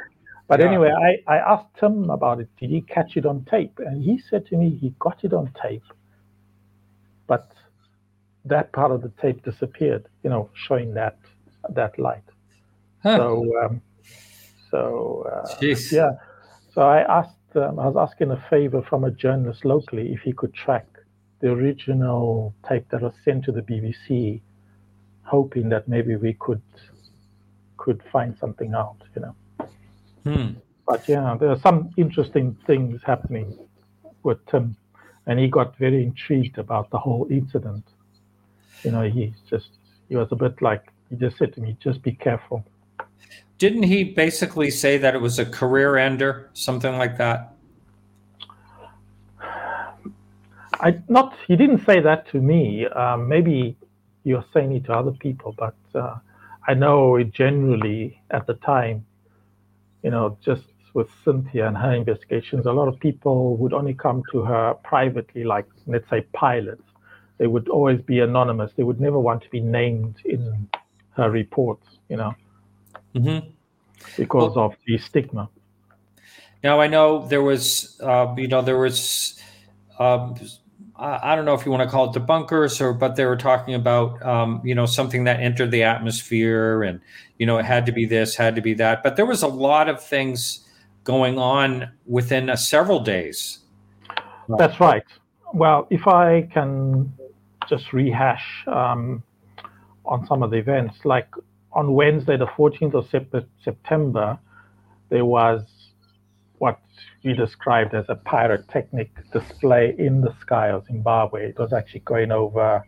But 0.47 0.59
Yeah. 0.59 0.67
anyway, 0.67 0.91
I, 0.91 1.33
I 1.35 1.37
asked 1.53 1.77
him 1.81 2.09
about 2.09 2.39
it. 2.39 2.49
Did 2.59 2.69
he 2.69 2.81
catch 2.81 3.17
it 3.17 3.25
on 3.25 3.45
tape? 3.45 3.79
And 3.79 4.03
he 4.03 4.17
said 4.19 4.45
to 4.47 4.57
me 4.57 4.69
he 4.69 4.93
got 4.99 5.23
it 5.23 5.33
on 5.33 5.51
tape, 5.61 5.83
but 7.27 7.51
that 8.45 8.71
part 8.71 8.91
of 8.91 9.01
the 9.01 9.09
tape 9.21 9.43
disappeared, 9.43 10.05
you 10.23 10.29
know, 10.29 10.49
showing 10.53 10.93
that 10.93 11.17
that 11.69 11.97
light. 11.97 12.23
Huh. 13.01 13.17
So, 13.17 13.51
um, 13.63 13.81
so 14.69 15.27
uh, 15.33 15.47
yeah. 15.91 16.11
So 16.73 16.81
I 16.81 16.99
asked, 17.19 17.35
um, 17.55 17.79
I 17.79 17.87
was 17.87 17.95
asking 18.09 18.31
a 18.31 18.43
favor 18.49 18.81
from 18.81 19.03
a 19.03 19.11
journalist 19.11 19.65
locally 19.65 20.13
if 20.13 20.21
he 20.21 20.33
could 20.33 20.53
track 20.53 20.85
the 21.39 21.51
original 21.51 22.53
tape 22.67 22.87
that 22.89 23.01
was 23.01 23.13
sent 23.23 23.45
to 23.45 23.51
the 23.51 23.61
BBC, 23.61 24.41
hoping 25.23 25.69
that 25.69 25.87
maybe 25.87 26.15
we 26.15 26.33
could 26.39 26.61
could 27.77 28.01
find 28.11 28.35
something 28.37 28.73
out, 28.73 28.97
you 29.15 29.21
know. 29.21 29.35
Hmm. 30.23 30.51
But 30.87 31.07
yeah, 31.07 31.35
there 31.39 31.49
are 31.49 31.59
some 31.59 31.91
interesting 31.97 32.57
things 32.65 33.01
happening 33.03 33.57
with 34.23 34.43
Tim. 34.47 34.75
and 35.27 35.39
he 35.39 35.47
got 35.47 35.77
very 35.77 36.03
intrigued 36.03 36.57
about 36.57 36.89
the 36.89 36.97
whole 36.97 37.27
incident. 37.29 37.83
You 38.83 38.91
know, 38.91 39.03
he 39.03 39.33
just 39.49 39.69
he 40.09 40.15
was 40.15 40.27
a 40.31 40.35
bit 40.35 40.61
like 40.61 40.91
he 41.09 41.15
just 41.15 41.37
said 41.37 41.53
to 41.53 41.61
me, 41.61 41.77
"Just 41.79 42.01
be 42.01 42.11
careful." 42.11 42.63
Didn't 43.57 43.83
he 43.83 44.03
basically 44.03 44.69
say 44.69 44.97
that 44.97 45.15
it 45.15 45.21
was 45.21 45.39
a 45.39 45.45
career 45.45 45.97
ender, 45.97 46.49
something 46.53 46.97
like 46.97 47.17
that? 47.17 47.53
I 50.79 50.99
not 51.07 51.35
he 51.47 51.55
didn't 51.55 51.85
say 51.85 52.01
that 52.01 52.27
to 52.31 52.41
me. 52.41 52.85
Um, 52.87 53.29
maybe 53.29 53.77
you're 54.23 54.45
saying 54.53 54.73
it 54.73 54.85
to 54.85 54.93
other 54.93 55.11
people, 55.11 55.55
but 55.57 55.75
uh, 55.93 56.15
I 56.67 56.73
know 56.73 57.15
it 57.15 57.31
generally 57.31 58.21
at 58.31 58.45
the 58.47 58.55
time, 58.55 59.05
you 60.03 60.09
know, 60.09 60.37
just 60.43 60.63
with 60.93 61.09
Cynthia 61.23 61.67
and 61.67 61.77
her 61.77 61.93
investigations, 61.93 62.65
a 62.65 62.71
lot 62.71 62.87
of 62.87 62.99
people 62.99 63.57
would 63.57 63.73
only 63.73 63.93
come 63.93 64.23
to 64.31 64.41
her 64.41 64.73
privately, 64.83 65.43
like 65.43 65.67
let's 65.87 66.09
say 66.09 66.21
pilots. 66.33 66.83
They 67.37 67.47
would 67.47 67.67
always 67.69 68.01
be 68.01 68.19
anonymous. 68.19 68.71
They 68.75 68.83
would 68.83 69.01
never 69.01 69.19
want 69.19 69.43
to 69.43 69.49
be 69.49 69.59
named 69.59 70.15
in 70.25 70.69
her 71.11 71.29
reports, 71.29 71.87
you 72.09 72.17
know, 72.17 72.33
Mm-hmm. 73.15 73.49
because 74.17 74.55
Well- 74.55 74.65
of 74.65 74.75
the 74.85 74.97
stigma. 74.97 75.49
Now 76.63 76.79
I 76.81 76.87
know 76.87 77.27
there 77.27 77.43
was, 77.43 77.99
uh, 78.01 78.33
you 78.35 78.47
know, 78.47 78.61
there 78.63 78.79
was, 78.79 79.39
um, 79.99 80.35
I, 80.95 81.33
I 81.33 81.35
don't 81.35 81.45
know 81.45 81.53
if 81.53 81.63
you 81.63 81.71
want 81.71 81.83
to 81.83 81.89
call 81.89 82.09
it 82.09 82.19
debunkers 82.19 82.81
or, 82.81 82.91
but 82.91 83.15
they 83.15 83.25
were 83.25 83.37
talking 83.37 83.75
about, 83.75 84.19
um, 84.25 84.61
you 84.63 84.73
know, 84.73 84.87
something 84.87 85.25
that 85.25 85.39
entered 85.39 85.69
the 85.69 85.83
atmosphere, 85.83 86.81
and 86.81 87.01
you 87.37 87.45
know, 87.45 87.59
it 87.59 87.65
had 87.65 87.85
to 87.85 87.91
be 87.91 88.05
this, 88.05 88.35
had 88.35 88.55
to 88.55 88.61
be 88.61 88.73
that. 88.75 89.03
But 89.03 89.15
there 89.15 89.27
was 89.27 89.43
a 89.43 89.47
lot 89.47 89.89
of 89.89 90.03
things 90.03 90.67
going 91.03 91.37
on 91.37 91.91
within 92.07 92.49
uh, 92.49 92.55
several 92.55 92.99
days. 92.99 93.59
That's 94.57 94.79
right. 94.79 95.03
Well, 95.53 95.85
if 95.91 96.07
I 96.07 96.49
can 96.51 97.13
just 97.69 97.93
rehash 97.93 98.63
um, 98.65 99.21
on 100.05 100.25
some 100.25 100.41
of 100.41 100.49
the 100.49 100.57
events, 100.57 100.97
like 101.03 101.27
on 101.75 101.93
Wednesday, 101.93 102.37
the 102.37 102.47
14th 102.47 102.93
of 102.93 103.09
Sep- 103.09 103.47
September, 103.63 104.39
there 105.09 105.25
was 105.25 105.61
what 106.57 106.79
we 107.23 107.33
described 107.33 107.93
as 107.93 108.05
a 108.07 108.15
pyrotechnic 108.15 109.11
display 109.31 109.93
in 109.97 110.21
the 110.21 110.33
sky 110.39 110.69
of 110.69 110.85
Zimbabwe. 110.85 111.49
It 111.49 111.59
was 111.59 111.73
actually 111.73 111.99
going 112.01 112.31
over 112.31 112.85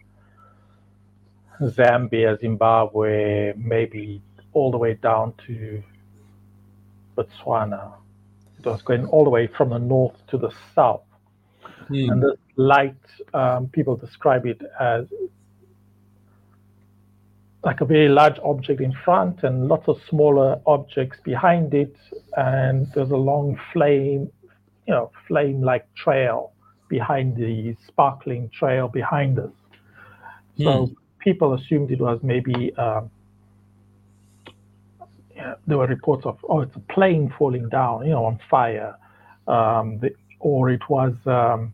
Zambia, 1.62 2.40
Zimbabwe, 2.40 3.54
maybe 3.58 4.22
all 4.54 4.72
the 4.72 4.78
way 4.78 4.94
down 4.94 5.34
to 5.48 5.84
Botswana. 7.18 7.94
It 8.60 8.66
was 8.66 8.82
going 8.82 9.06
all 9.08 9.26
the 9.26 9.30
way 9.30 9.48
from 9.48 9.70
the 9.72 9.80
north 9.80 10.16
to 10.28 10.38
the 10.38 10.52
south. 10.74 11.02
Hmm. 11.90 12.10
And 12.10 12.24
this 12.24 12.38
light, 12.56 12.96
um, 13.34 13.68
people 13.68 13.98
describe 13.98 14.46
it 14.46 14.62
as 14.80 15.08
like 17.64 17.82
a 17.82 17.86
very 17.86 18.08
large 18.08 18.38
object 18.44 18.82
in 18.82 18.94
front 19.04 19.44
and 19.44 19.68
lots 19.68 19.88
of 19.88 20.00
smaller 20.10 20.60
objects 20.66 21.20
behind 21.24 21.74
it. 21.74 21.96
And 22.36 22.88
there's 22.94 23.12
a 23.12 23.18
long 23.18 23.60
flame, 23.74 24.32
you 24.86 24.94
know, 24.94 25.12
flame 25.28 25.62
like 25.62 25.86
trail 25.96 26.54
behind 26.88 27.36
the 27.36 27.76
sparkling 27.88 28.50
trail 28.50 28.88
behind 28.88 29.40
us. 29.40 29.52
So 30.58 30.92
people 31.20 31.54
assumed 31.54 31.92
it 31.92 32.00
was 32.00 32.20
maybe, 32.24 32.74
um, 32.78 33.12
yeah, 35.36 35.56
there 35.68 35.78
were 35.78 35.88
reports 35.88 36.26
of, 36.26 36.38
oh, 36.50 36.62
it's 36.62 36.76
a 36.76 36.80
plane 36.94 37.32
falling 37.38 37.70
down, 37.70 38.06
you 38.06 38.12
know, 38.12 38.26
on 38.26 38.40
fire. 38.50 38.96
Um, 39.48 40.00
the, 40.00 40.12
or 40.40 40.70
it 40.70 40.88
was 40.90 41.14
um, 41.26 41.74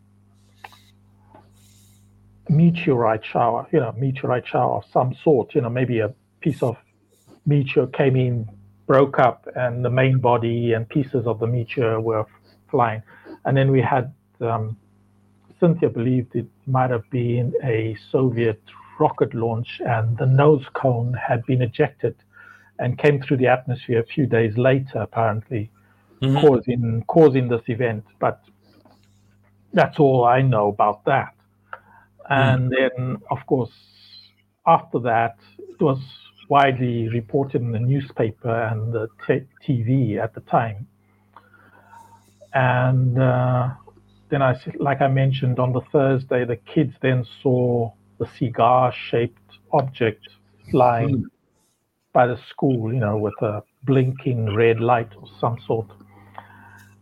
meteorite 2.49 3.25
shower, 3.25 3.67
you 3.71 3.79
know, 3.79 3.93
meteorite 3.97 4.47
shower 4.47 4.77
of 4.77 4.85
some 4.91 5.15
sort, 5.23 5.55
you 5.55 5.61
know, 5.61 5.69
maybe 5.69 5.99
a 5.99 6.13
piece 6.41 6.61
of 6.61 6.77
meteor 7.45 7.87
came 7.87 8.15
in, 8.15 8.49
broke 8.85 9.19
up, 9.19 9.47
and 9.55 9.83
the 9.83 9.89
main 9.89 10.19
body 10.19 10.73
and 10.73 10.87
pieces 10.87 11.25
of 11.25 11.39
the 11.39 11.47
meteor 11.47 11.99
were 11.99 12.25
flying. 12.69 13.01
And 13.45 13.55
then 13.55 13.71
we 13.71 13.81
had, 13.81 14.13
um, 14.41 14.77
Cynthia 15.59 15.89
believed 15.89 16.35
it 16.35 16.47
might 16.67 16.89
have 16.89 17.09
been 17.09 17.53
a 17.63 17.95
Soviet 18.11 18.61
rocket 18.99 19.33
launch, 19.33 19.81
and 19.85 20.17
the 20.17 20.25
nose 20.25 20.65
cone 20.73 21.13
had 21.13 21.45
been 21.45 21.61
ejected 21.61 22.15
and 22.79 22.97
came 22.97 23.21
through 23.21 23.37
the 23.37 23.47
atmosphere 23.47 23.99
a 23.99 24.05
few 24.05 24.25
days 24.25 24.57
later, 24.57 24.99
apparently 24.99 25.69
Mhm. 26.21 26.41
causing 26.41 27.03
causing 27.07 27.47
this 27.47 27.61
event. 27.67 28.03
But 28.19 28.41
that's 29.73 29.99
all 29.99 30.25
I 30.25 30.41
know 30.41 30.67
about 30.67 31.05
that. 31.05 31.33
Mm. 32.29 32.53
And 32.55 32.71
then, 32.71 33.17
of 33.29 33.45
course, 33.47 33.71
after 34.65 34.99
that, 34.99 35.37
it 35.57 35.81
was 35.81 35.99
widely 36.49 37.09
reported 37.09 37.61
in 37.61 37.71
the 37.71 37.79
newspaper 37.79 38.63
and 38.65 38.93
the 38.93 39.07
t- 39.25 39.47
TV 39.65 40.17
at 40.17 40.33
the 40.33 40.41
time. 40.41 40.87
And 42.53 43.19
uh, 43.19 43.69
then, 44.29 44.41
I, 44.41 44.55
like 44.77 45.01
I 45.01 45.07
mentioned, 45.07 45.59
on 45.59 45.73
the 45.73 45.81
Thursday, 45.91 46.45
the 46.45 46.57
kids 46.57 46.93
then 47.01 47.25
saw 47.41 47.91
the 48.19 48.27
cigar-shaped 48.37 49.39
object 49.71 50.27
flying 50.69 51.23
mm. 51.23 51.23
by 52.13 52.27
the 52.27 52.39
school, 52.49 52.93
you 52.93 52.99
know, 52.99 53.17
with 53.17 53.33
a 53.41 53.63
blinking 53.83 54.55
red 54.55 54.79
light 54.79 55.11
of 55.21 55.27
some 55.39 55.57
sort. 55.65 55.87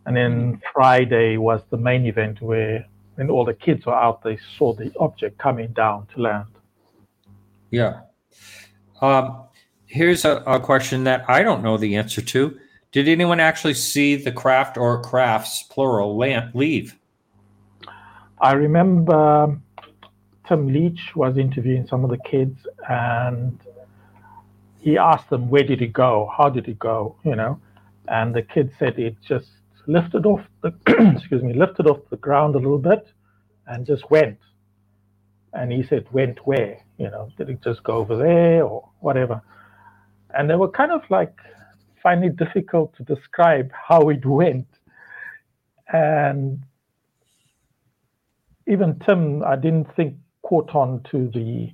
And 0.06 0.16
then 0.16 0.54
mm. 0.54 0.60
Friday 0.72 1.36
was 1.36 1.60
the 1.70 1.76
main 1.76 2.06
event 2.06 2.40
where 2.40 2.86
when 3.14 3.30
all 3.30 3.44
the 3.44 3.54
kids 3.54 3.86
were 3.86 3.94
out, 3.94 4.22
they 4.22 4.38
saw 4.56 4.72
the 4.72 4.92
object 4.98 5.38
coming 5.38 5.68
down 5.72 6.06
to 6.14 6.20
land. 6.20 6.46
Yeah. 7.70 8.00
Um, 9.00 9.44
here's 9.86 10.24
a, 10.24 10.42
a 10.46 10.60
question 10.60 11.04
that 11.04 11.28
I 11.28 11.42
don't 11.42 11.62
know 11.62 11.76
the 11.76 11.96
answer 11.96 12.22
to. 12.22 12.58
Did 12.92 13.08
anyone 13.08 13.40
actually 13.40 13.74
see 13.74 14.16
the 14.16 14.32
craft 14.32 14.76
or 14.76 15.00
crafts, 15.02 15.62
plural, 15.62 16.16
la- 16.16 16.48
leave? 16.54 16.98
I 18.40 18.52
remember 18.52 19.58
Tim 20.46 20.66
Leach 20.68 21.14
was 21.14 21.38
interviewing 21.38 21.86
some 21.86 22.04
of 22.04 22.10
the 22.10 22.18
kids 22.18 22.66
and 22.88 23.58
he 24.80 24.98
asked 24.98 25.30
them, 25.30 25.48
Where 25.48 25.62
did 25.62 25.80
it 25.80 25.92
go? 25.92 26.30
How 26.36 26.48
did 26.50 26.68
it 26.68 26.78
go? 26.78 27.16
You 27.24 27.36
know, 27.36 27.60
and 28.08 28.34
the 28.34 28.42
kid 28.42 28.72
said 28.78 28.98
it 28.98 29.16
just 29.26 29.48
lifted 29.86 30.26
off 30.26 30.40
the 30.62 30.72
excuse 31.16 31.42
me, 31.42 31.52
lifted 31.54 31.86
off 31.86 31.98
the 32.10 32.16
ground 32.16 32.54
a 32.54 32.58
little 32.58 32.78
bit 32.78 33.06
and 33.66 33.86
just 33.86 34.10
went. 34.10 34.38
And 35.52 35.70
he 35.70 35.82
said, 35.82 36.06
Went 36.12 36.46
where? 36.46 36.78
You 36.98 37.10
know, 37.10 37.28
did 37.36 37.50
it 37.50 37.62
just 37.62 37.82
go 37.82 37.96
over 37.96 38.16
there 38.16 38.64
or 38.64 38.88
whatever? 39.00 39.42
And 40.34 40.48
they 40.48 40.56
were 40.56 40.70
kind 40.70 40.92
of 40.92 41.02
like 41.10 41.34
finding 42.02 42.30
it 42.30 42.36
difficult 42.36 42.96
to 42.96 43.02
describe 43.04 43.70
how 43.72 44.08
it 44.08 44.24
went. 44.24 44.66
And 45.92 46.62
even 48.66 48.98
Tim, 49.00 49.42
I 49.44 49.56
didn't 49.56 49.94
think 49.94 50.16
caught 50.42 50.74
on 50.74 51.02
to 51.10 51.28
the 51.32 51.70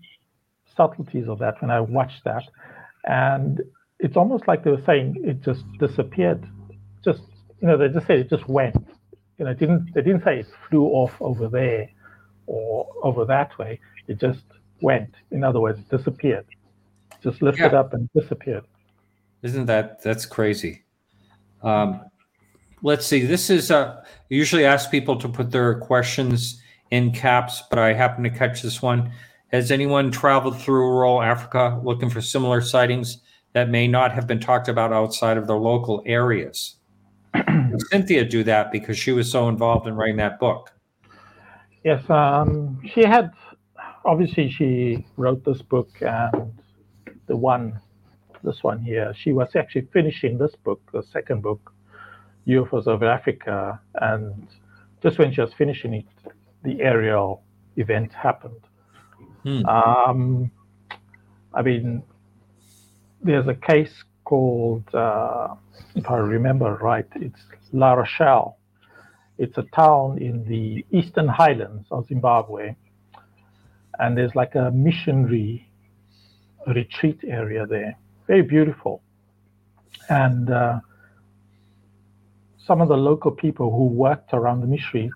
subtleties 0.77 1.29
of 1.29 1.39
that 1.41 1.61
when 1.61 1.71
I 1.71 1.81
watched 1.81 2.25
that. 2.25 2.43
And 3.05 3.61
it's 3.99 4.17
almost 4.17 4.47
like 4.49 4.65
they 4.65 4.71
were 4.71 4.83
saying 4.87 5.23
it 5.25 5.43
just 5.43 5.65
disappeared. 5.79 6.47
Just 7.05 7.23
you 7.61 7.69
know, 7.69 7.77
they 7.77 7.89
just 7.89 8.07
said 8.07 8.19
it 8.21 8.31
just 8.31 8.49
went. 8.49 8.77
You 9.39 9.45
know, 9.45 9.55
didn't 9.55 9.93
they 9.95 10.03
didn't 10.03 10.25
say 10.25 10.41
it 10.41 10.47
flew 10.69 10.87
off 10.87 11.15
over 11.21 11.49
there 11.49 11.89
or 12.47 12.87
over 13.03 13.25
that 13.25 13.57
way. 13.59 13.81
It 14.07 14.19
just 14.21 14.43
went. 14.81 15.15
In 15.31 15.45
other 15.45 15.61
words, 15.61 15.79
it 15.79 15.89
disappeared. 15.97 16.47
Just 17.23 17.43
lifted 17.43 17.73
Yeah. 17.73 17.81
up 17.81 17.93
and 17.95 18.09
disappeared. 18.15 18.65
Isn't 19.43 19.67
that 19.67 20.03
that's 20.03 20.27
crazy? 20.27 20.83
Um, 21.63 22.01
let's 22.83 23.07
see. 23.07 23.25
This 23.25 23.51
is 23.51 23.71
uh, 23.71 24.03
I 24.05 24.05
usually 24.29 24.65
ask 24.65 24.91
people 24.91 25.17
to 25.17 25.29
put 25.29 25.51
their 25.51 25.79
questions 25.79 26.61
in 26.91 27.13
caps, 27.13 27.63
but 27.71 27.79
I 27.79 27.93
happen 27.93 28.25
to 28.25 28.31
catch 28.31 28.63
this 28.63 28.81
one. 28.83 29.13
Has 29.53 29.71
anyone 29.71 30.11
traveled 30.11 30.61
through 30.61 30.89
rural 30.91 31.23
Africa 31.23 31.81
looking 31.83 32.11
for 32.11 32.21
similar 32.21 32.61
sightings 32.61 33.19
that 33.53 33.69
may 33.71 33.89
not 33.89 34.13
have 34.13 34.27
been 34.27 34.41
talked 34.41 34.69
about 34.69 34.93
outside 34.93 35.37
of 35.37 35.47
their 35.47 35.57
local 35.57 36.03
areas? 36.07 36.78
Cynthia 37.91 38.25
do 38.25 38.45
that 38.45 38.73
because 38.73 38.99
she 38.99 39.13
was 39.13 39.31
so 39.31 39.49
involved 39.49 39.87
in 39.87 39.95
writing 39.95 40.17
that 40.17 40.39
book. 40.39 40.73
Yes, 41.85 42.09
um, 42.11 42.81
she 42.95 43.03
had 43.03 43.31
obviously 44.05 44.51
she 44.51 45.07
wrote 45.17 45.45
this 45.45 45.63
book 45.63 45.91
and 46.01 46.53
the 47.27 47.37
one, 47.37 47.81
this 48.43 48.63
one 48.63 48.81
here. 48.81 49.15
She 49.17 49.33
was 49.33 49.55
actually 49.55 49.89
finishing 49.93 50.39
this 50.39 50.55
book, 50.65 50.81
the 50.93 51.03
second 51.03 51.43
book, 51.43 51.73
UFOs 52.47 52.87
over 52.87 53.09
Africa, 53.09 53.81
and 53.97 54.49
just 55.03 55.19
when 55.19 55.33
she 55.33 55.41
was 55.41 55.53
finishing 55.53 55.95
it, 55.95 56.07
the 56.65 56.81
Ariel 56.81 57.43
event 57.77 58.13
happened. 58.13 58.61
Hmm. 59.45 59.65
Um, 59.67 60.51
I 61.55 61.63
mean, 61.63 62.03
there's 63.23 63.47
a 63.47 63.55
case 63.55 64.05
called, 64.29 64.85
uh, 64.95 65.55
if 65.95 66.11
I 66.11 66.17
remember 66.17 66.69
right, 66.91 67.09
it's 67.15 67.41
La 67.73 67.95
Rochelle 67.95 68.59
It's 69.39 69.57
a 69.57 69.67
town 69.75 70.19
in 70.19 70.45
the 70.53 70.85
eastern 70.99 71.29
highlands 71.29 71.87
of 71.91 72.07
Zimbabwe. 72.09 72.75
And 73.99 74.17
there's 74.17 74.35
like 74.35 74.55
a 74.55 74.71
missionary 74.71 75.71
retreat 76.67 77.21
area 77.27 77.67
there. 77.67 77.93
Very 78.27 78.43
beautiful. 78.43 79.01
And 80.11 80.51
uh, 80.51 80.81
some 82.67 82.83
of 82.83 82.89
the 82.89 83.01
local 83.11 83.31
people 83.31 83.71
who 83.77 83.87
worked 83.87 84.31
around 84.35 84.61
the 84.61 84.67
missionary 84.67 85.11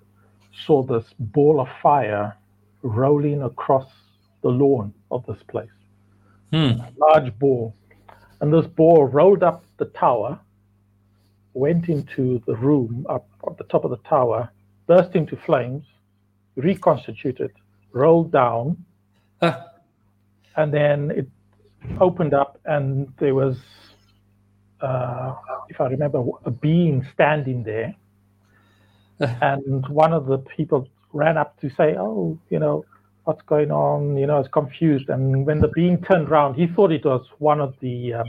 saw 0.64 0.82
this 0.82 1.06
ball 1.18 1.60
of 1.60 1.68
fire 1.82 2.36
rolling 2.82 3.42
across 3.42 3.88
the 4.42 4.48
lawn 4.48 4.94
of 5.10 5.24
this 5.26 5.42
place. 5.52 5.76
Hmm. 6.52 6.72
Large 6.96 7.38
ball. 7.38 7.74
And 8.43 8.53
this 8.53 8.66
ball 8.66 9.05
rolled 9.07 9.45
up 9.45 9.64
the 9.78 9.84
tower, 9.84 10.40
went 11.55 11.88
into 11.88 12.43
the 12.45 12.57
room 12.57 13.07
up 13.09 13.28
at 13.49 13.57
the 13.57 13.64
top 13.64 13.84
of 13.84 13.93
the 13.93 13.99
tower, 14.09 14.51
burst 14.88 15.14
into 15.14 15.36
flames, 15.36 15.84
reconstituted, 16.57 17.53
rolled 17.93 18.32
down, 18.32 18.84
Ah, 19.43 19.68
and 20.57 20.74
then 20.74 21.12
it 21.12 21.28
opened 22.01 22.34
up, 22.34 22.59
and 22.64 23.12
there 23.20 23.34
was, 23.34 23.59
uh, 24.80 25.34
if 25.68 25.80
I 25.80 25.86
remember, 25.86 26.24
a 26.45 26.51
being 26.51 27.07
standing 27.14 27.62
there. 27.62 27.95
and 29.20 29.86
one 29.88 30.12
of 30.12 30.26
the 30.26 30.38
people 30.38 30.88
ran 31.12 31.36
up 31.38 31.61
to 31.61 31.70
say, 31.70 31.95
"Oh, 31.97 32.38
you 32.51 32.59
know, 32.59 32.84
what's 33.24 33.42
going 33.42 33.70
on?" 33.70 34.16
You 34.16 34.26
know, 34.26 34.36
I 34.36 34.38
was 34.38 34.48
confused. 34.48 35.08
And 35.08 35.46
when 35.46 35.60
the 35.60 35.68
being 35.68 36.00
turned 36.02 36.28
around, 36.28 36.54
he 36.54 36.66
thought 36.66 36.92
it 36.92 37.04
was 37.04 37.26
one 37.38 37.60
of 37.60 37.74
the 37.80 38.14
um, 38.14 38.28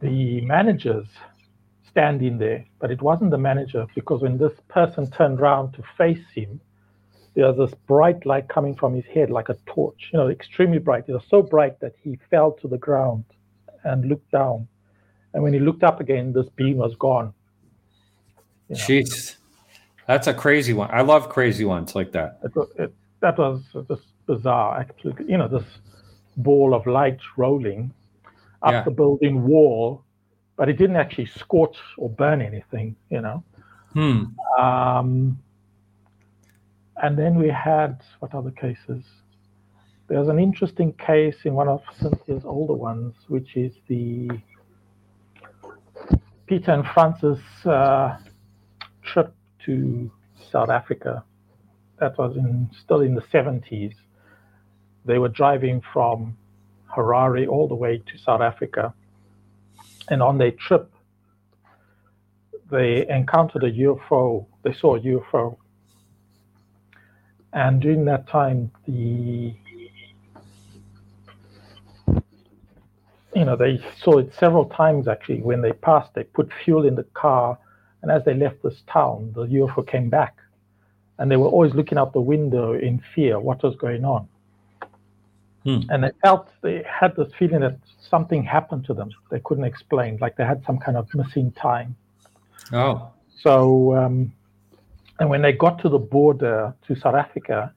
the 0.00 0.40
managers 0.42 1.06
standing 1.88 2.38
there, 2.38 2.64
but 2.78 2.90
it 2.90 3.00
wasn't 3.00 3.30
the 3.30 3.38
manager 3.38 3.86
because 3.94 4.20
when 4.20 4.36
this 4.36 4.52
person 4.68 5.10
turned 5.10 5.40
around 5.40 5.72
to 5.72 5.82
face 5.96 6.24
him, 6.34 6.60
there 7.34 7.46
was 7.46 7.56
this 7.56 7.78
bright 7.86 8.26
light 8.26 8.48
coming 8.48 8.74
from 8.74 8.94
his 8.94 9.04
head 9.06 9.30
like 9.30 9.48
a 9.48 9.56
torch, 9.66 10.10
you 10.12 10.18
know, 10.18 10.28
extremely 10.28 10.78
bright. 10.78 11.04
It 11.08 11.12
was 11.12 11.24
so 11.28 11.42
bright 11.42 11.80
that 11.80 11.94
he 12.02 12.18
fell 12.30 12.52
to 12.60 12.68
the 12.68 12.78
ground 12.78 13.24
and 13.84 14.06
looked 14.06 14.30
down. 14.30 14.68
And 15.32 15.42
when 15.42 15.52
he 15.52 15.58
looked 15.58 15.84
up 15.84 16.00
again, 16.00 16.32
this 16.32 16.48
beam 16.56 16.78
was 16.78 16.94
gone. 16.96 17.32
You 18.68 18.76
know, 18.76 18.82
jeez. 18.82 19.36
That's 20.06 20.26
a 20.26 20.34
crazy 20.34 20.72
one. 20.72 20.88
I 20.92 21.00
love 21.02 21.28
crazy 21.28 21.64
ones 21.64 21.94
like 21.94 22.12
that. 22.12 22.38
it, 22.78 22.94
that 23.20 23.38
was 23.38 23.62
just 23.88 24.02
bizarre, 24.26 24.78
actually. 24.80 25.24
You 25.28 25.38
know, 25.38 25.48
this 25.48 25.64
ball 26.36 26.74
of 26.74 26.86
light 26.86 27.18
rolling 27.36 27.92
up 28.62 28.72
Yeah. 28.72 28.82
the 28.84 28.90
building 28.90 29.42
wall, 29.46 30.04
but 30.56 30.68
it 30.68 30.74
didn't 30.74 30.96
actually 30.96 31.26
scorch 31.26 31.76
or 31.98 32.08
burn 32.08 32.40
anything, 32.40 32.94
you 33.10 33.20
know. 33.20 33.42
Hmm. 33.94 34.24
Um, 34.60 35.38
and 37.02 37.18
then 37.18 37.36
we 37.38 37.48
had 37.48 38.00
what 38.20 38.34
other 38.34 38.50
cases? 38.52 39.04
There's 40.08 40.28
an 40.28 40.38
interesting 40.38 40.92
case 40.94 41.36
in 41.44 41.54
one 41.54 41.68
of 41.68 41.82
Cynthia's 42.00 42.44
older 42.44 42.74
ones, 42.74 43.14
which 43.28 43.56
is 43.56 43.72
the 43.88 44.30
Peter 46.46 46.70
and 46.72 46.86
Francis 46.86 47.40
uh, 47.64 48.16
trip 49.02 49.34
to 49.66 50.10
South 50.50 50.70
Africa. 50.70 51.22
That 51.98 52.16
was 52.18 52.36
in 52.36 52.70
still 52.78 53.00
in 53.00 53.14
the 53.14 53.22
70s. 53.22 53.94
They 55.04 55.18
were 55.18 55.28
driving 55.28 55.82
from 55.92 56.36
Harare 56.94 57.46
all 57.48 57.68
the 57.68 57.74
way 57.74 57.98
to 57.98 58.18
South 58.18 58.40
Africa, 58.40 58.94
and 60.08 60.22
on 60.22 60.38
their 60.38 60.52
trip, 60.52 60.92
they 62.70 63.06
encountered 63.08 63.64
a 63.64 63.70
UFO. 63.70 64.46
They 64.62 64.72
saw 64.72 64.96
a 64.96 65.00
UFO. 65.00 65.56
And 67.52 67.80
during 67.80 68.04
that 68.06 68.28
time, 68.28 68.70
the 68.86 69.54
you 73.34 73.44
know 73.44 73.56
they 73.56 73.80
saw 74.02 74.18
it 74.18 74.34
several 74.34 74.66
times 74.66 75.08
actually. 75.08 75.40
When 75.42 75.62
they 75.62 75.72
passed, 75.72 76.14
they 76.14 76.24
put 76.24 76.50
fuel 76.64 76.86
in 76.86 76.96
the 76.96 77.04
car, 77.14 77.58
and 78.06 78.16
as 78.16 78.24
they 78.24 78.34
left 78.34 78.62
this 78.62 78.82
town, 78.86 79.32
the 79.34 79.46
UFO 79.46 79.84
came 79.84 80.08
back, 80.08 80.36
and 81.18 81.28
they 81.28 81.36
were 81.36 81.48
always 81.48 81.74
looking 81.74 81.98
out 81.98 82.12
the 82.12 82.20
window 82.20 82.72
in 82.72 83.02
fear 83.16 83.40
what 83.40 83.64
was 83.64 83.74
going 83.74 84.04
on. 84.04 84.28
Hmm. 85.64 85.80
And 85.90 86.04
they 86.04 86.12
felt 86.22 86.48
they 86.62 86.84
had 86.88 87.16
this 87.16 87.32
feeling 87.36 87.62
that 87.62 87.78
something 87.98 88.44
happened 88.44 88.84
to 88.84 88.94
them. 88.94 89.10
They 89.32 89.40
couldn't 89.40 89.64
explain, 89.64 90.18
like 90.20 90.36
they 90.36 90.44
had 90.44 90.64
some 90.64 90.78
kind 90.78 90.96
of 90.96 91.12
missing 91.14 91.50
time. 91.50 91.96
Oh. 92.72 93.10
So, 93.42 93.96
um, 93.96 94.32
and 95.18 95.28
when 95.28 95.42
they 95.42 95.50
got 95.50 95.80
to 95.80 95.88
the 95.88 95.98
border 95.98 96.76
to 96.86 96.94
South 96.94 97.16
Africa, 97.16 97.74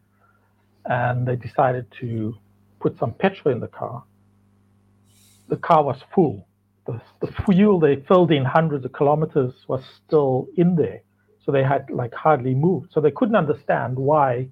and 0.85 1.27
they 1.27 1.37
decided 1.37 1.87
to 2.01 2.37
put 2.79 2.99
some 2.99 3.13
petrol 3.13 3.51
in 3.51 3.61
the 3.61 3.67
car, 3.67 4.03
the 5.47 5.57
car 5.57 5.83
was 5.83 5.97
full. 6.13 6.47
The, 6.89 7.27
the 7.27 7.33
fuel 7.43 7.79
they 7.79 7.97
filled 8.07 8.31
in 8.31 8.43
hundreds 8.43 8.83
of 8.85 8.93
kilometers 8.93 9.53
was 9.67 9.83
still 10.05 10.47
in 10.57 10.75
there, 10.75 11.01
so 11.45 11.51
they 11.51 11.63
had 11.63 11.89
like 11.89 12.13
hardly 12.13 12.55
moved. 12.55 12.91
So 12.93 12.99
they 12.99 13.11
couldn't 13.11 13.35
understand 13.35 13.95
why 13.95 14.49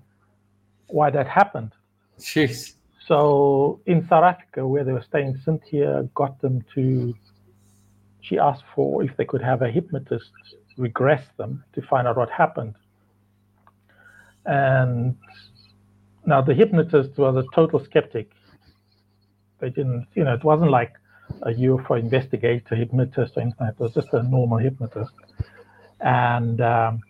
why 0.88 1.10
that 1.10 1.28
happened. 1.28 1.72
Jeez. 2.20 2.74
So 3.08 3.80
in 3.86 4.08
South 4.08 4.24
Africa, 4.24 4.68
where 4.68 4.84
they 4.84 4.92
were 4.92 5.06
staying, 5.08 5.40
Cynthia 5.44 6.08
got 6.14 6.40
them 6.42 6.64
to. 6.76 7.16
She 8.22 8.38
asked 8.38 8.66
for 8.76 9.04
if 9.04 9.16
they 9.18 9.26
could 9.26 9.42
have 9.42 9.62
a 9.62 9.72
hypnotist 9.72 10.32
regress 10.78 11.26
them 11.38 11.64
to 11.74 11.82
find 11.82 12.08
out 12.08 12.18
what 12.18 12.30
happened. 12.30 12.76
And 14.46 15.16
now 16.26 16.42
the 16.42 16.54
hypnotist 16.54 17.18
was 17.18 17.36
a 17.36 17.44
total 17.56 17.84
skeptic. 17.84 18.30
They 19.60 19.70
didn't, 19.70 20.08
you 20.14 20.24
know, 20.24 20.34
it 20.34 20.44
wasn't 20.44 20.70
like 20.70 20.94
a 21.44 21.52
UFO 21.52 22.00
investigator 22.00 22.76
hypnotist 22.76 23.38
or 23.38 23.42
anything. 23.42 23.68
It 23.68 23.80
was 23.80 23.94
just 23.94 24.14
a 24.14 24.24
normal 24.24 24.58
hypnotist. 24.58 25.12
And 26.00 26.62
um, 26.62 27.02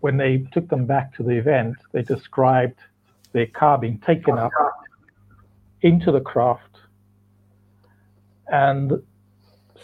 when 0.00 0.16
they 0.16 0.46
took 0.52 0.68
them 0.68 0.86
back 0.86 1.14
to 1.16 1.22
the 1.22 1.32
event, 1.32 1.76
they 1.92 2.02
described 2.02 2.78
their 3.32 3.46
car 3.46 3.78
being 3.78 3.98
taken 3.98 4.38
up 4.38 4.52
into 5.82 6.10
the 6.10 6.20
craft 6.20 6.74
and 8.48 8.92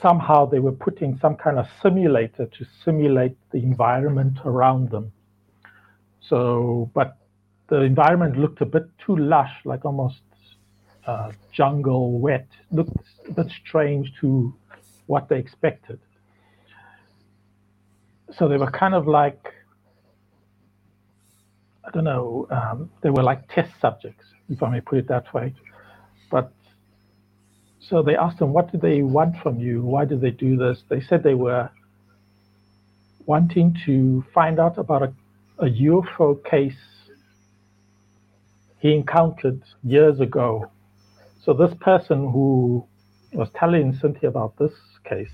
somehow 0.01 0.47
they 0.47 0.59
were 0.59 0.73
putting 0.73 1.19
some 1.19 1.37
kind 1.37 1.59
of 1.59 1.67
simulator 1.83 2.47
to 2.47 2.65
simulate 2.85 3.37
the 3.51 3.59
environment 3.59 4.39
around 4.45 4.91
them 4.91 5.13
so 6.21 6.91
but 6.95 7.19
the 7.69 7.81
environment 7.81 8.39
looked 8.39 8.61
a 8.61 8.67
bit 8.67 8.85
too 8.99 9.17
lush 9.17 9.53
like 9.65 9.85
almost 9.85 10.21
uh, 11.07 11.33
jungle 11.53 12.19
wet 12.19 12.47
looked 12.71 12.97
a 13.29 13.33
bit 13.33 13.51
strange 13.67 14.13
to 14.21 14.55
what 15.07 15.29
they 15.29 15.39
expected 15.39 15.99
so 18.37 18.49
they 18.49 18.57
were 18.57 18.71
kind 18.71 18.95
of 18.95 19.09
like 19.09 19.55
I 21.85 21.91
don't 21.91 22.05
know, 22.05 22.47
um, 22.51 22.91
they 23.03 23.11
were 23.11 23.23
like 23.23 23.53
test 23.53 23.73
subjects, 23.81 24.25
if 24.49 24.63
I 24.63 24.71
may 24.71 24.81
put 24.81 24.99
it 24.99 25.09
that 25.09 25.33
way. 25.35 25.55
But 26.31 26.53
so 27.81 28.03
they 28.03 28.15
asked 28.17 28.39
them, 28.39 28.53
what 28.53 28.71
did 28.71 28.81
they 28.81 29.03
want 29.03 29.37
from 29.43 29.59
you? 29.59 29.83
Why 29.83 30.05
did 30.05 30.21
they 30.21 30.31
do 30.31 30.57
this? 30.57 30.85
They 30.89 31.01
said 31.01 31.25
they 31.25 31.35
were 31.35 31.69
wanting 33.27 33.77
to 33.87 34.25
find 34.33 34.61
out 34.61 34.79
about 34.79 35.03
a, 35.03 35.13
a 35.59 35.71
UFO 35.71 36.45
case 36.45 36.79
he 38.79 38.95
encountered 38.95 39.63
years 39.83 40.21
ago. 40.21 40.71
So 41.45 41.55
this 41.55 41.73
person 41.81 42.31
who 42.31 42.85
was 43.33 43.49
telling 43.55 43.95
Cynthia 43.95 44.29
about 44.29 44.57
this 44.59 44.73
case, 45.05 45.31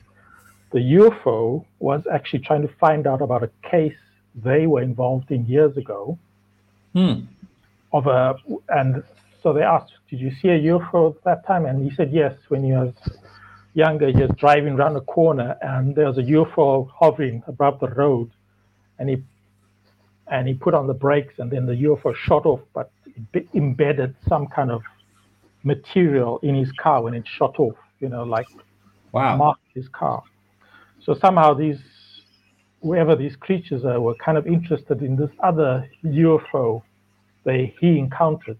the 0.72 0.78
UFO 0.78 1.64
was 1.78 2.02
actually 2.12 2.40
trying 2.40 2.62
to 2.62 2.72
find 2.74 3.06
out 3.06 3.22
about 3.22 3.42
a 3.42 3.50
case 3.68 3.96
they 4.34 4.66
were 4.66 4.82
involved 4.82 5.30
in 5.30 5.46
years 5.46 5.76
ago 5.76 6.18
Hmm. 6.92 7.20
of 7.92 8.06
a 8.06 8.36
and 8.68 9.02
so 9.42 9.52
they 9.52 9.62
asked, 9.62 9.92
"Did 10.10 10.20
you 10.20 10.30
see 10.30 10.48
a 10.48 10.58
UFO 10.58 11.14
at 11.14 11.22
that 11.24 11.46
time?" 11.46 11.66
And 11.66 11.82
he 11.82 11.94
said, 11.94 12.10
"Yes." 12.10 12.34
When 12.48 12.64
he 12.64 12.72
was 12.72 12.94
younger, 13.74 14.08
he 14.08 14.22
was 14.22 14.30
driving 14.36 14.74
around 14.74 14.96
a 14.96 15.02
corner, 15.02 15.56
and 15.60 15.94
there 15.94 16.06
was 16.06 16.18
a 16.18 16.22
UFO 16.22 16.88
hovering 16.88 17.42
above 17.46 17.80
the 17.80 17.88
road, 17.88 18.30
and 18.98 19.08
he 19.10 19.22
and 20.28 20.48
he 20.48 20.54
put 20.54 20.74
on 20.74 20.86
the 20.86 20.94
brakes, 20.94 21.38
and 21.38 21.50
then 21.50 21.66
the 21.66 21.76
UFO 21.88 22.14
shot 22.14 22.46
off, 22.46 22.60
but 22.72 22.90
embedded 23.54 24.14
some 24.28 24.46
kind 24.46 24.70
of 24.70 24.82
material 25.66 26.38
in 26.42 26.54
his 26.54 26.70
car 26.72 27.02
when 27.02 27.12
it 27.12 27.26
shot 27.26 27.58
off. 27.58 27.76
You 28.00 28.08
know, 28.08 28.22
like 28.22 28.46
Wow. 29.12 29.36
marked 29.36 29.68
his 29.74 29.88
car. 29.88 30.22
So 31.00 31.14
somehow 31.14 31.54
these, 31.54 31.80
whoever 32.82 33.16
these 33.16 33.34
creatures 33.36 33.84
are, 33.84 33.98
were 33.98 34.14
kind 34.16 34.36
of 34.36 34.46
interested 34.46 35.02
in 35.02 35.16
this 35.16 35.30
other 35.42 35.88
UFO 36.04 36.82
they 37.44 37.74
he 37.80 37.98
encountered. 37.98 38.58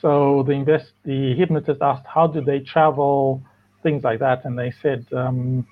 So 0.00 0.42
the 0.44 0.52
invest 0.52 0.92
the 1.04 1.34
hypnotist 1.34 1.82
asked 1.82 2.06
how 2.06 2.26
do 2.26 2.40
they 2.40 2.60
travel, 2.60 3.42
things 3.82 4.02
like 4.04 4.20
that, 4.20 4.44
and 4.46 4.58
they 4.58 4.70
said 4.70 5.04
um, 5.12 5.66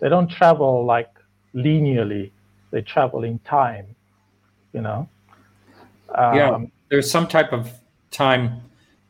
they 0.00 0.08
don't 0.08 0.30
travel 0.30 0.86
like 0.86 1.10
linearly. 1.54 2.30
They 2.70 2.80
travel 2.80 3.24
in 3.24 3.38
time. 3.40 3.86
You 4.72 4.80
know. 4.80 5.08
Um, 6.14 6.34
yeah, 6.34 6.64
there's 6.88 7.10
some 7.10 7.26
type 7.26 7.52
of 7.52 7.70
time 8.10 8.62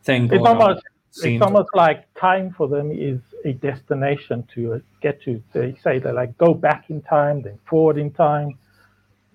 thing. 0.02 0.32
it's 0.32 0.44
almost 0.44 0.82
on. 1.22 1.32
it's 1.32 1.42
almost 1.42 1.70
like 1.74 2.12
time 2.14 2.52
for 2.56 2.68
them 2.68 2.90
is 2.90 3.20
a 3.44 3.52
destination 3.52 4.46
to 4.54 4.82
get 5.00 5.22
to. 5.22 5.42
They 5.52 5.76
say 5.82 5.98
they 5.98 6.12
like 6.12 6.36
go 6.38 6.54
back 6.54 6.90
in 6.90 7.02
time, 7.02 7.42
then 7.42 7.58
forward 7.68 7.98
in 7.98 8.10
time. 8.10 8.58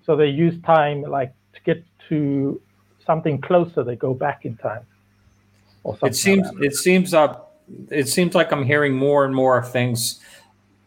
So 0.04 0.16
they 0.16 0.28
use 0.28 0.60
time 0.62 1.02
like 1.02 1.32
to 1.54 1.60
get 1.62 1.84
to 2.08 2.60
something 3.06 3.40
closer. 3.40 3.82
They 3.82 3.96
go 3.96 4.14
back 4.14 4.44
in 4.44 4.56
time. 4.56 4.86
Or 5.82 5.94
something 5.94 6.08
it 6.08 6.16
seems. 6.16 6.46
Like 6.52 6.64
it 6.64 6.74
seems. 6.74 7.14
Uh, 7.14 7.36
it 7.90 8.08
seems 8.08 8.34
like 8.34 8.52
I'm 8.52 8.64
hearing 8.64 8.94
more 8.94 9.24
and 9.24 9.34
more 9.34 9.64
things 9.64 10.20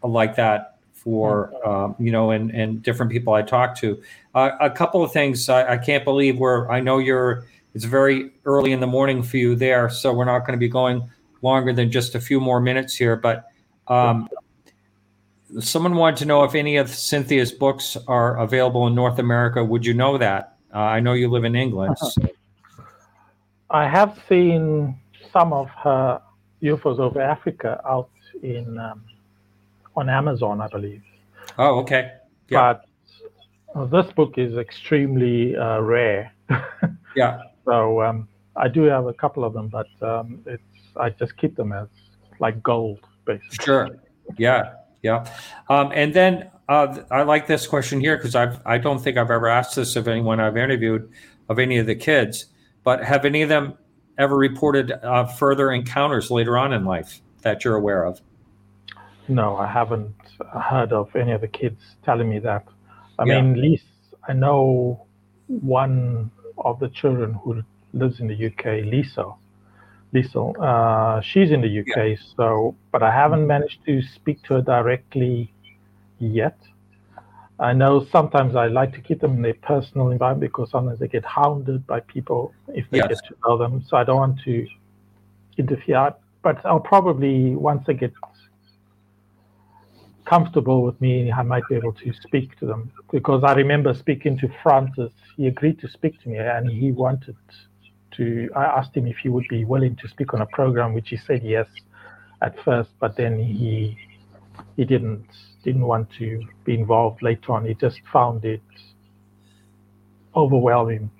like 0.02 0.36
that 0.36 0.78
for 0.92 1.52
um, 1.66 1.96
you 1.98 2.12
know 2.12 2.30
and 2.30 2.50
and 2.50 2.82
different 2.82 3.10
people 3.10 3.32
I 3.32 3.42
talk 3.42 3.76
to. 3.78 4.00
Uh, 4.34 4.50
a 4.60 4.70
couple 4.70 5.02
of 5.02 5.12
things 5.12 5.48
I, 5.48 5.74
I 5.74 5.78
can't 5.78 6.04
believe 6.04 6.38
where 6.38 6.70
I 6.70 6.80
know 6.80 6.98
you're. 6.98 7.46
It's 7.74 7.84
very 7.84 8.32
early 8.44 8.72
in 8.72 8.80
the 8.80 8.86
morning 8.86 9.22
for 9.22 9.36
you 9.36 9.54
there, 9.54 9.88
so 9.88 10.12
we're 10.12 10.24
not 10.24 10.40
going 10.40 10.52
to 10.52 10.58
be 10.58 10.68
going 10.68 11.08
longer 11.42 11.72
than 11.72 11.90
just 11.90 12.14
a 12.14 12.20
few 12.20 12.40
more 12.40 12.60
minutes 12.60 12.94
here. 12.94 13.16
But 13.16 13.46
um, 13.88 14.28
someone 15.60 15.94
wanted 15.96 16.16
to 16.18 16.24
know 16.26 16.44
if 16.44 16.54
any 16.54 16.76
of 16.76 16.90
Cynthia's 16.90 17.52
books 17.52 17.96
are 18.06 18.38
available 18.38 18.86
in 18.86 18.94
North 18.94 19.18
America. 19.18 19.64
Would 19.64 19.86
you 19.86 19.94
know 19.94 20.18
that? 20.18 20.56
Uh, 20.74 20.78
I 20.78 21.00
know 21.00 21.12
you 21.12 21.28
live 21.30 21.44
in 21.44 21.54
England. 21.54 21.96
So. 21.98 22.22
I 23.70 23.88
have 23.88 24.18
seen 24.28 24.98
some 25.32 25.52
of 25.52 25.68
her 25.82 26.20
UFOs 26.62 26.98
over 26.98 27.20
Africa 27.20 27.80
out 27.86 28.10
in 28.42 28.78
um, 28.78 29.02
on 29.96 30.08
Amazon, 30.08 30.60
I 30.60 30.68
believe. 30.68 31.02
Oh, 31.58 31.80
okay. 31.80 32.12
Yeah. 32.48 32.74
But 33.74 33.90
this 33.90 34.12
book 34.12 34.38
is 34.38 34.56
extremely 34.56 35.56
uh, 35.56 35.80
rare. 35.80 36.32
yeah. 37.16 37.42
So 37.68 38.02
um, 38.02 38.28
I 38.56 38.68
do 38.68 38.84
have 38.84 39.06
a 39.06 39.12
couple 39.12 39.44
of 39.44 39.52
them, 39.52 39.68
but 39.68 39.88
um, 40.00 40.42
it's 40.46 40.62
I 40.96 41.10
just 41.10 41.36
keep 41.36 41.54
them 41.54 41.72
as 41.72 41.88
like 42.40 42.62
gold, 42.62 43.00
basically. 43.26 43.64
Sure. 43.64 43.88
Yeah. 44.38 44.72
Yeah. 45.02 45.30
Um, 45.68 45.92
and 45.94 46.14
then 46.14 46.50
uh, 46.68 47.02
I 47.10 47.22
like 47.22 47.46
this 47.46 47.66
question 47.66 48.00
here 48.00 48.16
because 48.16 48.34
I've 48.34 48.60
I 48.66 48.78
don't 48.78 48.98
think 48.98 49.18
I've 49.18 49.30
ever 49.30 49.48
asked 49.48 49.76
this 49.76 49.96
of 49.96 50.08
anyone 50.08 50.40
I've 50.40 50.56
interviewed 50.56 51.12
of 51.50 51.58
any 51.58 51.76
of 51.76 51.86
the 51.86 51.94
kids, 51.94 52.46
but 52.84 53.04
have 53.04 53.26
any 53.26 53.42
of 53.42 53.50
them 53.50 53.74
ever 54.16 54.36
reported 54.36 54.92
uh, 54.92 55.26
further 55.26 55.70
encounters 55.70 56.30
later 56.30 56.56
on 56.56 56.72
in 56.72 56.84
life 56.84 57.20
that 57.42 57.64
you're 57.64 57.76
aware 57.76 58.04
of? 58.04 58.20
No, 59.28 59.56
I 59.56 59.66
haven't 59.66 60.14
heard 60.58 60.92
of 60.92 61.14
any 61.14 61.32
of 61.32 61.42
the 61.42 61.48
kids 61.48 61.96
telling 62.02 62.30
me 62.30 62.38
that. 62.40 62.64
I 63.18 63.24
yeah. 63.24 63.40
mean, 63.40 63.52
at 63.52 63.58
least 63.58 63.84
I 64.26 64.32
know 64.32 65.06
one 65.48 66.30
of 66.64 66.78
the 66.80 66.88
children 66.88 67.34
who 67.34 67.62
lives 67.92 68.20
in 68.20 68.28
the 68.28 68.46
UK, 68.46 68.84
Lisa. 68.84 69.32
Lisa, 70.12 70.40
uh, 70.40 71.20
she's 71.20 71.50
in 71.50 71.60
the 71.60 71.80
UK, 71.80 71.96
yeah. 71.96 72.14
so 72.36 72.74
but 72.92 73.02
I 73.02 73.10
haven't 73.10 73.46
managed 73.46 73.84
to 73.86 74.00
speak 74.00 74.42
to 74.44 74.54
her 74.54 74.62
directly 74.62 75.52
yet. 76.18 76.58
I 77.60 77.72
know 77.72 78.04
sometimes 78.04 78.54
I 78.54 78.68
like 78.68 78.92
to 78.94 79.00
keep 79.00 79.20
them 79.20 79.36
in 79.36 79.42
their 79.42 79.54
personal 79.54 80.10
environment 80.10 80.52
because 80.52 80.70
sometimes 80.70 81.00
they 81.00 81.08
get 81.08 81.24
hounded 81.24 81.86
by 81.86 82.00
people 82.00 82.54
if 82.68 82.88
they 82.90 82.98
yes. 82.98 83.08
get 83.08 83.18
to 83.28 83.34
know 83.44 83.58
them. 83.58 83.84
So 83.86 83.96
I 83.96 84.04
don't 84.04 84.16
want 84.16 84.40
to 84.44 84.66
interfere. 85.56 86.14
But 86.42 86.64
I'll 86.64 86.78
probably 86.80 87.56
once 87.56 87.84
they 87.86 87.94
get 87.94 88.12
comfortable 90.28 90.82
with 90.82 91.00
me, 91.00 91.32
I 91.32 91.42
might 91.42 91.62
be 91.68 91.74
able 91.76 91.94
to 91.94 92.12
speak 92.12 92.58
to 92.60 92.66
them 92.66 92.90
because 93.10 93.42
I 93.44 93.54
remember 93.54 93.94
speaking 93.94 94.38
to 94.38 94.48
Francis. 94.62 95.10
He 95.36 95.46
agreed 95.46 95.80
to 95.80 95.88
speak 95.88 96.20
to 96.22 96.28
me, 96.28 96.36
and 96.38 96.70
he 96.70 96.92
wanted 96.92 97.36
to. 98.16 98.50
I 98.54 98.64
asked 98.64 98.94
him 98.96 99.06
if 99.06 99.16
he 99.18 99.28
would 99.28 99.46
be 99.48 99.64
willing 99.64 99.96
to 99.96 100.08
speak 100.08 100.34
on 100.34 100.42
a 100.42 100.46
program, 100.46 100.92
which 100.92 101.08
he 101.08 101.16
said 101.16 101.42
yes 101.42 101.66
at 102.42 102.62
first, 102.62 102.90
but 103.00 103.16
then 103.16 103.38
he 103.38 103.96
he 104.76 104.84
didn't 104.84 105.26
didn't 105.64 105.86
want 105.86 106.10
to 106.18 106.46
be 106.64 106.74
involved 106.74 107.22
later 107.22 107.52
on. 107.52 107.64
He 107.64 107.74
just 107.74 108.00
found 108.12 108.44
it 108.44 108.62
overwhelming. 110.36 111.10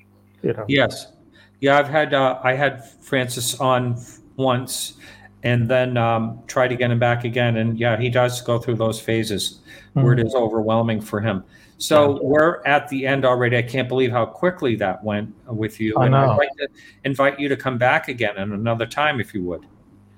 You 0.43 0.53
know. 0.53 0.65
Yes. 0.69 1.13
Yeah, 1.61 1.79
I've 1.79 1.89
had 1.89 2.15
uh, 2.15 2.39
I 2.45 2.55
had 2.55 2.85
Francis 3.01 3.59
on 3.59 4.01
once, 4.37 4.95
and 5.43 5.69
then 5.69 5.97
um, 5.97 6.43
tried 6.47 6.69
to 6.69 6.77
get 6.77 6.91
him 6.91 6.99
back 6.99 7.25
again. 7.25 7.57
And 7.57 7.79
yeah, 7.79 7.99
he 7.99 8.11
does 8.11 8.41
go 8.41 8.59
through 8.59 8.77
those 8.77 9.01
phases 9.01 9.61
mm-hmm. 9.91 10.03
where 10.03 10.13
it 10.13 10.21
is 10.21 10.35
overwhelming 10.35 11.01
for 11.01 11.21
him. 11.21 11.45
So 11.79 12.15
yeah. 12.15 12.21
we're 12.23 12.63
at 12.65 12.89
the 12.89 13.07
end 13.07 13.25
already. 13.25 13.57
I 13.57 13.63
can't 13.63 13.89
believe 13.89 14.11
how 14.11 14.27
quickly 14.27 14.75
that 14.77 15.03
went 15.05 15.33
with 15.47 15.81
you. 15.81 15.97
I 15.97 16.07
and 16.07 16.13
know. 16.13 16.31
I'd 16.31 16.37
like 16.37 16.53
to 16.59 16.69
invite 17.05 17.39
you 17.39 17.49
to 17.49 17.57
come 17.57 17.79
back 17.79 18.09
again 18.09 18.37
at 18.37 18.49
another 18.49 18.87
time 18.87 19.21
if 19.21 19.33
you 19.33 19.45
would. 19.45 19.65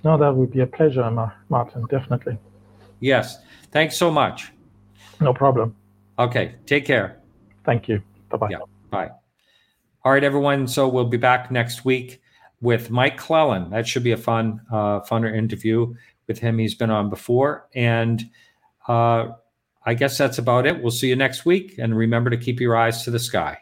No, 0.02 0.16
that 0.16 0.34
would 0.34 0.50
be 0.50 0.60
a 0.60 0.66
pleasure, 0.66 1.08
Martin. 1.50 1.86
Definitely. 1.90 2.38
Yes. 3.00 3.40
Thanks 3.70 3.96
so 3.96 4.10
much. 4.10 4.52
No 5.20 5.34
problem. 5.34 5.76
Okay. 6.18 6.54
Take 6.64 6.86
care. 6.86 7.20
Thank 7.64 7.88
you. 7.88 8.02
Bye 8.30 8.38
bye. 8.38 8.48
Yeah. 8.50 8.58
Bye. 8.90 9.10
All 10.02 10.12
right, 10.12 10.24
everyone. 10.24 10.66
So 10.66 10.88
we'll 10.88 11.04
be 11.04 11.18
back 11.18 11.50
next 11.50 11.84
week 11.84 12.22
with 12.60 12.90
Mike 12.90 13.18
Clelland. 13.18 13.70
That 13.70 13.86
should 13.86 14.04
be 14.04 14.12
a 14.12 14.16
fun, 14.16 14.60
uh, 14.70 15.00
funner 15.00 15.34
interview 15.34 15.94
with 16.26 16.38
him. 16.38 16.58
He's 16.58 16.74
been 16.74 16.90
on 16.90 17.10
before. 17.10 17.68
And 17.74 18.22
uh, 18.86 19.28
I 19.84 19.94
guess 19.94 20.18
that's 20.18 20.38
about 20.38 20.66
it. 20.66 20.82
We'll 20.82 20.90
see 20.90 21.08
you 21.08 21.16
next 21.16 21.44
week. 21.44 21.76
And 21.78 21.96
remember 21.96 22.30
to 22.30 22.36
keep 22.36 22.60
your 22.60 22.76
eyes 22.76 23.04
to 23.04 23.10
the 23.10 23.18
sky. 23.18 23.58